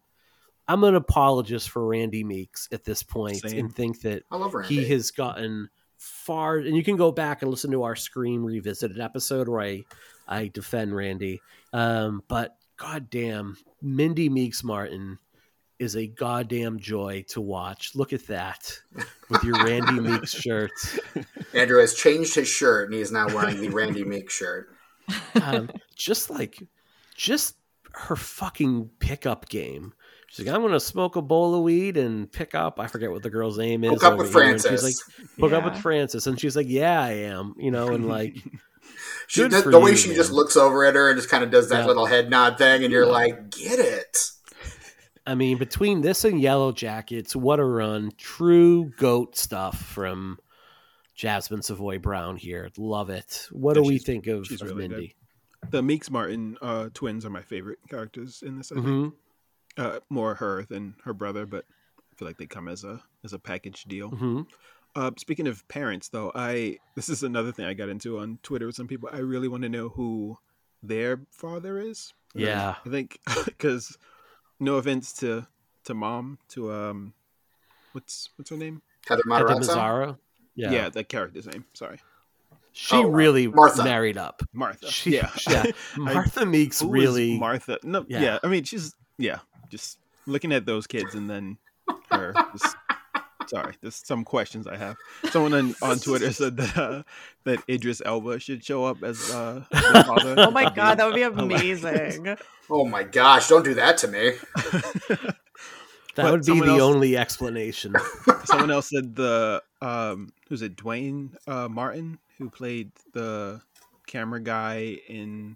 [0.67, 3.59] I'm an apologist for Randy Meeks at this point, Same.
[3.59, 4.75] and think that I love Randy.
[4.75, 6.57] he has gotten far.
[6.57, 9.83] And you can go back and listen to our Scream revisited episode where I
[10.27, 11.41] I defend Randy.
[11.73, 15.19] Um, but goddamn, Mindy Meeks Martin
[15.81, 17.95] is a goddamn joy to watch.
[17.95, 18.79] Look at that
[19.29, 20.71] with your Randy Meeks shirt.
[21.53, 24.69] Andrew has changed his shirt and he is now wearing the Randy Meeks shirt.
[25.41, 26.61] Um, just like,
[27.15, 27.55] just
[27.93, 29.93] her fucking pickup game.
[30.29, 32.79] She's like, I'm gonna smoke a bowl of weed and pick up.
[32.79, 33.91] I forget what the girl's name is.
[33.91, 34.27] Hook up with.
[34.27, 34.71] And Francis.
[34.71, 37.53] She's like, hook up with Francis, and she's like, Yeah, I am.
[37.57, 38.37] You know, and like,
[39.27, 40.15] She, Good the, for the way you, she man.
[40.17, 41.85] just looks over at her and just kind of does that Yeah.
[41.87, 44.17] little head nod thing, and you're like, get it.
[45.31, 48.11] I mean, between this and Yellow Jackets, what a run!
[48.17, 50.37] True goat stuff from
[51.15, 52.69] Jasmine Savoy Brown here.
[52.77, 53.47] Love it.
[53.49, 55.11] What Yeah, do we think of, she's of really good.
[55.69, 58.73] The Meeks Martin uh, twins are my favorite characters in this.
[58.73, 58.87] I think.
[58.87, 59.09] hmm
[59.77, 61.63] Uh, more her than her brother, but
[61.97, 64.09] I feel like they come as a as a package deal.
[64.09, 64.41] hmm
[64.95, 68.65] Uh, speaking of parents, though, I this is another thing I got into on Twitter
[68.65, 69.07] with some people.
[69.13, 70.37] I really want to know who
[70.83, 72.13] their father is.
[72.35, 72.75] Yeah.
[72.85, 73.97] I think because
[74.61, 75.45] no offense to
[75.83, 77.13] to mom to um,
[77.91, 78.81] what's what's her name?
[79.07, 79.75] Heather Heather Matarazzo.
[79.75, 80.17] Mazzara.
[80.55, 80.89] Yeah, Yeah.
[80.89, 81.65] the character's name.
[81.73, 81.99] Sorry,
[82.73, 83.83] She Oh, uh, really Martha.
[83.83, 84.43] married up.
[84.53, 84.89] Martha.
[84.91, 85.63] She, yeah, yeah.
[85.95, 87.37] I- Martha Meeks really.
[87.37, 87.79] Martha.
[87.83, 88.21] No, Yeah.
[88.21, 88.39] yeah.
[88.43, 89.39] I mean, she's yeah.
[89.69, 89.97] Just
[90.27, 91.57] looking at those kids and then
[92.11, 92.33] her.
[92.51, 92.75] just-
[93.47, 94.95] sorry, there's some questions I have.
[95.31, 97.03] Someone on, on Twitter said that uh,
[97.45, 100.35] that Idris Elba should show up as uh, the father.
[100.37, 102.35] Oh my god, that would be amazing.
[102.69, 104.31] Oh my gosh, don't do that to me.
[104.59, 105.35] that
[106.15, 107.95] but would be the else- only explanation.
[108.45, 110.75] Someone else said the um, who's it?
[110.75, 113.61] Duane uh, Martin, who played the
[114.07, 115.55] camera guy in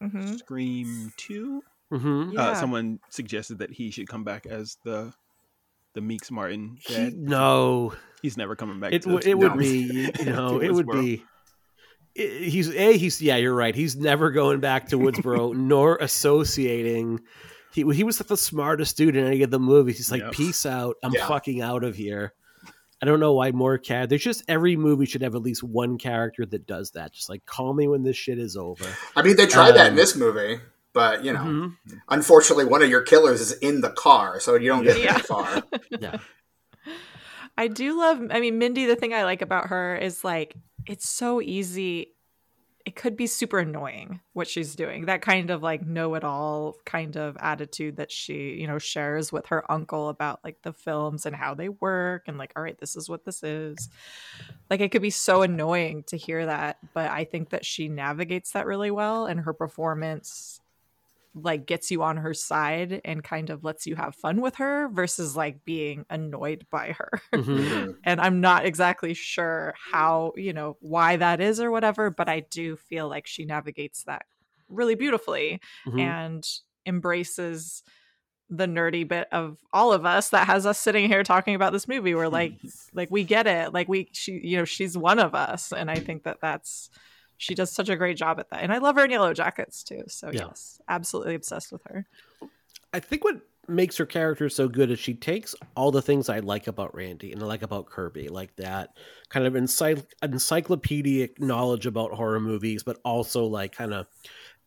[0.00, 1.62] hmm Scream Two.
[1.90, 2.40] hmm Yeah.
[2.48, 5.12] Uh, someone suggested that he should come back as the
[5.94, 8.92] the Meeks Martin He, no, He's never coming back.
[8.92, 9.56] it to, it would no.
[9.58, 11.24] be you know it would be.
[12.18, 17.20] i- He's a he's yeah you're right he's never going back to Woodsboro nor associating.
[17.72, 19.96] He he was the smartest dude in any of the movies.
[19.96, 20.32] He's like Yep.
[20.32, 20.96] peace out.
[21.02, 21.26] I'm Yeah.
[21.26, 22.32] fucking out of here.
[23.02, 24.08] I don't know why more cat.
[24.08, 27.12] There's just every movie should have at least one character that does that.
[27.12, 28.84] Just like call me when this shit is over.
[29.16, 30.60] I mean, they tried that in Um, this movie,
[30.94, 31.76] but you know, Mhm.
[32.08, 35.12] unfortunately, one of your killers is in the car, so you don't get Yeah.
[35.14, 35.62] that far.
[36.00, 36.18] Yeah.
[37.56, 41.08] I do love I mean Mindy the thing I like about her is like it's
[41.08, 42.10] so easy
[42.84, 45.06] it could be super annoying what she's doing.
[45.06, 49.64] That kind of like know-it-all kind of attitude that she, you know, shares with her
[49.72, 53.08] uncle about like the films and how they work and like all right, this is
[53.08, 53.88] what this is.
[54.68, 58.52] Like it could be so annoying to hear that, but I think that she navigates
[58.52, 60.60] that really well and her performance
[61.34, 64.88] like gets you on her side and kind of lets you have fun with her
[64.88, 67.20] versus like being annoyed by her.
[67.32, 67.96] Mhm.
[68.04, 72.40] and I'm not exactly sure how, you know, why that is or whatever, but I
[72.40, 74.26] do feel like she navigates that
[74.68, 76.00] really beautifully Mhm.
[76.00, 76.48] and
[76.86, 77.82] embraces
[78.50, 81.88] the nerdy bit of all of us that has us sitting here talking about this
[81.88, 82.52] movie we're like
[82.92, 85.94] like we get it like we she you know she's one of us and i
[85.94, 86.90] think that that's
[87.44, 88.62] she does such a great job at that.
[88.62, 90.02] And i love her in yellow jackets too.
[90.08, 90.46] So Yeah.
[90.48, 92.06] yes absolutely obsessed with her.
[92.92, 96.40] I think what makes her character so good is she takes all the things I
[96.40, 98.96] like about Randy and I like about Kirby, like that
[99.30, 104.06] kind of encycl- encyclopedic knowledge about horror movies, but also like kind of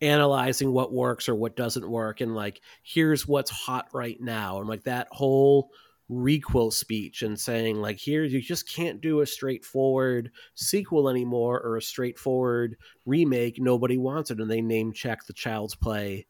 [0.01, 4.67] analyzing what works or what doesn't work, and like here's what's hot right now, and
[4.69, 5.71] like that whole
[6.09, 11.75] requel speech and saying like here you just can't do a straightforward sequel anymore or
[11.75, 13.59] a straightforward remake.
[13.59, 14.39] Nobody wants it.
[14.39, 16.25] And they name check the child's play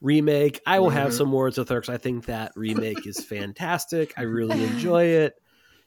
[0.00, 0.60] remake.
[0.66, 1.16] I will have Mhm.
[1.16, 4.12] some words with her because i think that remake is fantastic.
[4.16, 5.34] I really enjoy it.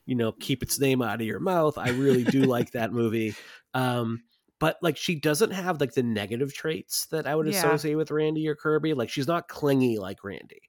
[0.06, 1.78] You know keep its name out of your mouth.
[1.78, 3.36] I really do like that movie.
[3.74, 4.24] Um
[4.60, 7.58] but like she doesn't have like the negative traits that i would Yeah.
[7.60, 8.94] associate with randy or kirby.
[8.94, 10.62] Like she's not clingy like randy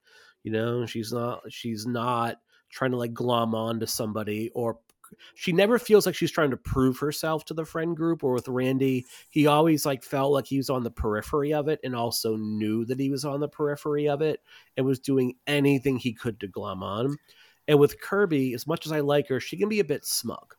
[0.44, 0.86] you know?
[0.86, 2.36] She's not she's not
[2.70, 4.78] trying to like glom on to somebody or
[5.34, 8.48] she never feels like she's trying to prove herself to the friend group or with
[8.48, 9.06] randy.
[9.30, 12.84] He always like felt like he was on the periphery of it and also knew
[12.86, 14.40] that he was on the periphery of it
[14.76, 17.16] and was doing anything he could to glom on.
[17.66, 20.54] And with kirby as much as i like her she can be a bit smug.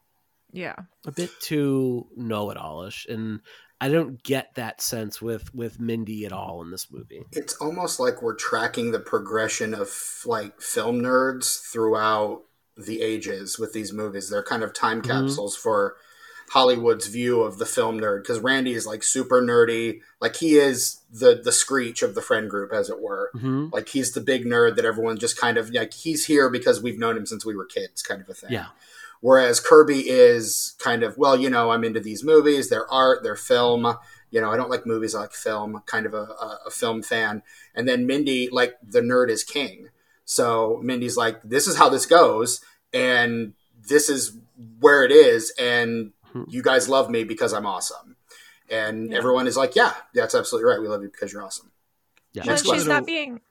[0.52, 0.76] Yeah.
[1.06, 3.42] a bit too know-it-allish and
[3.82, 8.00] i don't get that sense with with mindy at all in this movie It's almost
[8.00, 9.90] like we're tracking the progression of
[10.26, 12.44] like film nerds throughout
[12.78, 14.30] the ages with these movies.
[14.30, 15.08] They're kind of time Mhm.
[15.08, 15.98] capsules for
[16.52, 20.00] Hollywood's view of the film nerd because Randy is like super nerdy.
[20.22, 23.30] Like he is the the screech of the friend group, as it were.
[23.34, 26.82] hmm Like he's the big nerd that everyone just kind of like he's here because
[26.82, 28.52] we've known him since we were kids, kind of a thing.
[28.52, 28.68] yeah
[29.22, 33.36] Whereas Kirby is kind of, well, you know, I'm into these movies, their art, their
[33.36, 33.96] film.
[34.32, 37.02] You know, I don't like movies, I like film, kind of a, a, a film
[37.02, 37.42] fan.
[37.76, 39.90] And then Mindy, like, the nerd is king.
[40.24, 42.62] So Mindy's like, this is how this goes,
[42.94, 43.54] and
[43.88, 44.38] this is
[44.80, 46.44] where it is, and Hmm.
[46.48, 48.16] you guys love me because I'm awesome.
[48.70, 49.18] And Yeah.
[49.18, 50.80] everyone is like, yeah, that's absolutely right.
[50.80, 51.72] We love you because you're awesome.
[52.34, 52.88] yeah Well, Next she's question.
[52.90, 53.42] not being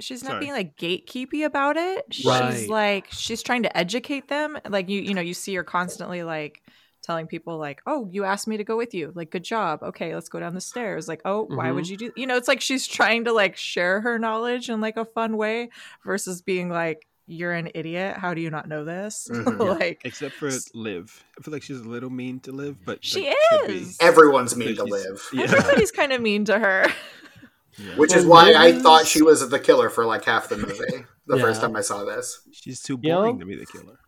[0.00, 0.40] she's not Sorry.
[0.40, 2.04] being like gatekeepy about it.
[2.10, 4.58] She's like she's trying to educate them.
[4.68, 6.62] Like you you know, you see her constantly like
[7.02, 9.12] telling people like, "Oh, you asked me to go with you.
[9.14, 9.82] Like, good job.
[9.82, 11.74] Okay, let's go down the stairs." Like, "Oh, why Mm-hmm.
[11.74, 14.80] would you do?" You know, it's like she's trying to like share her knowledge in
[14.80, 15.68] like a fun way
[16.04, 18.16] versus being like, "You're an idiot.
[18.16, 19.58] How do you not know this?" Mhm.
[19.60, 19.64] Yeah.
[19.72, 21.22] like Except for Liv.
[21.38, 23.98] I feel like she's a little mean to Liv, but She like, is.
[24.00, 25.42] Everyone's mean to She's- live, Yeah.
[25.44, 26.86] everybody's kind of mean to her.
[27.78, 27.96] yeah.
[27.96, 31.04] which is Well, why I thought she was the killer for like half the movie
[31.26, 32.40] the first time I saw this.
[32.52, 33.20] She's too You know?
[33.22, 33.98] boring to be the killer.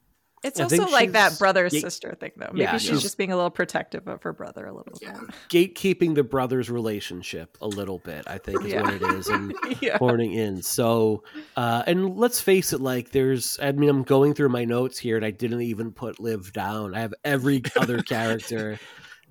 [0.44, 1.80] It's I also like that brother yeah.
[1.80, 2.50] sister thing though.
[2.52, 5.08] Maybe Yeah, she's she's- just being a little protective of her brother a little bit.
[5.08, 5.18] Yeah.
[5.48, 8.82] gatekeeping the brothers relationship a little bit i think is Yeah.
[8.82, 9.96] what it is and yeah.
[9.98, 11.24] horning in so
[11.56, 15.16] uh and let's face it like there's i mean i'm going through my notes here
[15.16, 18.78] and i didn't even put liv down i have every other character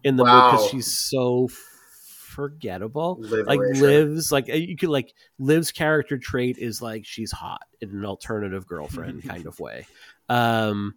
[0.04, 1.58] in the movie because she's so f-
[2.36, 3.82] forgettable Liv like erasure.
[3.82, 8.06] liv's like uh, you could like liv's character trait is like she's hot in an
[8.06, 9.86] alternative girlfriend kind of way
[10.30, 10.96] um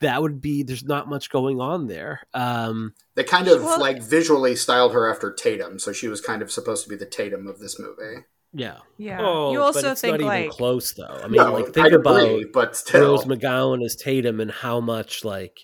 [0.00, 4.00] that would be there's not much going on there um They kind of Well- like
[4.02, 7.46] visually styled her after Tatum, so she was kind of supposed to be the Tatum
[7.48, 8.22] of this movie.
[8.52, 9.18] yeah Yeah.
[9.20, 11.20] Oh, you but also it's think not like even close though.
[11.24, 14.50] I mean, no, like think I about agree, but still, Rose McGowan as Tatum and
[14.52, 15.58] how much like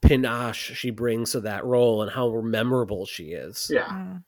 [0.00, 3.70] panache she brings to that role and how memorable she is.
[3.72, 4.22] yeah, Mm.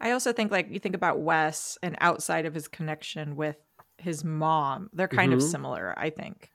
[0.00, 3.56] I also think like you think about Wes and outside of his connection with
[3.98, 5.50] his mom, they're kind of Mhm.
[5.50, 6.50] similar, I think.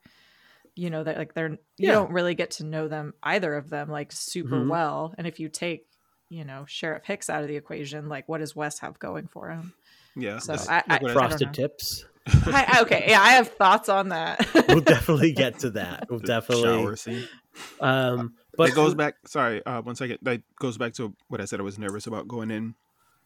[0.76, 1.94] You know, that like they're you Yeah.
[1.94, 4.70] don't really get to know them either of them like super Mhm.
[4.70, 5.14] well.
[5.18, 5.88] And if you take,
[6.30, 9.50] you know, Sheriff Hicks out of the equation, like what does Wes have going for
[9.50, 9.74] him?
[10.16, 10.38] Yeah.
[10.40, 11.54] So that's I- like I- what I- Frosted know.
[11.54, 12.06] tips.
[12.46, 14.48] I, okay, yeah, I have thoughts on that.
[14.70, 16.06] We'll definitely get to that.
[16.10, 16.64] We'll the definitely.
[16.64, 17.28] shower scene.
[17.80, 19.16] Um, But but it goes back.
[19.28, 20.20] Sorry, uh, one second.
[20.22, 21.60] That goes back to what I said.
[21.60, 22.76] I was nervous about going in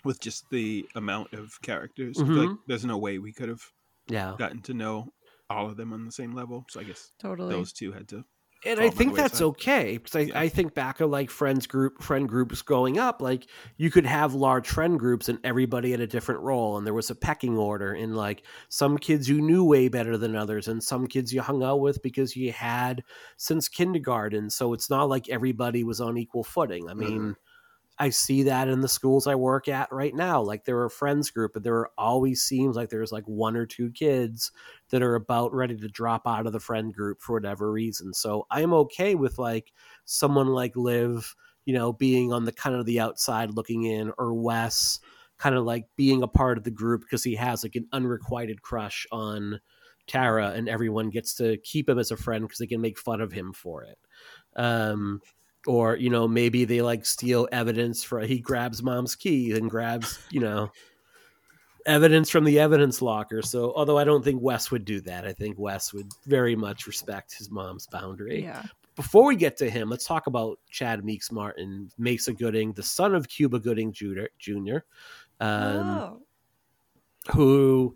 [0.05, 2.17] with just the amount of characters.
[2.19, 2.61] I feel like mm-hmm.
[2.67, 3.63] there's no way we could have
[4.07, 5.11] Yeah, gotten to know
[5.49, 6.65] all of them on the same level.
[6.69, 7.53] So I guess totally.
[7.53, 8.23] those two had to.
[8.65, 9.47] and I think that's wayside.
[9.47, 10.39] okay because I, Yeah.
[10.39, 13.45] I think back of like friends group friend groups growing up like
[13.77, 17.11] you could have large friend groups and everybody had a different role and there was
[17.11, 21.05] a pecking order and like some kids you knew way better than others and some
[21.05, 23.03] kids you hung out with because you had
[23.37, 27.31] since kindergarten so it's not like everybody was on equal footing i mean mm-hmm.
[27.97, 30.41] I see that in the schools I work at right now.
[30.41, 33.89] Like there are friends group, but there always seems like there's like one or two
[33.91, 34.51] kids
[34.89, 38.13] that are about ready to drop out of the friend group for whatever reason.
[38.13, 39.71] So I'm okay with like
[40.03, 44.33] someone like Liv, you know, being on the kind of the outside looking in, or
[44.33, 44.99] Wes
[45.37, 48.61] kind of like being a part of the group because he has like an unrequited
[48.61, 49.59] crush on
[50.07, 53.21] Tara, and everyone gets to keep him as a friend because they can make fun
[53.21, 53.97] of him for it.
[54.55, 55.21] Um,
[55.67, 60.19] or you know maybe they like steal evidence for he grabs mom's key and grabs
[60.31, 60.71] you know
[61.85, 65.33] evidence from the evidence locker so although i don't think wes would do that i
[65.33, 68.63] think wes would very much respect his mom's boundary yeah.
[68.95, 73.13] before we get to him let's talk about chad meeks martin mason gooding the son
[73.13, 74.77] of cuba gooding jr, jr.
[75.41, 76.21] Um, oh.
[77.31, 77.95] who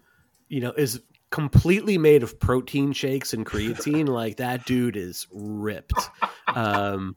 [0.49, 1.01] you know is
[1.31, 4.07] completely made of protein shakes and creatine.
[4.07, 5.93] like that dude is ripped.
[6.55, 7.15] Um,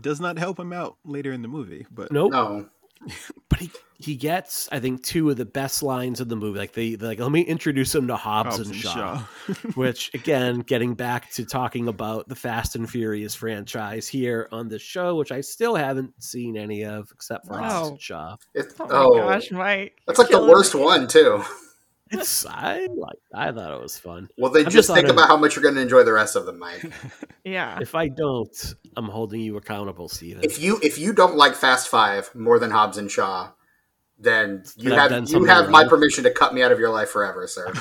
[0.00, 2.32] does not help him out later in the movie, but nope.
[2.32, 2.68] No.
[3.48, 6.58] But he, he gets, I think, two of the best lines of the movie.
[6.58, 9.26] Like they like, let me introduce him to Hobbs, Hobbs and and Shaw.
[9.46, 9.54] Shaw.
[9.74, 14.78] which again, getting back to talking about the Fast and Furious franchise here on the
[14.78, 18.36] show, which I still haven't seen any of except for Hobbs and Shaw.
[18.54, 19.28] It, Oh, oh, my oh.
[19.28, 20.02] gosh, Mike.
[20.06, 20.82] that's like the worst me.
[20.82, 21.42] one too.
[22.10, 24.28] It's I like I thought it was fun.
[24.38, 26.02] Well, then I'm just just think on a- about how much you're going to enjoy
[26.04, 26.84] the rest of them, Mike.
[27.44, 27.78] Yeah.
[27.80, 30.44] If I don't, I'm holding you accountable, Stephen.
[30.44, 33.50] if you if you don't like Fast Five more than Hobbs and Shaw,
[34.18, 36.72] then you Then I've done have you something have my permission to cut me out
[36.72, 37.72] of your life forever, sir.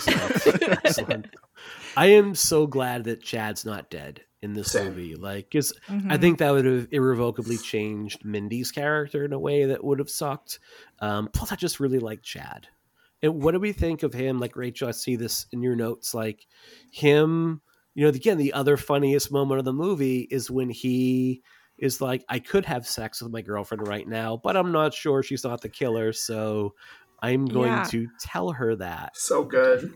[0.86, 1.28] Excellent.
[1.98, 4.86] I am so glad that Chad's not dead in this Same.
[4.90, 5.16] movie.
[5.16, 6.22] Like, 'cause I Mhm.
[6.22, 10.60] think that would have irrevocably changed Mindy's character in a way that would have sucked.
[11.00, 12.68] Um, plus, I just really like Chad.
[13.22, 14.40] And what do we think of him?
[14.40, 16.14] Like, Rachel, I see this in your notes.
[16.14, 16.46] Like,
[16.92, 17.62] him,
[17.96, 21.42] you know, again, the other funniest moment of the movie is when he
[21.78, 25.24] is like, I could have sex with my girlfriend right now, but I'm not sure
[25.24, 26.14] she's not the killer.
[26.14, 26.74] So
[27.22, 27.84] I'm going Yeah.
[27.90, 29.16] to tell her that.
[29.16, 29.96] So good.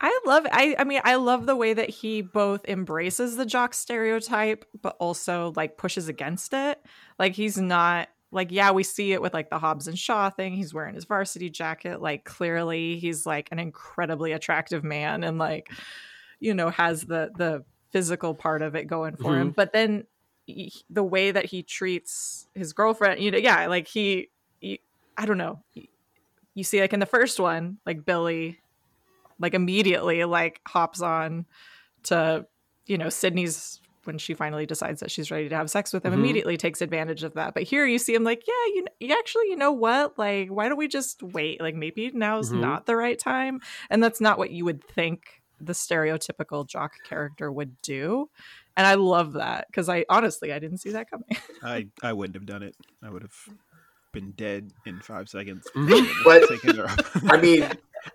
[0.00, 3.72] I love I I mean I love the way that he both embraces the jock
[3.72, 6.78] stereotype but also like pushes against it.
[7.18, 10.54] Like he's not like yeah, we see it with like the Hobbs and Shaw thing.
[10.54, 12.02] He's wearing his varsity jacket.
[12.02, 15.70] Like clearly he's like an incredibly attractive man and like
[16.40, 19.48] you know has the the physical part of it going for him.
[19.48, 19.54] Mm-hmm.
[19.54, 20.04] But then
[20.46, 24.30] he, the way that he treats his girlfriend, you know, yeah, like he,
[24.60, 24.80] he
[25.16, 25.60] I don't know.
[26.54, 28.58] You see like in the first one, like Billy
[29.38, 31.46] like immediately like hops on
[32.04, 32.46] to
[32.86, 36.12] you know sidney's when she finally decides that she's ready to have sex with him
[36.12, 36.16] Mhm.
[36.18, 39.48] immediately takes advantage of that but here you see him like yeah you, you actually
[39.48, 42.60] you know what like why don't we just wait like maybe now's Mhm.
[42.60, 47.50] not the right time and that's not what you would think the stereotypical jock character
[47.50, 48.28] would do
[48.76, 51.26] and i love that because i honestly i didn't see that coming
[51.62, 52.76] I I wouldn't have done it.
[53.02, 53.34] I would have
[54.12, 55.66] been dead in five seconds.
[55.74, 56.06] Mhm.
[56.24, 57.00] But- Taking her up.
[57.24, 57.66] I mean,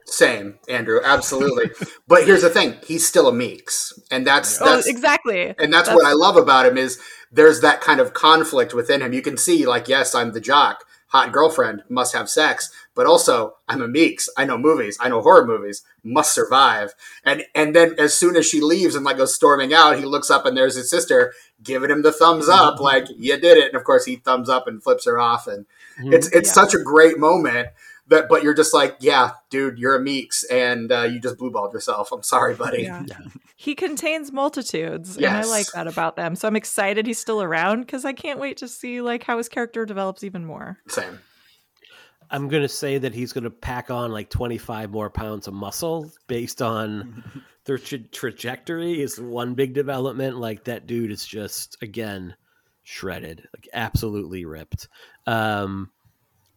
[0.06, 1.72] same, Andrew, absolutely.
[2.08, 5.90] But here's the thing: he's still a Meeks, and that's oh that's exactly and that's,
[5.90, 7.00] what I love about him is
[7.32, 9.14] there's that kind of conflict within him.
[9.14, 13.56] You can see, like, yes, I'm the jock, hot girlfriend, must have sex, but also
[13.68, 14.30] I'm a Meeks.
[14.38, 16.94] I know movies, I know horror movies, must survive.
[17.24, 20.30] And and then as soon as she leaves and like goes storming out, he looks
[20.30, 22.60] up and there's his sister giving him the thumbs mm-hmm.
[22.60, 23.68] up, like you did it.
[23.68, 25.66] And of course, he thumbs up and flips her off, and
[26.00, 26.14] mm-hmm.
[26.14, 26.54] it's it's Yeah.
[26.54, 27.70] such a great moment.
[28.10, 31.74] That, but you're just like, yeah, dude, you're a Meeks, and uh, you just blueballed
[31.74, 32.12] yourself.
[32.12, 32.84] I'm sorry, buddy.
[32.84, 33.04] Yeah.
[33.08, 33.18] Yeah.
[33.56, 37.82] he contains multitudes and i like that about them so i'm excited he's still around
[37.82, 41.20] because i can't wait to see like how his character develops even more Same.
[42.32, 45.54] I'm going to say that he's going to pack on like 25 more pounds of
[45.54, 47.24] muscle based on
[47.66, 50.38] their tra- trajectory is one big development.
[50.38, 52.36] Like that dude is just, again,
[52.84, 54.90] shredded, like absolutely ripped.
[55.26, 55.90] Um,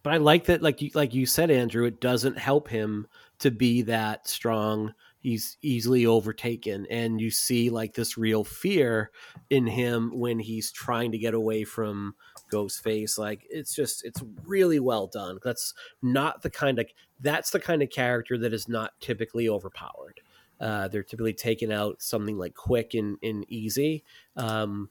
[0.03, 3.07] but I like that, like you, like you said, Andrew, it doesn't help him
[3.39, 4.93] to be that strong.
[5.19, 9.11] He's easily overtaken, and you see like this real fear
[9.49, 12.13] in him when he's trying to get away from
[12.51, 13.17] Ghostface.
[13.17, 15.39] Like it's just it's really well done.
[15.41, 16.87] That's not the kind of
[17.21, 20.19] that's the kind of character that is not typically overpowered.
[20.59, 24.03] Uh, they're typically taken out something like quick and, and easy.
[24.35, 24.89] Um,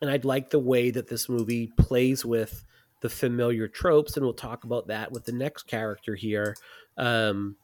[0.00, 2.64] and I'd like the way that this movie plays with
[3.02, 6.56] the familiar tropes, and we'll talk about that with the next character here.
[6.96, 7.56] Um,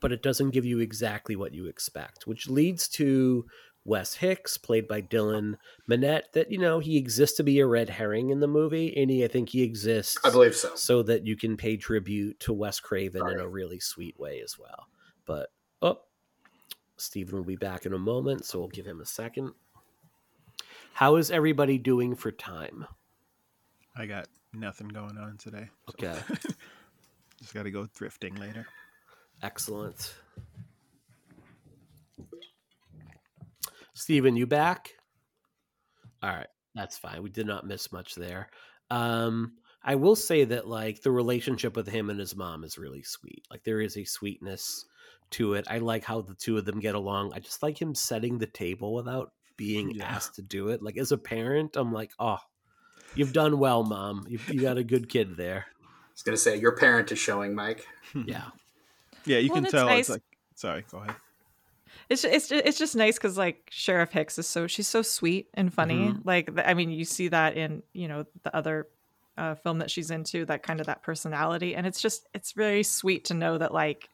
[0.00, 3.44] but it doesn't give you exactly what you expect, which leads to
[3.84, 5.56] Wes Hicks, played by Dylan
[5.90, 9.10] Minnette, that you know he exists to be a red herring in the movie, and
[9.10, 10.74] he, I think he exists I believe so.
[10.74, 14.58] so that you can pay tribute to Wes Craven in a really sweet way as
[14.58, 14.86] well.
[15.26, 15.50] But
[15.82, 15.98] oh,
[16.96, 19.52] Stephen will be back in a moment, so we'll give him a second.
[20.94, 22.86] How is everybody doing for time?
[23.96, 25.68] I got nothing going on today.
[25.88, 26.18] so Okay,
[27.40, 28.66] Just got to go thrifting later.
[29.42, 30.14] excellent.
[33.94, 34.90] Stephen, you back?
[36.22, 37.22] All right, that's fine.
[37.22, 38.48] We did not miss much there.
[38.90, 39.52] Um,
[39.82, 43.44] I will say that like the relationship with him and his mom is really sweet.
[43.50, 44.84] Like there is a sweetness
[45.32, 45.66] to it.
[45.68, 47.32] I like how the two of them get along.
[47.34, 50.04] I just like him setting the table without being Yeah.
[50.06, 50.82] asked to do it.
[50.82, 52.38] Like as a parent, I'm like, oh,
[53.14, 54.26] you've done well, mom.
[54.28, 55.66] You, you got a good kid there.
[55.82, 57.86] I was gonna say your parent is showing, Mike.
[58.26, 58.42] Yeah.
[59.24, 59.86] Yeah, you Well, can tell.
[59.86, 60.22] nice- It's like,
[60.54, 61.16] sorry, go ahead.
[62.10, 65.72] it's it's it's just nice because like Sheriff Hicks is so she's so sweet and
[65.72, 65.96] funny.
[66.10, 66.20] Mhm.
[66.24, 68.86] Like I mean, you see that in you know the other
[69.36, 72.82] uh, film that she's into, that kind of that personality, and it's just it's very
[72.84, 74.08] sweet to know that like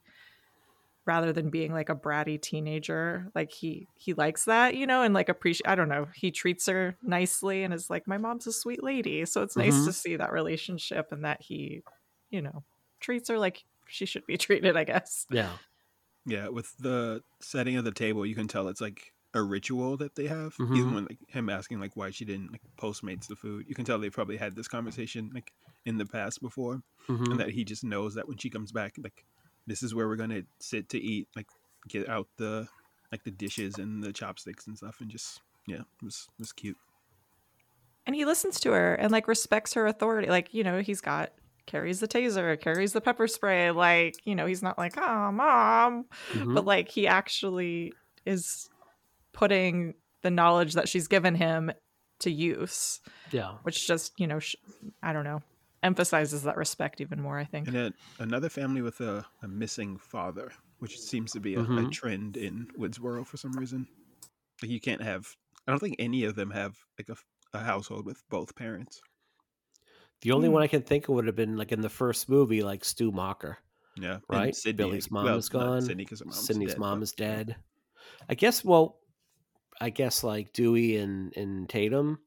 [1.10, 5.12] rather than being like a bratty teenager like he he likes that you know and
[5.18, 8.52] like appreciate i don't know he treats her nicely and is like my mom's a
[8.52, 9.86] sweet lady so it's nice Mhm.
[9.86, 11.82] to see that relationship and that he
[12.30, 12.62] you know
[13.00, 15.52] treats her like she should be treated i guess Yeah.
[16.26, 19.00] Yeah, with the setting of the table, you can tell it's like
[19.32, 20.54] a ritual that they have.
[20.58, 20.76] Mhm.
[20.76, 23.86] Even when like him asking like why she didn't like postmates the food, you can
[23.86, 25.50] tell they probably had this conversation like
[25.86, 27.30] in the past before, Mhm.
[27.30, 29.24] and that he just knows that when she comes back, like
[29.66, 31.46] this is where we're gonna sit to eat, like
[31.88, 32.66] get out the
[33.12, 36.52] like the dishes and the chopsticks and stuff, and just yeah, it was it was
[36.52, 36.76] cute.
[38.06, 41.30] and he listens to her and like respects her authority like you know he's got
[41.66, 46.06] carries the taser carries the pepper spray like you know he's not like oh mom
[46.32, 46.54] Mhm.
[46.54, 47.92] but like he actually
[48.26, 48.68] is
[49.32, 51.70] putting the knowledge that she's given him
[52.20, 53.00] to use
[53.30, 53.52] yeah.
[53.62, 54.56] which just you know sh-
[55.02, 55.42] i don't know
[55.82, 59.96] emphasizes that respect even more i think And then another family with a, a missing
[59.98, 61.92] father, which seems to be a, a Mhm.
[61.92, 63.86] trend in Woodsboro for some reason.
[64.62, 65.26] Like you can't have.
[65.66, 67.16] I don't think any of them have like a,
[67.58, 69.00] a household with both parents.
[70.22, 70.54] The only Hmm.
[70.54, 73.10] one I can think of would have been like in the first movie, like Stu
[73.12, 73.56] Macher.
[73.96, 74.54] Yeah, right?
[74.54, 75.80] Sidney- Billy's mom well, is gone.
[75.82, 77.56] Sidney 'cause her mom's Sidney's dead, mom but- is dead.
[78.28, 78.64] I guess.
[78.64, 78.98] Well,
[79.80, 82.18] I guess like Dewey and and Tatum.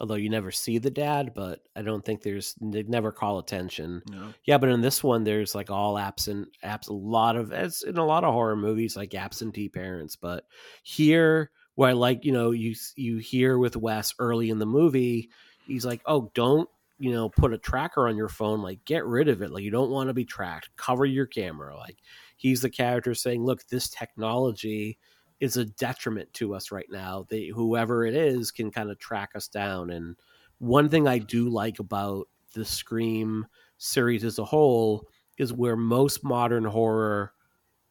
[0.00, 4.02] Although you never see the dad, but I don't think there's they never call attention.
[4.10, 7.82] No, Yeah, but in this one, there's like all absent, abs a lot of as
[7.82, 10.16] in a lot of horror movies, like absentee parents.
[10.16, 10.46] But
[10.82, 15.30] here, where I like, you know, you you hear with Wes early in the movie,
[15.66, 16.68] he's like, "Oh, don't
[16.98, 18.62] you know, put a tracker on your phone.
[18.62, 19.50] Like, get rid of it.
[19.50, 20.70] Like, you don't want to be tracked.
[20.76, 21.98] Cover your camera." Like,
[22.36, 24.98] he's the character saying, "Look, this technology."
[25.44, 27.26] Is a detriment to us right now.
[27.28, 29.90] They whoever it is can kind of track us down.
[29.90, 30.16] And
[30.58, 36.24] one thing I do like about the Scream series as a whole is where most
[36.24, 37.34] modern horror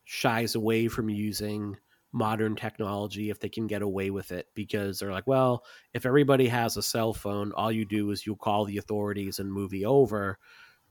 [0.03, 1.77] shies away from using
[2.11, 6.47] modern technology if they can get away with it because they're like, well, if everybody
[6.47, 10.39] has a cell phone, all you do is you call the authorities and movie over.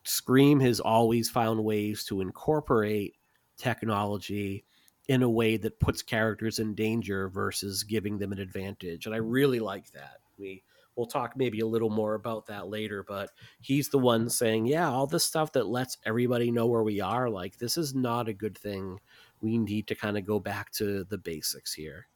[0.05, 3.17] Scream has always found ways to incorporate
[3.57, 4.65] technology
[5.09, 9.07] in a way that puts characters in danger versus giving them an advantage.
[9.07, 10.21] And I really like that.
[10.39, 10.63] We
[10.97, 13.31] we'll talk maybe a little more about that later, but
[13.61, 17.29] he's the one saying, "Yeah, all this stuff that lets everybody know where we are,
[17.29, 19.01] like this is not a good thing.
[19.41, 22.07] We need to kind of go back to the basics here."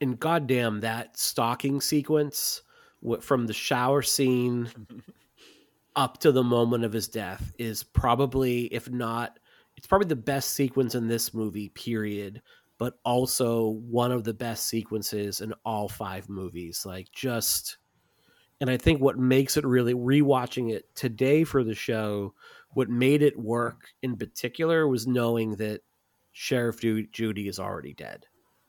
[0.00, 2.62] And goddamn that stalking sequence
[3.20, 4.68] from the shower scene
[5.96, 9.38] up to the moment of his death is probably if not
[9.76, 12.42] it's probably the best sequence in this movie period
[12.78, 17.78] but also one of the best sequences in all five movies like just
[18.60, 22.32] and i think what makes it really rewatching it today for the show
[22.74, 25.80] what made it work in particular was knowing that
[26.32, 28.26] sheriff judy is already dead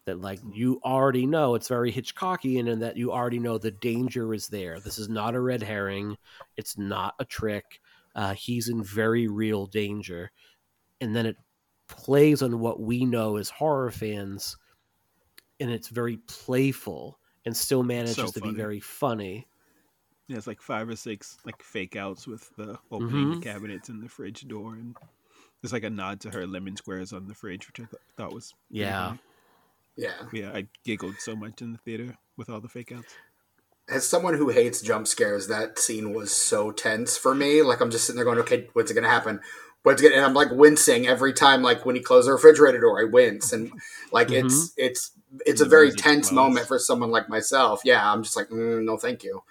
[0.08, 4.34] that like you already know it's very hitchcockian and that you already know the danger
[4.34, 4.80] is there.
[4.80, 6.18] This is not a red herring.
[6.56, 7.80] It's not a trick.
[8.16, 10.32] Uh, he's in very real danger
[11.02, 11.38] and then it
[11.88, 14.58] plays on what we know as horror fans
[15.60, 19.48] and it's very playful and still manages So to be very funny
[20.28, 23.36] yeah, it's like five or six like fake outs with the opening Mhm.
[23.36, 24.98] the cabinets and the fridge door, and
[25.62, 28.34] there's like a nod to her lemon squares on the fridge, which I th- thought
[28.34, 29.16] was Yeah.
[29.16, 29.22] funny.
[29.98, 30.30] Yeah.
[30.34, 30.54] yeah.
[30.54, 33.20] I giggled so much in the theater with all the fake outs.
[33.90, 37.62] As someone who hates jump scares, that scene was so tense for me.
[37.62, 39.40] Like I'm just sitting there going, "Okay, what's going to happen?
[39.84, 41.62] What's going?" And I'm like wincing every time.
[41.62, 43.72] Like when he closes the refrigerator door, I wince, and
[44.12, 45.12] like it's it's
[45.46, 47.82] it's a very tense moment for someone like myself.
[47.86, 49.44] Yeah, I'm just like, mm, no, thank you.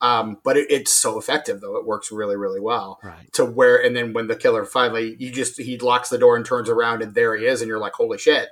[0.00, 2.98] Um, but it, it's so effective though; it works really, really well.
[3.02, 6.36] right To where, and then when the killer finally, you just he locks the door
[6.36, 8.48] and turns around, and there he is, and you're like, holy shit!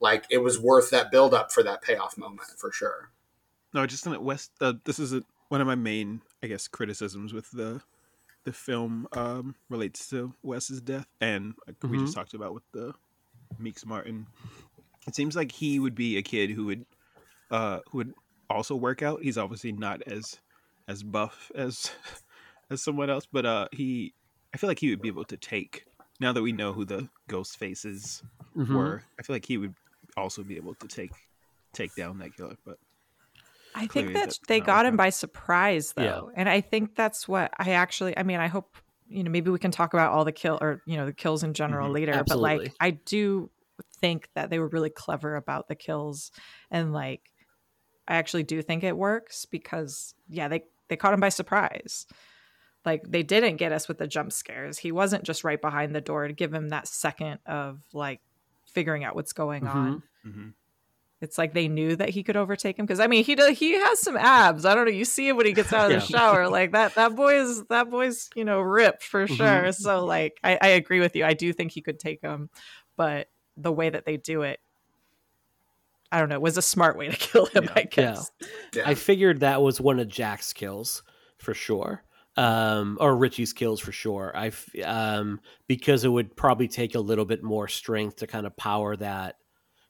[0.00, 3.10] Like it was worth that build up for that payoff moment for sure.
[3.74, 4.50] No, just in the West.
[4.60, 7.80] Uh, this is a, one of my main, I guess, criticisms with the
[8.44, 12.92] the film um, relates to Wes's death, and like we just talked about with the
[13.58, 14.26] Meeks Martin.
[15.06, 16.84] It seems like he would be a kid who would
[17.50, 18.14] uh, who would
[18.50, 19.22] also work out.
[19.22, 20.38] He's obviously not as
[20.88, 21.90] as buff as
[22.70, 24.12] as someone else, but uh, he
[24.54, 25.84] I feel like he would be able to take.
[26.20, 28.22] Now that we know who the ghost faces
[28.56, 28.74] Mhm.
[28.74, 29.74] were, I feel like he would
[30.16, 31.12] also be able to take
[31.72, 32.56] take down that killer.
[32.66, 32.78] But
[33.74, 36.02] I think that that- they that got him by surprise though.
[36.32, 36.40] Yeah.
[36.40, 38.76] And I think that's what I actually I mean, I hope
[39.08, 41.42] you know, maybe we can talk about all the kill or you know, the kills
[41.42, 41.94] in general Mhm.
[41.94, 43.50] later, but like I do
[44.00, 46.30] think that they were really clever about the kills
[46.70, 47.22] and like
[48.08, 52.06] I actually do think it works because yeah, they they caught him by surprise.
[52.84, 54.76] like they didn't get us with the jump scares.
[54.78, 58.20] He wasn't just right behind the door to give him that second of like
[58.66, 59.74] figuring out what's going Mhm.
[59.74, 60.02] on.
[60.24, 60.48] hmm
[61.22, 63.72] It's like they knew that he could overtake him because I mean he does he
[63.78, 64.64] has some abs.
[64.66, 64.90] I don't know.
[64.92, 65.98] You see him when he gets out of Yeah.
[66.00, 66.48] the shower.
[66.48, 69.36] Like that that boy is that boy's you know ripped for Mhm.
[69.36, 69.72] sure.
[69.72, 71.24] So like I, I agree with you.
[71.24, 72.50] I do think he could take him,
[72.96, 74.58] but the way that they do it,
[76.10, 77.64] I don't know, was a smart way to kill him.
[77.64, 77.72] Yeah.
[77.76, 78.30] I guess.
[78.74, 78.82] Yeah.
[78.88, 81.02] I figured that was one of Jack's kills
[81.38, 82.02] for sure,
[82.36, 84.32] um, or Richie's kills for sure.
[84.34, 88.46] I f- um, because it would probably take a little bit more strength to kind
[88.46, 89.36] of power that,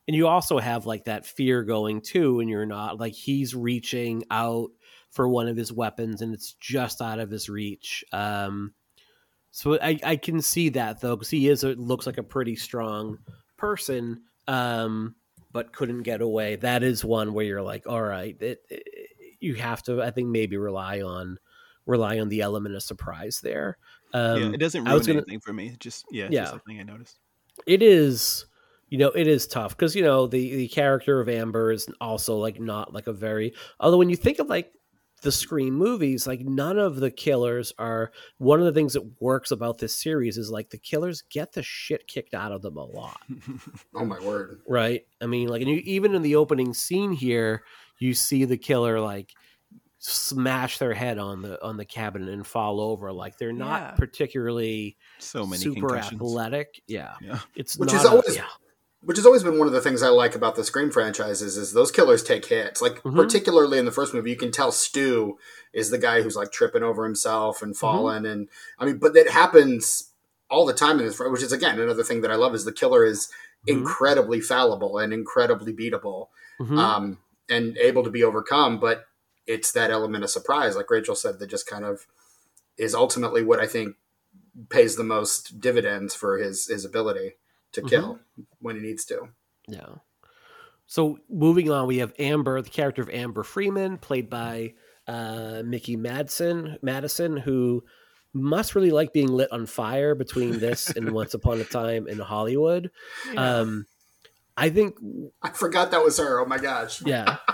[0.08, 4.24] and you also have like that fear going too, and you're not like he's reaching
[4.30, 4.70] out
[5.10, 8.02] for one of his weapons and it's just out of his reach.
[8.12, 8.72] Um,
[9.50, 12.56] so I, I can see that though because he is a, looks like a pretty
[12.56, 13.18] strong
[13.58, 14.22] person.
[14.48, 15.14] Um,
[15.52, 16.56] but couldn't get away.
[16.56, 19.08] That is one where you're like, all right, it, it-
[19.38, 21.36] you have to, I think, maybe rely on
[21.84, 23.76] rely on the element of surprise there.
[24.14, 25.74] Um, yeah, it doesn't I was ruin gonna- anything for me.
[25.80, 26.42] Just yeah, Yeah.
[26.42, 27.18] just something I noticed.
[27.66, 28.46] it is,
[28.92, 32.36] you know, it is tough because you know the the character of Amber is also
[32.36, 33.54] like not like a very.
[33.80, 34.70] Although when you think of like
[35.22, 38.12] the Scream movies, like none of the killers are.
[38.36, 41.62] One of the things that works about this series is like the killers get the
[41.62, 43.20] shit kicked out of them a lot.
[43.94, 44.60] Oh my word.
[44.68, 45.02] right?
[45.22, 47.62] I mean, like, and you, even in the opening scene here,
[47.98, 49.30] you see the killer like
[49.98, 53.12] smash their head on the on the cabinet and fall over.
[53.12, 53.90] Like they're not Yeah.
[53.92, 56.82] particularly so many super athletic.
[56.88, 57.38] Yeah, Yeah.
[57.54, 58.46] it's Which not is a- always- yeah.
[59.04, 61.72] Which has always been one of the things I like about the Scream franchises is
[61.72, 62.80] those killers take hits.
[62.80, 63.16] Like Mhm.
[63.16, 65.38] particularly in the first movie, you can tell Stu
[65.72, 67.64] is the guy who's like tripping over himself Mm-hmm.
[67.64, 68.48] and falling, and
[68.78, 70.10] I mean, but it happens
[70.48, 71.18] all the time in this.
[71.18, 73.26] Which is again another thing that I love is the killer is
[73.66, 73.78] Mhm.
[73.78, 76.28] incredibly fallible and incredibly beatable,
[76.60, 76.78] Mhm.
[76.78, 77.18] um,
[77.48, 78.78] and able to be overcome.
[78.78, 79.06] But
[79.48, 82.06] it's that element of surprise, like Rachel said, that just kind of
[82.78, 83.96] is ultimately what I think
[84.68, 87.34] pays the most dividends for his his ability
[87.72, 87.88] to Mhm.
[87.88, 88.18] kill
[88.60, 89.28] when he needs to.
[89.68, 89.96] Yeah.
[90.86, 94.74] So moving on, we have Amber, the character of Amber Freeman, played by
[95.08, 97.82] uh, Mikey Madsen, Madison, who
[98.32, 102.18] must really like being lit on fire between this and Once Upon a Time in
[102.20, 102.90] Hollywood.
[103.36, 103.86] Um,
[104.56, 104.96] I think
[105.42, 106.38] I forgot that was her.
[106.40, 107.02] Oh my gosh.
[107.04, 107.38] yeah.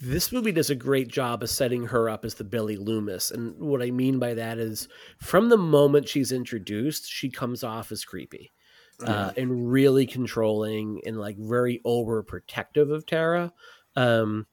[0.00, 3.32] This movie does a great job of setting her up as the Billy Loomis.
[3.32, 4.86] And what I mean by that is
[5.20, 8.52] from the moment she's introduced, she comes off as creepy
[9.06, 13.52] uh, and really controlling and like very overprotective of Tara
[13.96, 14.46] um,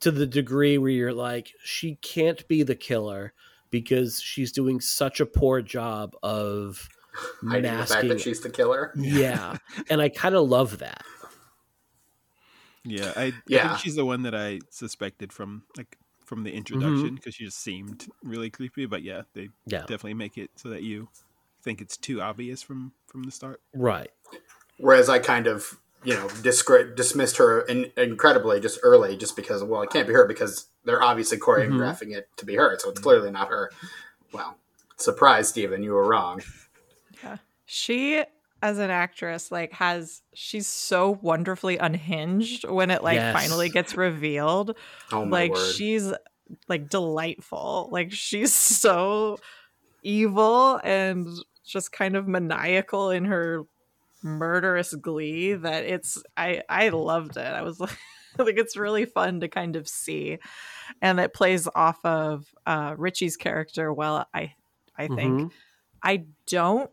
[0.00, 3.34] to the degree where you're like, she can't be the killer
[3.70, 6.88] because she's doing such a poor job of
[7.48, 8.94] Hiding the fact that she's the killer.
[8.96, 9.56] yeah.
[9.90, 11.04] And I kind of love that.
[12.84, 13.68] Yeah, I, I Yeah.
[13.68, 17.58] think she's the one that I suspected from like from the introduction because she just
[17.58, 18.86] seemed really creepy.
[18.86, 19.80] But yeah, they Yeah.
[19.80, 21.08] definitely make it so that you
[21.62, 23.60] think it's too obvious from from the start.
[23.74, 24.10] Right.
[24.78, 29.64] Whereas I kind of, you know, discre- dismissed her in- incredibly just early, just because,
[29.64, 31.74] well, it can't be her because they're obviously mm-hmm.
[31.74, 32.78] choreographing it to be her.
[32.78, 33.70] So it's clearly not her.
[34.32, 34.56] Well,
[34.96, 36.42] surprise, Steven, you were wrong.
[37.24, 38.22] Yeah, She
[38.62, 43.32] as an actress like has she's so wonderfully unhinged when it like Yes.
[43.32, 44.76] finally gets revealed.
[45.12, 45.74] Oh my like word.
[45.74, 46.12] she's
[46.68, 47.88] like delightful.
[47.92, 49.38] Like she's so
[50.08, 51.28] evil and
[51.64, 53.64] just kind of maniacal in her
[54.22, 57.46] murderous glee that it's I I loved it.
[57.46, 57.98] I was like
[58.38, 60.38] like it's really fun to kind of see
[61.02, 64.54] and it plays off of uh Richie's character well I
[64.96, 65.52] I think Mhm.
[66.02, 66.90] I don't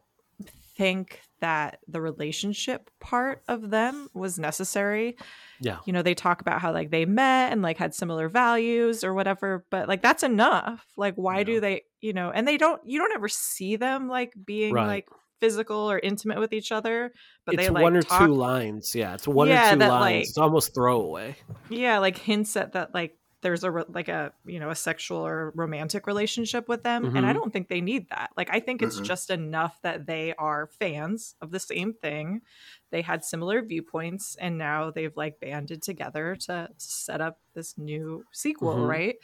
[0.78, 5.16] think that the relationship part of them was necessary.
[5.62, 5.78] Yeah.
[5.86, 9.14] You know, they talk about how like they met and like had similar values or
[9.14, 10.84] whatever, but like that's enough.
[10.98, 14.34] Like why do they, you know, and they don't you don't ever see them like
[14.44, 14.88] being Right.
[14.88, 15.08] like
[15.40, 17.12] physical or intimate with each other,
[17.46, 18.96] but it's they like one or talk, two lines.
[18.96, 20.02] Yeah, it's one Yeah, or two that, lines.
[20.02, 21.36] like- it's almost throwaway.
[21.70, 23.16] yeah, like hints at that like
[23.46, 27.32] there's a like a you know a sexual or romantic relationship with them and i
[27.32, 27.36] Mhm.
[27.36, 29.06] don't think they need that like i think it's Mm-mm.
[29.06, 32.42] just enough that they are fans of the same thing
[32.90, 38.26] they had similar viewpoints and now they've like banded together to set up this new
[38.32, 38.88] sequel Mhm.
[38.90, 39.16] right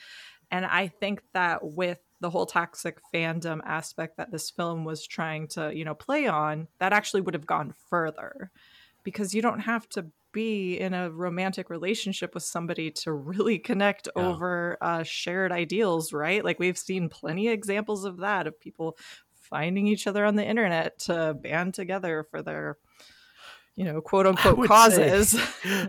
[0.51, 5.47] and i think that with the whole toxic fandom aspect that this film was trying
[5.47, 8.51] to you know play on that actually would have gone further
[9.03, 14.07] because you don't have to be in a romantic relationship with somebody to really connect
[14.15, 14.27] Yeah.
[14.27, 16.43] over uh, shared ideals, right?
[16.43, 18.97] Like we've seen plenty of examples of that of people
[19.33, 22.77] finding each other on the internet to band together for their,
[23.75, 25.35] you know, quote unquote would causes.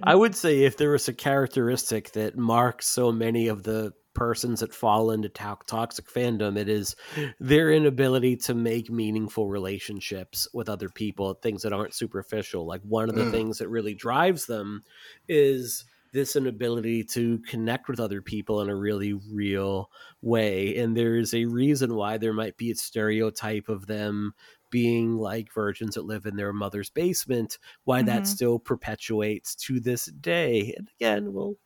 [0.02, 4.60] I would say if there was a characteristic that marks so many of the persons
[4.60, 6.94] that fall into to- toxic fandom it is
[7.40, 13.08] their inability to make meaningful relationships with other people things that aren't superficial like one
[13.08, 13.30] of the Mm.
[13.30, 14.82] things that really drives them
[15.28, 19.90] is this inability to connect with other people in a really real
[20.20, 24.34] way and there's a reason why there might be a stereotype of them
[24.68, 28.26] being like virgins that live in their mother's basement why that Mhm.
[28.26, 31.56] still perpetuates to this day and again we'll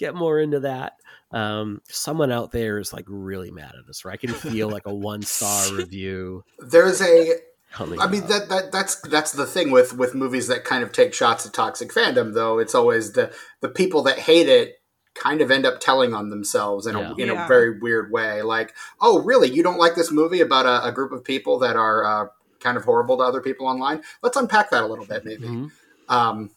[0.00, 0.94] get more into that
[1.32, 4.14] um someone out there is like really mad at us right?
[4.14, 6.42] I can feel like a one star review.
[6.58, 7.34] There's a
[7.72, 10.90] coming I mean that, that that's that's the thing with with movies that kind of
[10.90, 14.82] take shots at toxic fandom though it's always the the people that hate it
[15.14, 17.44] kind of end up telling on themselves in a in Yeah.
[17.44, 19.48] a very weird way like oh really?
[19.50, 22.26] You don't like this movie about a, a group of people that are uh,
[22.58, 24.02] kind of horrible to other people online?
[24.22, 25.46] Let's unpack that a little bit maybe.
[25.46, 25.70] Mhm.
[26.08, 26.50] um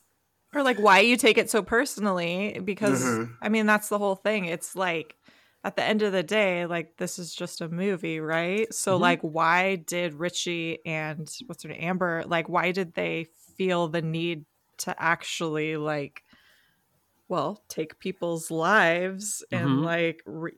[0.53, 3.35] or like why you take it so personally because Mhm.
[3.41, 5.15] i mean that's the whole thing it's like
[5.63, 9.01] at the end of the day like this is just a movie right so Mhm.
[9.01, 13.27] like why did richie and what's her name amber like why did they
[13.57, 14.45] feel the need
[14.77, 16.23] to actually like
[17.30, 19.84] well take people's lives and Mhm.
[19.84, 20.57] like re-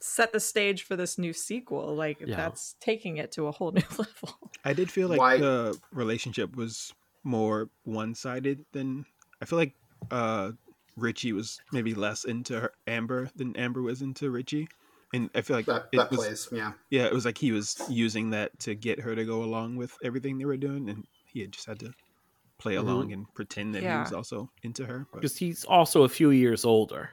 [0.00, 2.36] set the stage for this new sequel like Yeah.
[2.36, 6.56] that's taking it to a whole new level I did feel like Why- the relationship
[6.56, 6.92] was
[7.24, 9.04] more one sided than
[9.42, 9.74] I feel like
[10.10, 10.52] uh
[10.96, 14.68] Richie was maybe less into her, Amber than Amber was into Richie.
[15.12, 17.52] And I feel like that, it that was plays yeah yeah, it was like he
[17.52, 21.04] was using that to get her to go along with everything they were doing and
[21.32, 21.92] he had just had to
[22.58, 22.80] play Mhm.
[22.80, 25.06] along and pretend that he was also into her.
[25.12, 27.10] Because he's also a few years older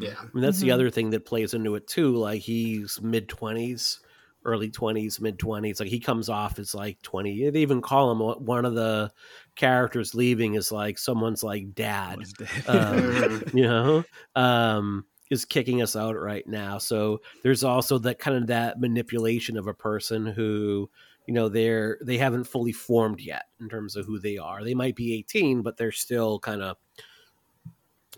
[0.00, 0.74] yeah I mean, that's the Mhm.
[0.74, 2.16] other thing that plays into it too.
[2.16, 4.00] Like he's mid twenties,
[4.44, 5.80] early twenties, mid twenties.
[5.80, 7.50] Like he comes off as like twenty.
[7.50, 9.12] They even call him one of the
[9.56, 12.18] characters leaving is like someone's like dad.
[12.18, 12.34] was.
[12.68, 14.04] Um, you know,
[14.34, 16.78] um, is kicking us out right now.
[16.78, 20.90] So there's also that kind of that manipulation of a person who,
[21.26, 24.62] you know, they're they haven't fully formed yet in terms of who they are.
[24.62, 26.76] They might be 18, but they're still kind of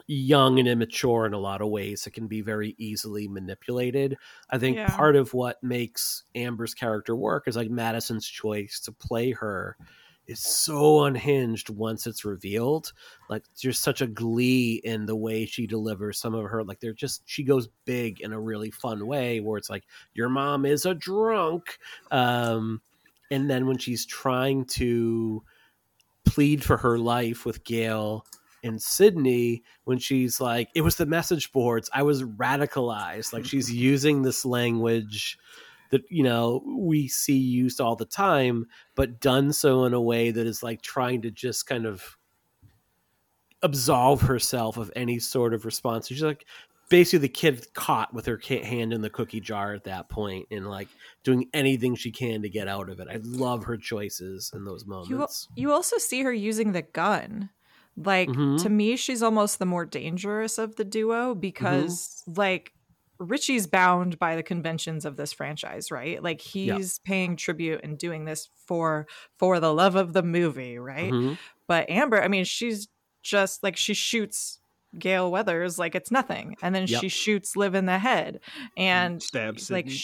[0.07, 4.17] young and immature in a lot of ways It can be very easily manipulated.
[4.51, 4.87] I think Yeah.
[4.87, 9.77] part of what makes Amber's character work is like Madison's choice to play her
[10.27, 12.93] is so unhinged once it's revealed.
[13.29, 16.95] Like there's such a glee in the way she delivers some of her like they're
[16.95, 19.85] just she goes big in a really fun way where it's like
[20.15, 21.79] your mom is a drunk.
[22.11, 22.83] Um
[23.31, 25.45] and then when she's trying to
[26.25, 28.27] plead for her life with Gale
[28.65, 31.89] and Sidney when she's like, it was the message boards.
[31.93, 33.33] I was radicalized.
[33.33, 35.39] Like she's using this language
[35.91, 38.67] that, you know, we see used all the time,
[38.97, 42.17] but done so in a way that is like trying to just kind of
[43.63, 46.09] absolve herself of any sort of response.
[46.09, 46.45] She's like
[46.91, 50.67] basically the kid caught with her hand in the cookie jar at that point and
[50.67, 50.89] like
[51.23, 53.09] doing anything she can to get out of it.
[53.11, 55.49] I love her choices in those You, moments.
[55.57, 57.51] you also see her using the gun.
[57.97, 58.63] Like Mhm.
[58.63, 62.73] to me, she's almost the more dangerous of the duo because like
[63.21, 66.21] Richie's bound by the conventions of this franchise, right?
[66.23, 69.07] Like he's paying tribute and doing this for
[69.39, 71.13] for the love of the movie, right?
[71.13, 71.39] Mhm.
[71.69, 72.89] But Amber, I mean, she's
[73.23, 74.59] just like she shoots
[74.99, 77.01] Gale Weathers like it's nothing, and then Yep.
[77.01, 78.41] she shoots Liv in the head,
[78.77, 79.97] and stabs like Sidney.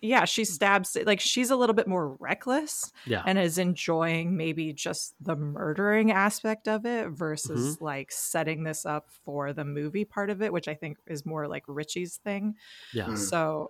[0.00, 3.22] Sh- yeah, she stabs like she's a little bit more reckless Yeah.
[3.26, 7.84] and is enjoying maybe just the murdering aspect of it versus Mm-hmm.
[7.84, 11.48] like setting this up for the movie part of it, which I think is more
[11.48, 12.54] like Richie's thing.
[12.94, 13.06] yeah.
[13.06, 13.18] Mm.
[13.18, 13.68] So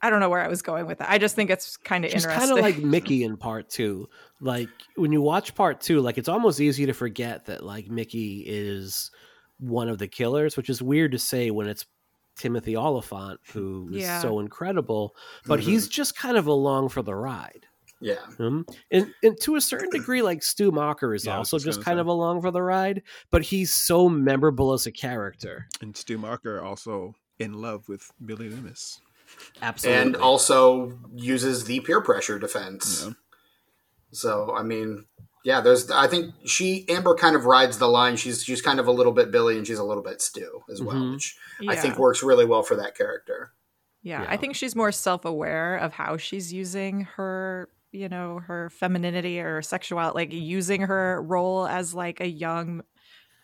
[0.00, 1.10] I don't know where I was going with that.
[1.10, 2.48] I just think it's kind of She's interesting.
[2.48, 4.08] kind of like Mickey in part two.
[4.40, 8.44] Like when you watch part two, like it's almost easy to forget that like Mickey
[8.46, 9.10] is
[9.58, 11.84] one of the killers, which is weird to say when it's
[12.38, 14.20] Timothy Olyphant, who is Yeah.
[14.22, 15.14] so incredible,
[15.46, 15.64] but Mhm.
[15.64, 17.66] he's just kind of along for the ride.
[18.00, 21.66] yeah Um, and, and to a certain degree, like Stu Macher is Yeah, also just
[21.66, 22.00] just kind say.
[22.00, 23.02] of along for the ride,
[23.32, 25.66] but he's so memorable as a character.
[25.80, 29.00] and Stu Macher also in love with Billy Loomis.
[29.60, 30.00] Absolutely.
[30.02, 33.12] and also uses the peer pressure defense Yeah.
[34.12, 35.04] So I mean,
[35.44, 38.16] yeah, there's I think she Amber kind of rides the line.
[38.16, 40.82] She's she's kind of a little bit Billy and she's a little bit Stu as
[40.82, 41.12] well, Mhm.
[41.14, 41.36] which
[41.68, 43.52] I think works really well for that character.
[44.02, 44.30] Yeah, Yeah.
[44.30, 49.60] I think she's more self-aware of how she's using her, you know, her femininity or
[49.62, 52.82] sexuality, like using her role as like a young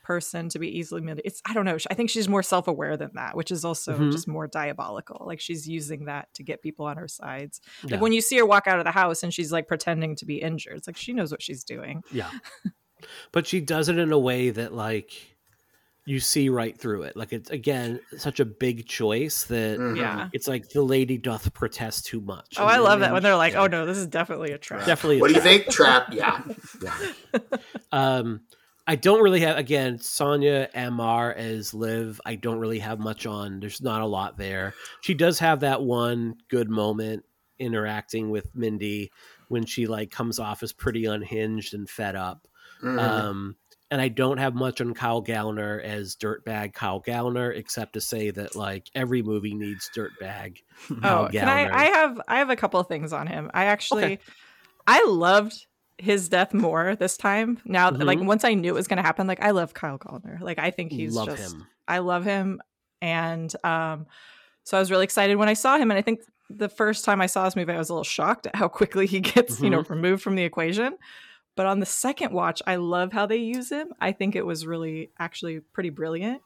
[0.05, 1.76] person to be easily mani- it's I don't know.
[1.90, 4.12] I think she's more self-aware than that, which is also Mhm.
[4.12, 5.24] just more diabolical.
[5.26, 7.60] Like she's using that to get people on her sides.
[7.82, 7.94] Yeah.
[7.97, 10.24] Like when you see her walk out of the house and she's like pretending to
[10.26, 12.05] be injured, it's like she knows what she's doing.
[12.12, 12.31] Yeah.
[13.32, 15.12] but she does it in a way that like
[16.06, 17.16] you see right through it.
[17.16, 19.97] Like it's again such a big choice that Mhm.
[19.97, 20.28] Yeah.
[20.35, 22.56] it's like the lady doth protest too much.
[22.59, 23.62] Oh, I love that when they're like, yeah.
[23.62, 25.68] "Oh no, this is definitely a trap." Definitely a What do you think?
[25.68, 26.12] Trap?
[26.12, 26.43] Yeah.
[26.82, 26.98] yeah.
[27.90, 28.43] Um,
[28.86, 32.20] I don't really have again Sonia Ammar as Liv.
[32.27, 33.61] I don't really have much on.
[33.61, 34.74] There's not a lot there.
[35.01, 37.24] She does have that one good moment
[37.59, 39.11] interacting with Mindy
[39.48, 42.47] when she like comes off as pretty unhinged and fed up.
[42.82, 42.98] Mhm.
[42.98, 43.56] Um,
[43.90, 48.31] and I don't have much on Kyle Gallner as dirtbag Kyle Gallner, except to say
[48.32, 50.59] that like every movie needs dirtbag.
[51.01, 51.70] Kyle Oh, can I?
[51.73, 53.51] I have I have a couple of things on him.
[53.55, 54.19] I actually, Okay.
[54.86, 55.66] I loved
[55.98, 57.58] his death more this time.
[57.64, 58.26] Now, like Mhm.
[58.26, 60.40] once I knew it was going to happen, like I love Kyle Gallner.
[60.40, 61.66] Like I think he's love just, him.
[61.86, 62.60] I love him,
[63.02, 64.06] and um,
[64.64, 65.90] so I was really excited when I saw him.
[65.90, 68.46] And I think the first time I saw this movie, I was a little shocked
[68.46, 69.92] at how quickly he gets, you know, Mm-hmm.
[69.92, 70.96] removed from the equation.
[71.56, 73.88] But on the second watch, I love how they use him.
[74.00, 76.42] I think it was really actually pretty brilliant.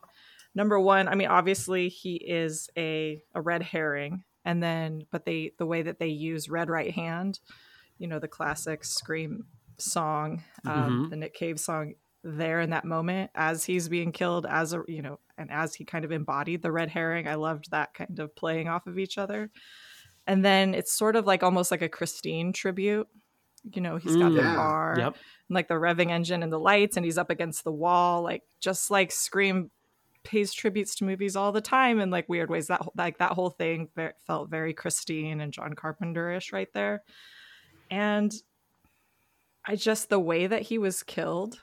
[0.54, 5.52] Number one, I mean, obviously he is a a red herring, and then but they
[5.58, 7.38] the way that they use red right hand,
[7.98, 9.46] you know, the classic scream
[9.78, 11.10] song, um, Mhm.
[11.10, 11.94] the Nick Cave song
[12.24, 15.84] there in that moment as he's being killed as a you know and as he
[15.84, 19.16] kind of embodied the red herring i loved that kind of playing off of each
[19.16, 19.48] other
[20.26, 23.06] and then it's sort of like almost like a christine tribute
[23.72, 24.56] you know he's got the Mm.
[24.56, 25.14] car Yep.
[25.14, 28.42] and like the revving engine and the lights and he's up against the wall like
[28.60, 29.70] just like scream
[30.24, 33.50] pays tributes to movies all the time in like weird ways that like that whole
[33.50, 33.88] thing
[34.26, 37.04] felt very christine and john carpenter-ish right there
[37.90, 38.32] and
[39.66, 41.60] i just the way that he was killed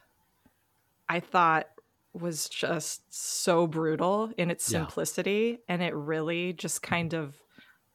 [1.10, 1.68] i thought
[2.14, 4.80] was just so brutal in its Yeah.
[4.80, 5.60] simplicity.
[5.68, 7.36] And it really just kind of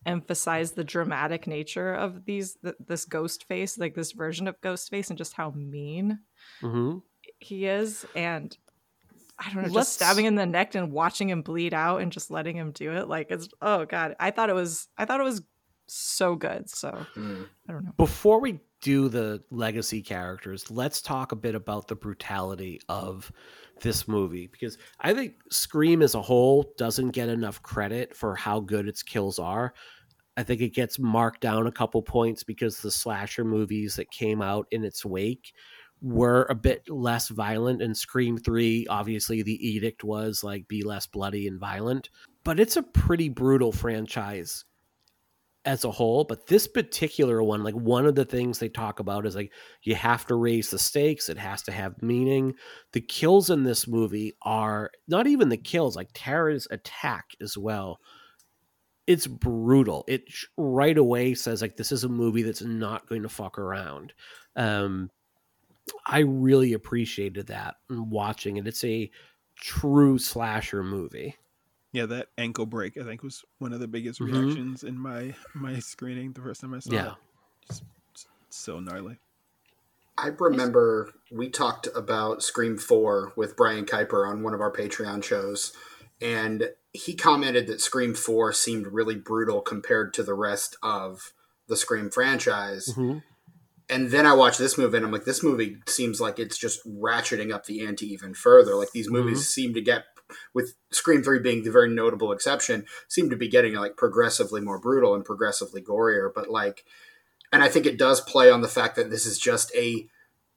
[0.05, 4.91] emphasized the dramatic nature of these th- this ghost face like this version of ghost
[4.91, 6.19] face and just how mean
[6.61, 6.99] hmm
[7.39, 8.05] he is.
[8.15, 8.55] And
[9.39, 12.03] i don't know Let's- just stabbing him in the neck and watching him bleed out
[12.03, 15.07] and just letting him do it like it's oh god i thought it was i
[15.07, 15.41] thought it was
[15.93, 17.47] so good so Mm.
[17.69, 21.95] i don't know Before we do the legacy characters, let's talk a bit about the
[21.97, 23.31] brutality of
[23.83, 28.61] this movie because I think Scream as a whole doesn't get enough credit for how
[28.61, 29.75] good its kills are.
[30.37, 34.41] I think it gets marked down a couple points because the slasher movies that came
[34.41, 35.53] out in its wake
[36.01, 41.07] were a bit less violent and Scream 3 obviously the edict was like be less
[41.07, 42.09] bloody and violent,
[42.45, 44.65] but it's a pretty brutal franchise
[45.67, 49.27] as a whole but this particular one like one of the things they talk about
[49.27, 52.55] is like you have to raise the stakes it has to have meaning.
[52.93, 58.01] The kills in this movie are not even the kills like tara's attack as well.
[59.07, 60.05] It's brutal.
[60.09, 60.25] It
[60.57, 64.13] right away says like this is a movie that's not going to fuck around.
[64.57, 65.11] Um
[66.07, 68.67] i really appreciated that in watching it.
[68.67, 69.11] It's a
[69.57, 71.37] true slasher movie
[71.93, 74.33] Yeah, that ankle break I think was one of the biggest Mhm.
[74.33, 77.07] reactions in my my screening the first time I saw Yeah.
[77.13, 77.15] it.
[77.69, 77.83] Just,
[78.15, 79.19] just so gnarly.
[80.19, 85.23] I remember we talked about Scream 4 with Brian Kuiper on one of our Patreon
[85.25, 85.73] shows,
[86.21, 91.33] and he commented that Scream 4 seemed really brutal compared to the rest of
[91.69, 92.89] the Scream franchise.
[92.95, 93.23] Mhm.
[93.89, 96.87] And then I watched this movie, and I'm like, this movie seems like it's just
[96.87, 98.75] ratcheting up the ante even further.
[98.75, 100.05] Like these movies seem to get,
[100.55, 104.79] with Scream 3 being the very notable exception, seem to be getting like progressively more
[104.79, 106.31] brutal and progressively gorier.
[106.35, 106.85] But like,
[107.53, 110.07] and I think it does play on the fact that this is just a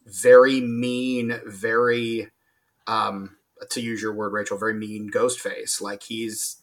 [0.06, 2.30] very mean, very,
[2.88, 3.38] um,
[3.70, 5.82] to use your word, Rachel, very mean ghost face.
[5.82, 6.62] Like he's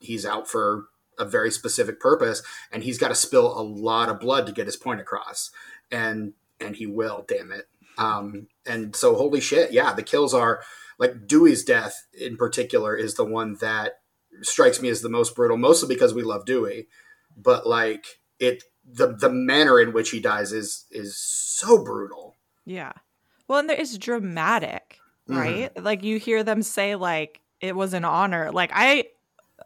[0.00, 0.86] he's out for
[1.18, 2.42] a very specific purpose,
[2.72, 5.50] and he's got to spill a lot of blood to get his point across,
[5.90, 7.68] and and he will, damn it.
[7.98, 10.62] Um, and so, holy shit, yeah, the kills are
[11.00, 13.94] like Dewey's death in particular is the one that
[14.42, 16.86] strikes me as the most brutal, mostly because we love Dewey,
[17.36, 22.36] but like it the the manner in which he dies is is so brutal.
[22.64, 22.92] Yeah.
[23.48, 25.36] Well, and there is dramatic, Mhm.
[25.36, 25.82] right?
[25.82, 28.52] Like you hear them say like it was an honor.
[28.52, 29.06] Like I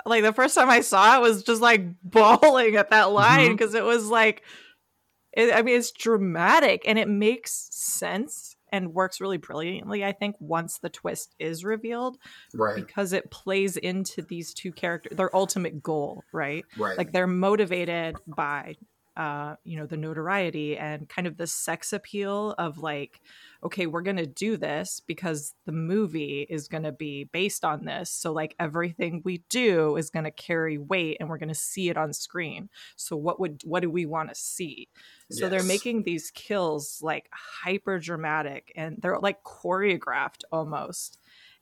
[0.06, 3.58] like the first time I saw it was just like bawling at that line Mhm.
[3.58, 4.42] because it was like
[5.32, 10.34] it, I mean it's dramatic and it makes sense and works really brilliantly I think
[10.40, 12.18] once the twist is revealed
[12.52, 16.64] Right, because it plays into these two characters their ultimate goal, right?
[16.76, 16.98] right.
[16.98, 18.74] like they're motivated by
[19.16, 23.20] uh you know the notoriety and kind of the sex appeal of like
[23.62, 28.10] okay we're gonna do this because the movie is gonna be based on this.
[28.10, 32.12] So like everything we do is gonna carry weight and we're gonna see it on
[32.12, 32.68] screen.
[32.96, 34.88] So what would what do we want to see?
[35.30, 41.18] So they're making these kills like hyper dramatic and they're like choreographed almost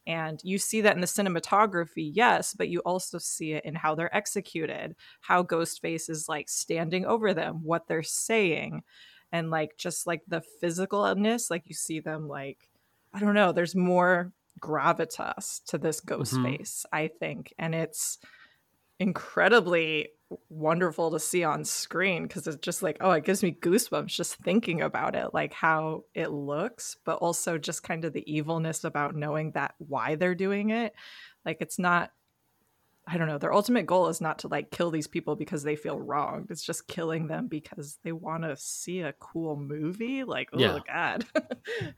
[0.06, 3.94] And you see that in the cinematography, yes, but you also see it in how
[3.94, 8.82] they're executed, how Ghostface is like standing over them, what they're saying,
[9.30, 12.68] and like just like the physicalness, like you see them like,
[13.14, 16.42] I don't know, there's more gravitas to this ghost Mhm.
[16.42, 17.54] face, I think.
[17.58, 18.18] And it's
[18.98, 20.10] incredibly
[20.48, 24.36] wonderful to see on screen because it's just like, oh, it gives me goosebumps just
[24.36, 29.14] thinking about it, like how it looks, but also just kind of the evilness about
[29.14, 30.94] knowing that why they're doing it.
[31.44, 32.10] Like it's not
[33.04, 35.74] I don't know, their ultimate goal is not to like kill these people because they
[35.74, 36.50] feel wronged.
[36.50, 40.22] It's just killing them because they want to see a cool movie.
[40.22, 40.78] Like, oh Yeah.
[40.86, 41.26] god.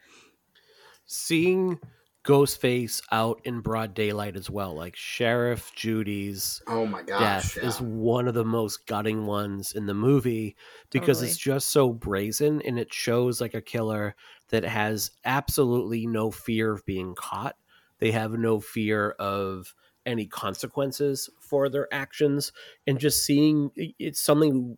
[1.07, 1.79] Seeing
[2.25, 7.57] Ghostface out in broad daylight as well, like Sheriff Judy's Oh my gosh.
[7.57, 7.63] death yeah.
[7.65, 10.57] is one of the most gutting ones in the movie
[10.91, 11.31] because Totally.
[11.31, 14.17] it's just so brazen and it shows like a killer
[14.49, 17.57] that has absolutely no fear of being caught.
[17.99, 19.75] They have no fear of
[20.07, 22.53] any consequences for their actions
[22.87, 24.77] and just seeing it's something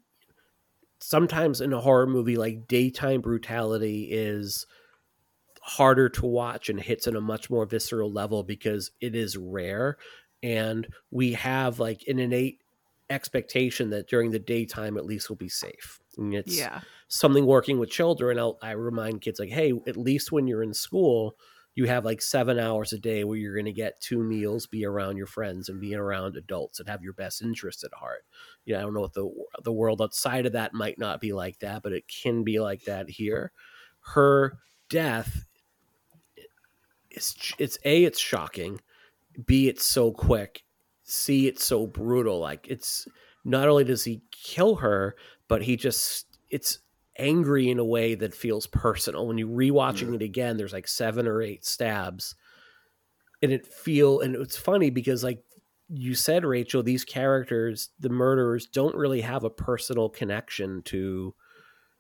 [1.01, 4.67] sometimes in a horror movie like daytime brutality is
[5.67, 9.97] harder to watch and hits on a much more visceral level because it is rare.
[10.41, 12.63] And we have like an innate
[13.11, 15.99] expectation that during the daytime at least we'll be safe.
[16.17, 16.81] And it's yeah.
[17.09, 20.73] something working with children I'll, i remind kids like hey at least when you're in
[20.73, 21.37] school
[21.75, 24.87] you have like seven hours a day where you're going to get two meals be
[24.87, 28.25] around your friends and be around adults that have your best interest at heart.
[28.65, 29.31] You know i don't know what the
[29.63, 32.85] the world outside of that might not be like that but it can be like
[32.85, 33.53] that here.
[34.15, 35.45] Her death
[37.17, 38.81] it's it's a it's shocking.
[39.47, 40.63] B it's so quick.
[41.05, 42.39] C it's so brutal.
[42.39, 43.09] Like it's
[43.45, 45.17] not only does he kill her
[45.49, 46.79] but he just it's
[47.19, 49.27] angry in a way that feels personal.
[49.27, 52.35] When you rewatching it again there's like seven or eight stabs.
[53.43, 55.43] And it feel and it's funny because like
[55.89, 61.33] you said rachel these characters the murderers don't really have a personal connection to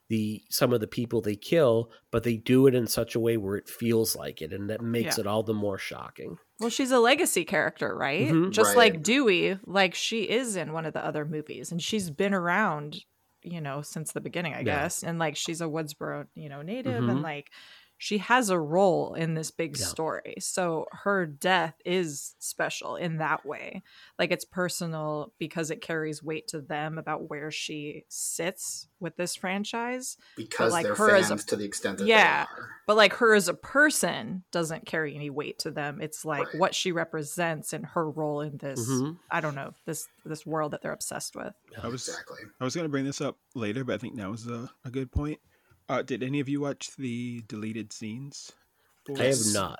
[0.08, 3.36] the some of the people they kill but they do it in such a way
[3.36, 5.22] where it feels like it and that makes Yeah.
[5.22, 8.28] it all the more shocking Well, she's a legacy character, right?
[8.28, 8.50] Mhm.
[8.50, 8.94] Just Right.
[8.94, 12.96] like Dewey, like she is in one of the other movies, and she's been around,
[13.42, 14.64] you know, since the beginning, I Yeah.
[14.64, 15.02] guess.
[15.02, 17.10] And like she's a Woodsboro, you know, native, Mhm.
[17.10, 17.50] and like
[17.98, 19.86] she has a role in this big Yeah.
[19.86, 20.34] story.
[20.38, 23.82] So her death is special in that way.
[24.18, 29.34] Like it's personal because it carries weight to them about where she sits with this
[29.34, 30.16] franchise.
[30.36, 32.44] because like, they're her as a- to the extent that Yeah.
[32.44, 32.68] they are.
[32.86, 36.00] But like her as a person doesn't carry any weight to them.
[36.00, 36.58] It's like Right.
[36.58, 38.88] what she represents and her role in this.
[38.88, 39.18] Mhm.
[39.30, 41.54] I don't know this this world that they're obsessed with.
[41.82, 42.38] I was Exactly.
[42.60, 45.10] I was gonna bring this up later, but I think now is a, a good
[45.12, 45.40] point.
[45.88, 48.52] Uh, did any of you watch the deleted scenes?
[49.04, 49.78] for i have not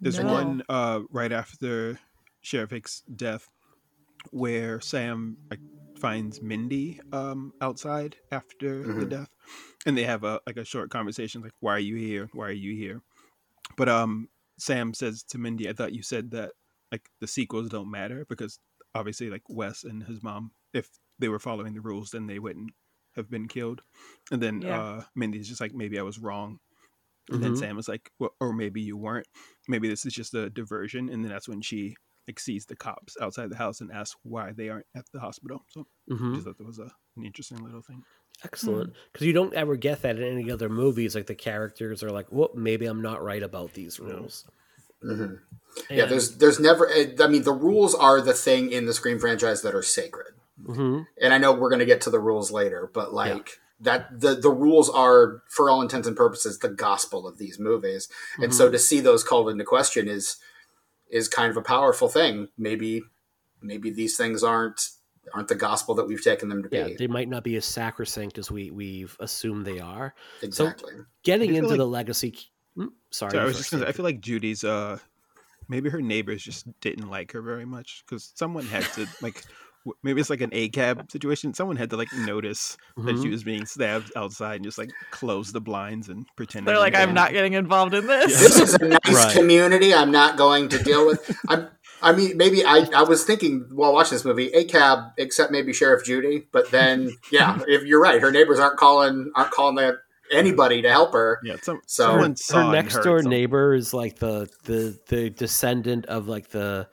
[0.00, 0.32] There's No.
[0.32, 1.98] one uh, right after
[2.40, 3.48] Sheriff Hicks' death
[4.30, 5.60] where Sam like,
[5.96, 9.08] finds Mindy um, outside after the Mhm.
[9.08, 9.28] death,
[9.86, 12.28] and they have a like a short conversation like, "Why are you here?
[12.32, 13.02] Why are you here?"
[13.76, 14.28] But um,
[14.58, 16.52] Sam says to Mindy, "I thought you said that
[16.92, 18.58] like the sequels don't matter because
[18.94, 20.88] obviously like Wes and his mom, if
[21.18, 22.72] they were following the rules, then they wouldn't
[23.16, 23.82] have been killed."
[24.30, 24.78] And then Yeah.
[24.78, 26.58] uh, Mindy's just like, "Maybe I was wrong."
[27.30, 27.58] And then Mhm.
[27.58, 29.26] Sam was like, well, or maybe you weren't.
[29.66, 31.08] Maybe this is just a diversion.
[31.08, 31.96] And then that's when she
[32.28, 35.64] like sees the cops outside the house and asks why they aren't at the hospital.
[35.68, 36.32] So Mhm.
[36.32, 38.04] I just thought that was a, an interesting little thing.
[38.44, 38.92] Excellent.
[39.12, 41.14] Because you don't ever get that in any other movies.
[41.14, 44.44] Like the characters are like, well, maybe I'm not right about these rules.
[45.02, 45.34] hmm
[45.90, 46.88] Yeah, there's there's never.
[46.90, 50.33] I mean, the rules are the thing in the Scream franchise that are sacred.
[50.62, 51.06] Mhm.
[51.20, 54.34] and I know we're going to get to the rules later, but like that the
[54.36, 58.08] the rules are for all intents and purposes the gospel of these movies.
[58.36, 58.52] And Mm-hmm.
[58.52, 60.36] so to see those called into question is
[61.10, 62.48] is kind of a powerful thing.
[62.56, 63.02] Maybe
[63.60, 64.90] maybe these things aren't
[65.32, 66.94] aren't the gospel that we've taken them to yeah, be.
[66.96, 70.14] they might not be as sacrosanct as we we've assumed they are.
[70.42, 70.92] exactly.
[71.24, 72.36] Getting into like- the legacy.
[72.76, 74.98] Hmm, sorry, I was just gonna I feel like Judy's, uh,
[75.68, 79.46] maybe her neighbors just didn't like her very much because someone had to like, w-
[80.02, 81.52] maybe it's like an ACAB situation.
[81.54, 83.30] Someone had to like notice that she Mhm.
[83.30, 86.66] was being stabbed outside and just like close the blinds and pretend.
[86.66, 88.38] They're like, I'm not getting involved in this.
[88.40, 89.34] this is a nice Right.
[89.36, 89.92] community.
[89.94, 91.34] I'm not going to deal with.
[91.48, 91.68] I'm.
[92.02, 95.72] I mean, maybe I, I was thinking while watching this movie, a cab, except maybe
[95.72, 96.46] Sheriff Judy.
[96.52, 99.94] But then, yeah, if you're right, her neighbors aren't calling aren't calling that
[100.30, 101.40] anybody to help her.
[101.44, 102.34] Yeah, some, So- someone
[102.66, 103.30] her, next door something.
[103.30, 106.88] neighbor is like the the the descendant of like the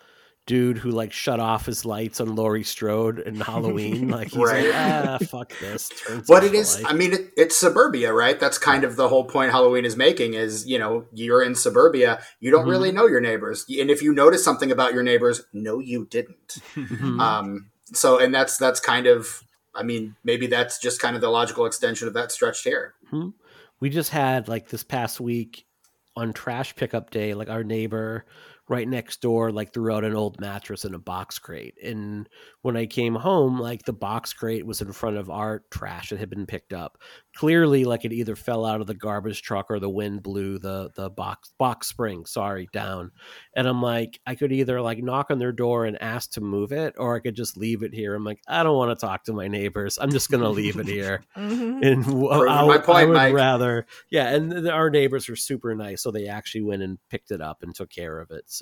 [0.48, 4.10] dude who like shut off his lights on Laurie Strode in Halloween.
[4.10, 4.66] Like he's Right.
[4.66, 5.90] like, ah, fuck this.
[5.90, 6.84] Turns But it is.
[6.86, 8.40] I mean, it, it's suburbia, right?
[8.40, 10.34] That's kind of the whole point Halloween is making.
[10.34, 12.72] Is you know you're in suburbia, you don't Mhm.
[12.72, 16.58] really know your neighbors, and if you notice something about your neighbors, no, you didn't.
[16.76, 17.20] Mhm.
[17.20, 19.44] Um, so, and that's that's kind of.
[19.74, 22.94] I mean, maybe that's just kind of the logical extension of that stretched here.
[23.80, 25.66] we just had like this past week
[26.16, 28.26] on trash pickup day like our neighbor
[28.72, 32.27] right next door like threw out an old mattress in a box crate and
[32.61, 36.19] when i came home like the box crate was in front of our trash that
[36.19, 36.98] had been picked up
[37.35, 40.89] clearly like it either fell out of the garbage truck or the wind blew the
[40.95, 43.11] the box box spring sorry down
[43.56, 46.72] and i'm like i could either like knock on their door and ask to move
[46.72, 49.23] it or i could just leave it here i'm like i don't want to talk
[49.23, 51.85] to my neighbors i'm just gonna leave it here Mhm.
[51.85, 53.34] and I, my would- I would Mike.
[53.34, 54.30] rather, yeah.
[54.34, 57.64] And th- our neighbors were super nice, so they actually went and picked it up
[57.64, 58.43] and took care of it.
[58.48, 58.61] So,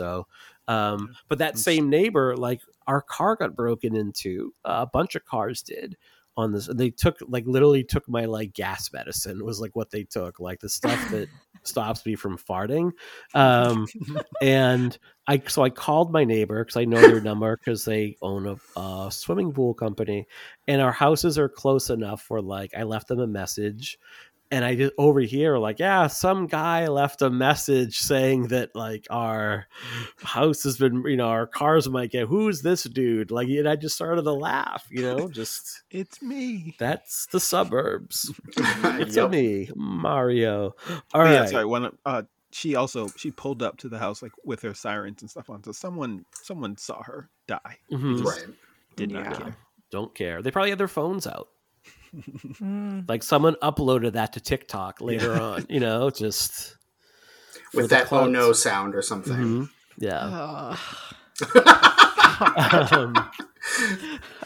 [0.67, 5.25] um, but that same neighbor, like our car got broken into, uh, a bunch of
[5.25, 5.97] cars did
[6.39, 6.67] on this.
[6.67, 10.59] They took like literally took my like gas medicine was like what they took, like
[10.59, 11.27] the stuff that
[11.63, 12.91] stops me from farting.
[13.33, 13.87] Um,
[14.41, 14.97] and
[15.27, 18.79] I so I called my neighbor because I know their number because they own a,
[18.79, 20.27] a swimming pool company,
[20.67, 23.97] and our houses are close enough where like I left them a message,
[24.51, 29.67] and I just overhear like yeah some guy left a message saying that like our
[30.23, 33.75] house has been you know our cars might get who's this dude like and I
[33.75, 36.75] just started to laugh you know just It's me.
[36.79, 39.29] that's the suburbs it's Yep.
[39.31, 40.75] me Mario
[41.13, 41.65] all right yeah, sorry.
[41.65, 41.95] One.
[42.05, 45.51] Uh, she also she pulled up to the house like with her sirens and stuff
[45.51, 45.63] on.
[45.63, 47.77] So someone someone saw her die.
[47.91, 48.23] Mhm.
[48.23, 48.45] Right.
[48.95, 49.33] Did not Yeah.
[49.37, 49.55] care.
[49.91, 51.49] don't care they probably had their phones out
[52.13, 53.07] Mm.
[53.07, 56.75] like someone uploaded that to TikTok later on, you know, just
[57.73, 59.33] With that oh no sound or something.
[59.37, 59.69] Mhm.
[59.97, 60.19] Yeah.
[60.21, 60.79] Ugh.
[62.41, 63.13] Um,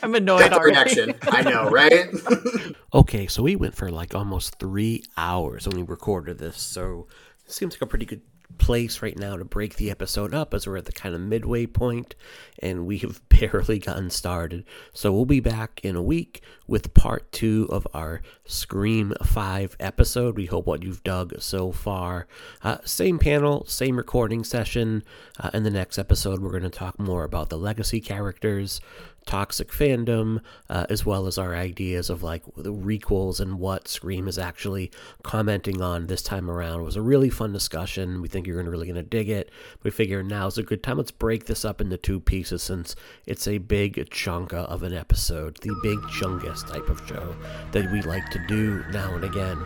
[0.01, 0.71] I'm annoyed That's the already.
[0.95, 1.13] reaction.
[1.31, 2.09] I know, right?
[2.93, 7.07] okay, so we went for like almost three hours when we recorded this, so
[7.45, 8.21] it seems like a pretty good
[8.57, 11.65] place right now to break the episode up as we're at the kind of midway
[11.65, 12.15] point
[12.59, 14.63] and we have barely gotten started.
[14.93, 20.37] So we'll be back in a week with part two of our Scream 5 episode.
[20.37, 22.27] We hope what you've dug so far.
[22.63, 25.03] Uh, same panel, same recording session.
[25.39, 28.79] Uh, in the next episode, we're going to talk more about the legacy characters,
[29.25, 34.27] toxic fandom, uh, as well as our ideas of like the requels and what Scream
[34.27, 34.91] is actually
[35.23, 36.81] commenting on this time around.
[36.81, 38.21] It was a really fun discussion.
[38.21, 39.51] We think you're gonna really gonna dig it.
[39.83, 40.97] We figure now is a good time.
[40.97, 42.95] Let's break this up into two pieces since
[43.25, 47.35] it's a big chunka of an episode, the big chungus type of show
[47.71, 49.57] that we like to do now and again.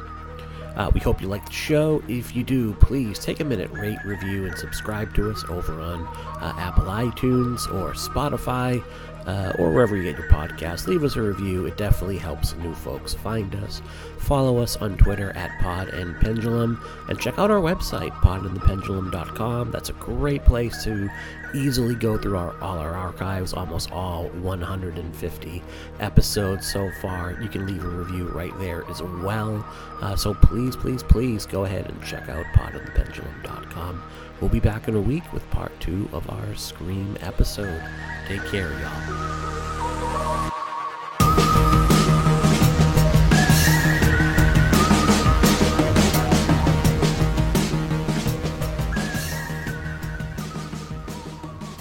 [0.77, 2.03] Uh, we hope you like the show.
[2.07, 6.05] If you do, please take a minute, rate, review, and subscribe to us over on
[6.39, 8.84] uh, Apple iTunes or Spotify
[9.27, 10.87] uh, or wherever you get your podcast.
[10.87, 11.65] Leave us a review.
[11.65, 13.81] It definitely helps new folks find us.
[14.19, 19.71] Follow us on Twitter at Pod and Pendulum and check out our website, podandthependulum.com.
[19.71, 21.09] That's a great place to
[21.53, 25.63] easily go through our, all our archives, almost all 150
[25.99, 27.37] episodes so far.
[27.41, 29.65] You can leave a review right there as well.
[30.01, 34.03] Uh, so please, please, please go ahead and check out podandthependulum.com.
[34.39, 37.84] We'll be back in a week with part two of our Scream episode.
[38.27, 40.51] Take care, y'all.